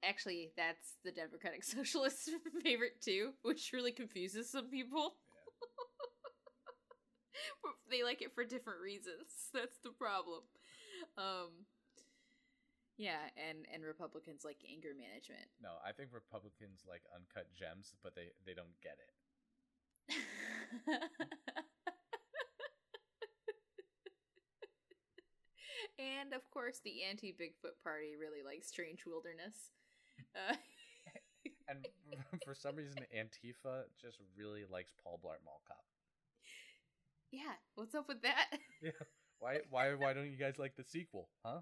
actually, 0.02 0.52
that's 0.56 0.96
the 1.04 1.12
Democratic 1.12 1.64
Socialist 1.64 2.30
favorite 2.62 3.00
too, 3.00 3.32
which 3.42 3.72
really 3.72 3.92
confuses 3.92 4.50
some 4.50 4.68
people. 4.68 5.14
But 7.62 7.74
they 7.90 8.02
like 8.02 8.22
it 8.22 8.34
for 8.34 8.44
different 8.44 8.80
reasons. 8.80 9.50
That's 9.54 9.78
the 9.82 9.90
problem. 9.90 10.42
Um, 11.16 11.66
yeah, 12.96 13.18
and 13.36 13.66
and 13.72 13.82
Republicans 13.84 14.44
like 14.44 14.58
anger 14.68 14.94
management. 14.94 15.48
No, 15.60 15.74
I 15.84 15.92
think 15.92 16.10
Republicans 16.12 16.84
like 16.86 17.02
uncut 17.14 17.50
gems, 17.52 17.94
but 18.02 18.14
they 18.14 18.30
they 18.46 18.54
don't 18.54 18.78
get 18.82 18.98
it. 19.00 19.12
And 25.98 26.32
of 26.32 26.48
course, 26.50 26.80
the 26.84 27.02
anti 27.08 27.32
Bigfoot 27.32 27.76
party 27.82 28.14
really 28.18 28.42
likes 28.44 28.68
Strange 28.68 29.04
Wilderness. 29.06 29.70
Uh, 30.34 30.54
and 31.68 31.86
for 32.44 32.54
some 32.54 32.76
reason, 32.76 33.04
Antifa 33.14 33.84
just 34.00 34.18
really 34.36 34.64
likes 34.70 34.92
Paul 35.02 35.20
Blart 35.22 35.42
Mall 35.44 35.62
Cop. 35.66 35.84
yeah, 37.30 37.56
what's 37.74 37.94
up 37.94 38.08
with 38.08 38.22
that? 38.22 38.46
Yeah. 38.82 38.90
Why? 39.38 39.58
Why? 39.70 39.94
Why 39.94 40.12
don't 40.12 40.30
you 40.30 40.36
guys 40.38 40.58
like 40.58 40.76
the 40.76 40.84
sequel? 40.84 41.28
Huh? 41.44 41.60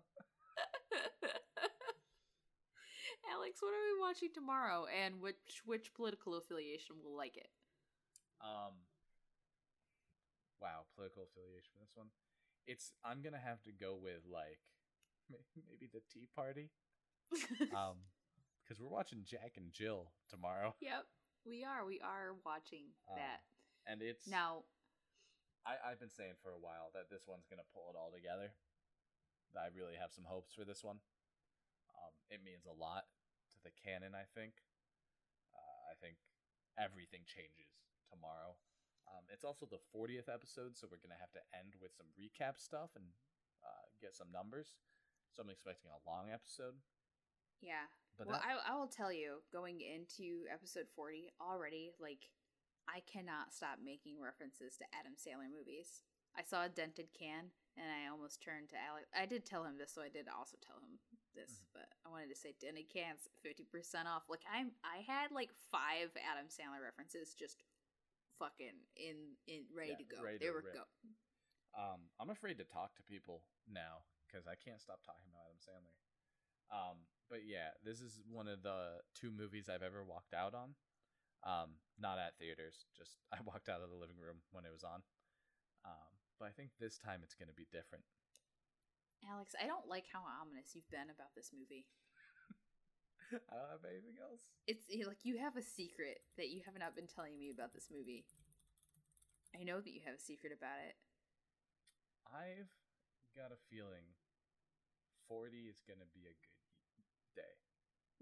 Alex, 3.32 3.62
what 3.62 3.72
are 3.74 3.94
we 3.94 4.00
watching 4.00 4.30
tomorrow, 4.34 4.86
and 4.86 5.20
which 5.20 5.62
which 5.64 5.94
political 5.94 6.34
affiliation 6.34 6.96
will 7.02 7.16
like 7.16 7.36
it? 7.36 7.50
Um. 8.40 8.74
Wow, 10.60 10.84
political 10.94 11.24
affiliation 11.24 11.72
for 11.74 11.80
this 11.80 11.96
one. 11.96 12.08
It's. 12.66 12.92
I'm 13.04 13.22
gonna 13.22 13.40
have 13.42 13.62
to 13.64 13.72
go 13.72 13.96
with 14.00 14.22
like 14.30 14.60
maybe 15.68 15.88
the 15.92 16.02
Tea 16.12 16.28
Party. 16.34 16.70
Um, 17.70 18.02
because 18.66 18.82
we're 18.82 18.90
watching 18.90 19.22
Jack 19.26 19.54
and 19.58 19.70
Jill 19.74 20.10
tomorrow, 20.30 20.74
yep, 20.82 21.06
we 21.46 21.62
are. 21.66 21.82
We 21.86 21.98
are 22.02 22.34
watching 22.46 22.90
Um, 23.10 23.18
that 23.18 23.42
and 23.86 23.98
it's 24.02 24.26
now. 24.30 24.62
I, 25.66 25.76
I've 25.82 25.98
been 26.00 26.10
saying 26.14 26.38
for 26.42 26.50
a 26.54 26.58
while 26.62 26.90
that 26.94 27.10
this 27.10 27.26
one's 27.26 27.46
gonna 27.50 27.66
pull 27.74 27.90
it 27.90 27.98
all 27.98 28.10
together. 28.14 28.54
I 29.58 29.66
really 29.74 29.98
have 29.98 30.14
some 30.14 30.22
hopes 30.26 30.54
for 30.54 30.62
this 30.62 30.82
one. 30.86 31.02
Um, 31.98 32.14
it 32.30 32.42
means 32.46 32.66
a 32.66 32.74
lot 32.74 33.10
to 33.54 33.58
the 33.66 33.74
canon. 33.74 34.14
I 34.14 34.26
think. 34.34 34.54
Uh, 35.54 35.90
I 35.90 35.94
think 35.98 36.18
everything 36.78 37.26
changes 37.26 37.70
tomorrow. 38.10 38.54
Um, 39.10 39.26
it's 39.32 39.44
also 39.44 39.66
the 39.66 39.82
40th 39.90 40.28
episode, 40.32 40.78
so 40.78 40.86
we're 40.90 41.02
gonna 41.02 41.18
have 41.20 41.32
to 41.34 41.42
end 41.52 41.74
with 41.82 41.92
some 41.94 42.06
recap 42.14 42.58
stuff 42.58 42.94
and 42.94 43.04
uh, 43.66 43.86
get 44.00 44.14
some 44.14 44.30
numbers. 44.32 44.74
So 45.34 45.42
I'm 45.42 45.50
expecting 45.50 45.90
a 45.90 46.00
long 46.08 46.30
episode. 46.30 46.78
Yeah. 47.60 47.86
But 48.18 48.26
well, 48.26 48.40
that, 48.40 48.46
I, 48.66 48.74
I 48.74 48.78
will 48.78 48.88
tell 48.90 49.12
you, 49.12 49.42
going 49.52 49.80
into 49.80 50.44
episode 50.52 50.88
40 50.96 51.30
already, 51.40 51.92
like, 52.00 52.28
I 52.88 53.00
cannot 53.06 53.54
stop 53.54 53.78
making 53.78 54.18
references 54.18 54.76
to 54.78 54.84
Adam 54.90 55.14
Sandler 55.14 55.46
movies. 55.52 56.02
I 56.34 56.42
saw 56.42 56.64
a 56.66 56.68
dented 56.68 57.12
can, 57.14 57.50
and 57.78 57.86
I 57.86 58.10
almost 58.10 58.42
turned 58.42 58.70
to 58.70 58.78
Alex. 58.80 59.06
I 59.14 59.26
did 59.26 59.46
tell 59.46 59.62
him 59.64 59.78
this, 59.78 59.94
so 59.94 60.02
I 60.02 60.10
did 60.10 60.26
also 60.26 60.58
tell 60.58 60.78
him 60.82 60.98
this, 61.34 61.62
Mhm. 61.62 61.66
but 61.74 61.88
I 62.04 62.08
wanted 62.10 62.28
to 62.30 62.36
say 62.38 62.52
dented 62.58 62.88
cans, 62.90 63.28
50% 63.42 64.06
off. 64.08 64.28
Like, 64.28 64.42
I'm, 64.50 64.74
I 64.82 65.02
had 65.06 65.30
like 65.30 65.52
five 65.70 66.10
Adam 66.18 66.48
Sandler 66.50 66.82
references 66.82 67.34
just 67.34 67.62
fucking 68.40 68.88
in, 68.96 69.36
in 69.46 69.68
ready 69.70 69.92
Yeah, 69.92 70.00
to 70.00 70.08
go. 70.08 70.18
ready 70.24 70.40
they 70.40 70.48
to 70.48 70.56
were 70.56 70.64
rip. 70.64 70.74
go. 70.74 70.84
Um, 71.76 72.08
I'm 72.18 72.32
afraid 72.32 72.58
to 72.58 72.64
talk 72.66 72.96
to 72.96 73.04
people 73.04 73.44
now 73.68 74.08
because 74.26 74.48
I 74.48 74.56
can't 74.58 74.80
stop 74.80 75.04
talking 75.04 75.28
about 75.28 75.46
Adam 75.46 75.60
Sandler. 75.62 75.96
Um, 76.72 76.96
but 77.28 77.44
yeah, 77.46 77.76
this 77.84 78.00
is 78.00 78.18
one 78.26 78.48
of 78.48 78.62
the 78.64 79.04
two 79.14 79.30
movies 79.30 79.68
I've 79.68 79.84
ever 79.86 80.02
walked 80.02 80.34
out 80.34 80.54
on. 80.56 80.74
Um, 81.44 81.78
not 81.98 82.18
at 82.18 82.36
theaters, 82.40 82.88
just 82.96 83.20
I 83.32 83.38
walked 83.44 83.68
out 83.68 83.84
of 83.84 83.90
the 83.92 84.00
living 84.00 84.18
room 84.18 84.40
when 84.50 84.64
it 84.64 84.72
was 84.72 84.82
on. 84.82 85.04
Um, 85.84 86.10
but 86.40 86.48
I 86.48 86.52
think 86.56 86.72
this 86.80 86.98
time 86.98 87.20
it's 87.22 87.36
going 87.36 87.48
to 87.52 87.56
be 87.56 87.68
different. 87.70 88.04
Alex, 89.28 89.52
I 89.60 89.68
don't 89.68 89.88
like 89.88 90.08
how 90.08 90.24
ominous 90.24 90.72
you've 90.72 90.88
been 90.88 91.12
about 91.12 91.36
this 91.36 91.52
movie. 91.52 91.84
I 93.50 93.54
don't 93.56 93.70
have 93.70 93.86
anything 93.86 94.18
else. 94.18 94.42
It's 94.66 94.86
like 95.06 95.22
you 95.22 95.38
have 95.38 95.56
a 95.56 95.62
secret 95.62 96.20
that 96.36 96.50
you 96.50 96.60
have 96.66 96.78
not 96.78 96.94
been 96.94 97.06
telling 97.06 97.38
me 97.38 97.50
about 97.50 97.72
this 97.74 97.88
movie. 97.90 98.26
I 99.54 99.62
know 99.64 99.80
that 99.80 99.90
you 99.94 100.02
have 100.06 100.14
a 100.18 100.22
secret 100.22 100.54
about 100.54 100.78
it. 100.86 100.94
I've 102.30 102.70
got 103.34 103.50
a 103.50 103.58
feeling 103.70 104.06
40 105.26 105.66
is 105.70 105.82
going 105.86 105.98
to 106.02 106.10
be 106.14 106.26
a 106.26 106.34
good 106.34 106.58
day, 107.34 107.54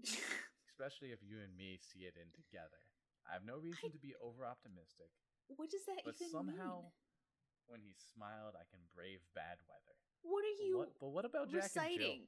especially 0.69 1.13
if 1.13 1.21
you 1.21 1.41
and 1.41 1.53
me 1.53 1.77
see 1.77 2.05
it 2.09 2.17
in 2.17 2.29
together. 2.33 2.81
I 3.29 3.37
have 3.37 3.45
no 3.45 3.61
reason 3.61 3.93
to 3.93 4.01
be 4.01 4.17
over 4.17 4.45
optimistic. 4.45 5.13
what 5.53 5.69
does 5.69 5.85
that 5.85 6.01
But 6.01 6.17
even 6.17 6.33
somehow, 6.33 6.89
mean? 6.89 7.69
when 7.69 7.81
he 7.85 7.93
smiled, 7.93 8.57
I 8.57 8.65
can 8.65 8.81
brave 8.97 9.21
bad 9.37 9.61
weather. 9.69 9.93
What 10.25 10.41
are 10.41 10.57
you 10.57 10.81
what, 10.81 10.97
but 10.97 11.09
what 11.13 11.25
about 11.29 11.53
Jack 11.53 11.69
and 11.77 11.93
Jill? 11.93 12.25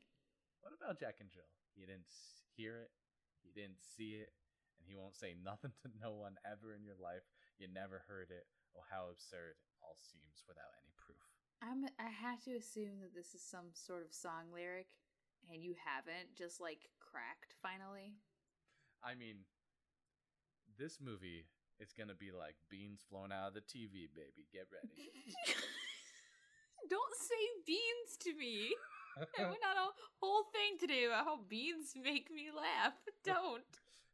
What 0.61 0.73
about 0.77 1.01
Jack 1.01 1.17
and 1.19 1.29
Jill? 1.33 1.49
He 1.73 1.81
didn't 1.89 2.05
hear 2.55 2.87
it, 2.87 2.91
he 3.41 3.51
didn't 3.53 3.81
see 3.81 4.19
it, 4.19 4.31
and 4.79 4.85
he 4.87 4.95
won't 4.95 5.15
say 5.15 5.35
nothing 5.37 5.71
to 5.83 5.89
no 6.01 6.13
one 6.13 6.35
ever 6.45 6.73
in 6.73 6.83
your 6.83 6.99
life. 6.99 7.25
You 7.57 7.67
never 7.67 8.03
heard 8.07 8.31
it. 8.31 8.47
Oh, 8.75 8.87
how 8.87 9.11
absurd 9.11 9.59
it 9.59 9.71
all 9.83 9.99
seems 9.99 10.47
without 10.47 10.71
any 10.79 10.95
proof. 10.95 11.19
I'm 11.61 11.85
I 11.99 12.09
have 12.09 12.41
to 12.47 12.55
assume 12.57 13.03
that 13.03 13.13
this 13.13 13.35
is 13.35 13.43
some 13.43 13.75
sort 13.75 14.01
of 14.01 14.15
song 14.15 14.49
lyric 14.53 14.87
and 15.51 15.61
you 15.63 15.75
haven't 15.77 16.33
just 16.37 16.61
like 16.61 16.89
cracked 16.99 17.53
finally. 17.61 18.15
I 19.03 19.15
mean, 19.15 19.45
this 20.77 20.99
movie 21.01 21.45
is 21.79 21.93
gonna 21.93 22.15
be 22.15 22.31
like 22.31 22.55
beans 22.69 23.01
flown 23.09 23.31
out 23.31 23.49
of 23.49 23.53
the 23.53 23.65
TV, 23.65 24.07
baby. 24.13 24.47
Get 24.53 24.67
ready. 24.71 25.11
Don't 26.89 27.15
say 27.15 27.43
beans 27.65 28.17
to 28.21 28.33
me. 28.33 28.73
I 29.17 29.43
went 29.43 29.63
on 29.63 29.77
a 29.77 29.89
whole 30.21 30.43
thing 30.53 30.77
today 30.79 31.05
about 31.05 31.25
how 31.25 31.39
beans 31.49 31.93
make 32.01 32.31
me 32.31 32.49
laugh. 32.55 32.93
Don't. 33.25 33.63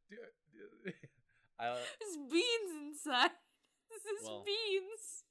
Dude, 0.10 0.20
dude, 0.54 0.94
I, 1.60 1.76
There's 2.00 2.18
beans 2.32 2.72
inside. 2.88 3.32
This 3.90 4.04
is 4.04 4.28
Well- 4.28 4.44
beans. 4.46 5.24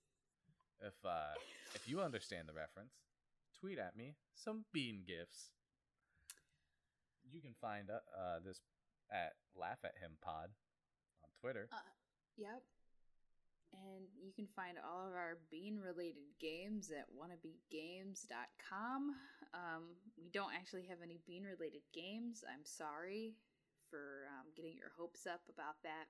if 0.81 0.95
uh, 1.05 1.35
if 1.75 1.87
you 1.87 2.01
understand 2.01 2.49
the 2.49 2.55
reference, 2.55 2.95
tweet 3.61 3.79
at 3.79 3.97
me 3.97 4.17
some 4.35 4.65
bean 4.73 5.03
gifts. 5.07 5.51
You 7.31 7.41
can 7.43 7.53
find 7.61 7.91
uh, 7.91 8.01
uh, 8.17 8.39
this 8.45 8.61
at 9.13 9.35
Laugh 9.55 9.79
at 9.85 9.93
Him 10.01 10.17
Pod 10.23 10.49
on 11.23 11.31
Twitter. 11.41 11.69
Yep. 12.39 12.63
And 13.73 14.07
you 14.23 14.33
can 14.33 14.47
find 14.57 14.79
all 14.79 15.07
of 15.07 15.13
our 15.13 15.39
bean 15.51 15.79
related 15.79 16.25
games 16.41 16.91
at 16.91 17.07
wannabegames.com. 17.13 19.01
Um, 19.55 19.83
we 20.17 20.31
don't 20.33 20.55
actually 20.55 20.87
have 20.89 20.99
any 21.03 21.21
bean 21.27 21.45
related 21.45 21.83
games. 21.93 22.43
I'm 22.49 22.65
sorry 22.65 23.35
for 23.91 24.29
um, 24.33 24.47
getting 24.57 24.77
your 24.77 24.91
hopes 24.97 25.27
up 25.27 25.43
about 25.53 25.77
that. 25.85 26.07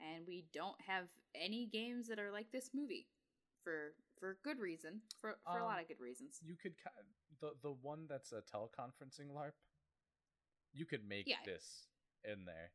And 0.00 0.26
we 0.26 0.44
don't 0.52 0.80
have 0.86 1.06
any 1.34 1.66
games 1.66 2.08
that 2.08 2.18
are 2.18 2.30
like 2.30 2.50
this 2.52 2.70
movie 2.74 3.06
for 3.62 3.94
for 4.18 4.38
good 4.42 4.58
reason, 4.58 5.00
for, 5.20 5.38
for 5.44 5.58
a 5.58 5.64
lot 5.64 5.78
Um, 5.78 5.82
of 5.82 5.88
good 5.88 6.00
reasons. 6.00 6.38
You 6.42 6.56
could 6.56 6.74
the 7.40 7.54
the 7.62 7.72
one 7.72 8.06
that's 8.08 8.32
a 8.32 8.42
teleconferencing 8.42 9.30
LARP. 9.34 9.54
You 10.72 10.86
could 10.86 11.04
make 11.06 11.26
Yeah. 11.26 11.42
this 11.44 11.88
in 12.24 12.44
there. 12.44 12.70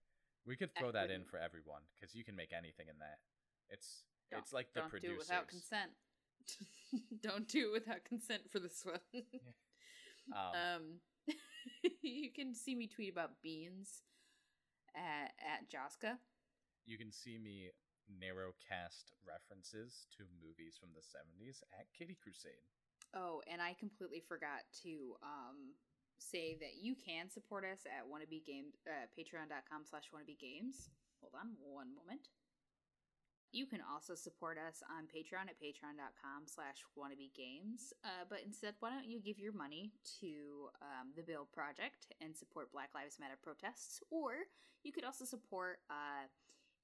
We 0.46 0.56
could 0.58 0.76
throw 0.76 0.92
that 0.92 1.12
in 1.12 1.24
for 1.26 1.38
everyone 1.40 1.84
because 1.96 2.14
you 2.16 2.24
can 2.26 2.36
make 2.36 2.52
anything 2.52 2.88
in 2.90 3.00
that. 3.00 3.20
It's 3.70 4.04
Don't- 4.32 4.40
it's 4.42 4.54
like 4.54 4.74
the 4.74 4.82
don't 4.82 4.90
producers. 4.90 5.10
do 5.10 5.16
it 5.16 5.20
without 5.20 5.48
consent. 5.48 5.92
don't 7.22 7.48
do 7.48 7.68
it 7.70 7.72
without 7.74 8.04
consent 8.06 8.44
for 8.52 8.60
this 8.60 8.84
one. 8.86 9.24
Um, 10.34 10.56
Um, 10.56 10.84
you 12.02 12.32
can 12.32 12.54
see 12.56 12.76
me 12.76 12.88
tweet 12.88 13.12
about 13.12 13.42
beans 13.42 14.04
at 14.96 15.34
at 15.40 15.70
Joska. 15.72 16.18
you 16.86 16.98
can 16.98 17.12
see 17.12 17.38
me 17.38 17.72
narrowcast 18.12 19.16
references 19.26 20.06
to 20.18 20.24
movies 20.44 20.76
from 20.80 20.90
the 20.94 21.00
70s 21.02 21.64
at 21.80 21.88
Kitty 21.98 22.18
Crusade. 22.22 22.68
Oh, 23.16 23.42
and 23.48 23.62
I 23.62 23.74
completely 23.80 24.20
forgot 24.28 24.64
to 24.84 25.16
um 25.24 25.74
say 26.20 26.56
that 26.60 26.76
you 26.82 26.96
can 26.96 27.30
support 27.30 27.64
us 27.66 27.86
at 27.86 28.06
wannabe 28.08 28.46
game 28.46 28.72
uh, 28.88 29.08
patreon.com 29.18 29.84
slash 29.90 30.04
wannabe 30.14 30.38
games. 30.40 30.90
Hold 31.22 31.34
on 31.40 31.56
one 31.60 31.94
moment. 31.96 32.28
You 33.54 33.70
can 33.70 33.86
also 33.86 34.18
support 34.18 34.58
us 34.58 34.82
on 34.90 35.06
Patreon 35.06 35.46
at 35.46 35.62
patreon.com 35.62 36.50
slash 36.50 36.82
wannabe 36.98 37.30
games. 37.38 37.94
Uh, 38.04 38.26
but 38.28 38.42
instead, 38.44 38.74
why 38.82 38.90
don't 38.90 39.06
you 39.06 39.22
give 39.22 39.38
your 39.38 39.54
money 39.54 39.94
to 40.22 40.74
um, 40.82 41.14
the 41.16 41.22
Bail 41.22 41.46
Project 41.54 42.10
and 42.20 42.36
support 42.36 42.74
Black 42.74 42.90
Lives 42.98 43.22
Matter 43.22 43.38
protests? 43.38 44.02
Or 44.10 44.50
you 44.82 44.92
could 44.92 45.06
also 45.06 45.24
support 45.24 45.86
uh, 45.94 46.26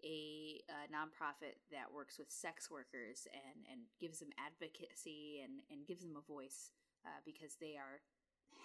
a, 0.06 0.62
a 0.70 0.86
nonprofit 0.94 1.58
that 1.74 1.90
works 1.90 2.20
with 2.22 2.30
sex 2.30 2.70
workers 2.70 3.26
and, 3.34 3.66
and 3.66 3.82
gives 4.00 4.20
them 4.20 4.30
advocacy 4.38 5.42
and, 5.42 5.66
and 5.74 5.90
gives 5.90 6.06
them 6.06 6.22
a 6.22 6.32
voice 6.32 6.70
uh, 7.02 7.18
because 7.26 7.58
they 7.60 7.82
are 7.82 8.06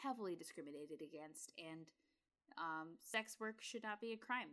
heavily 0.05 0.37
discriminated 0.37 1.01
against 1.01 1.57
and 1.57 1.89
um, 2.59 3.01
sex 3.01 3.41
work 3.41 3.57
should 3.61 3.83
not 3.83 4.01
be 4.01 4.13
a 4.13 4.17
crime. 4.17 4.53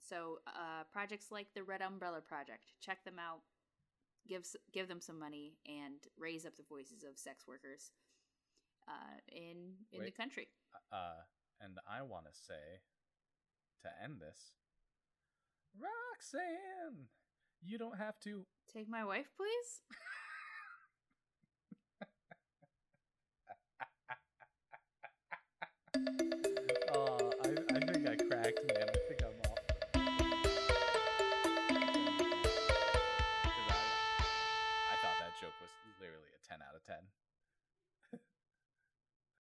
So 0.00 0.38
uh, 0.46 0.84
projects 0.92 1.30
like 1.30 1.48
the 1.54 1.62
Red 1.62 1.82
Umbrella 1.82 2.20
Project, 2.20 2.72
check 2.80 3.04
them 3.04 3.18
out, 3.18 3.40
give 4.26 4.46
give 4.72 4.88
them 4.88 5.00
some 5.00 5.18
money, 5.18 5.54
and 5.66 6.00
raise 6.18 6.46
up 6.46 6.56
the 6.56 6.64
voices 6.68 7.04
of 7.04 7.18
sex 7.18 7.46
workers 7.46 7.92
uh, 8.88 9.18
in 9.28 9.74
in 9.92 10.04
the 10.04 10.10
country. 10.10 10.48
Uh, 10.92 11.22
and 11.60 11.78
I 11.88 12.02
want 12.02 12.24
to 12.26 12.32
say, 12.32 12.80
to 13.82 13.88
end 14.02 14.20
this, 14.20 14.52
Roxanne, 15.78 17.08
you 17.62 17.78
don't 17.78 17.98
have 17.98 18.18
to. 18.20 18.46
Take 18.72 18.88
my 18.88 19.04
wife, 19.04 19.26
please. 19.36 19.82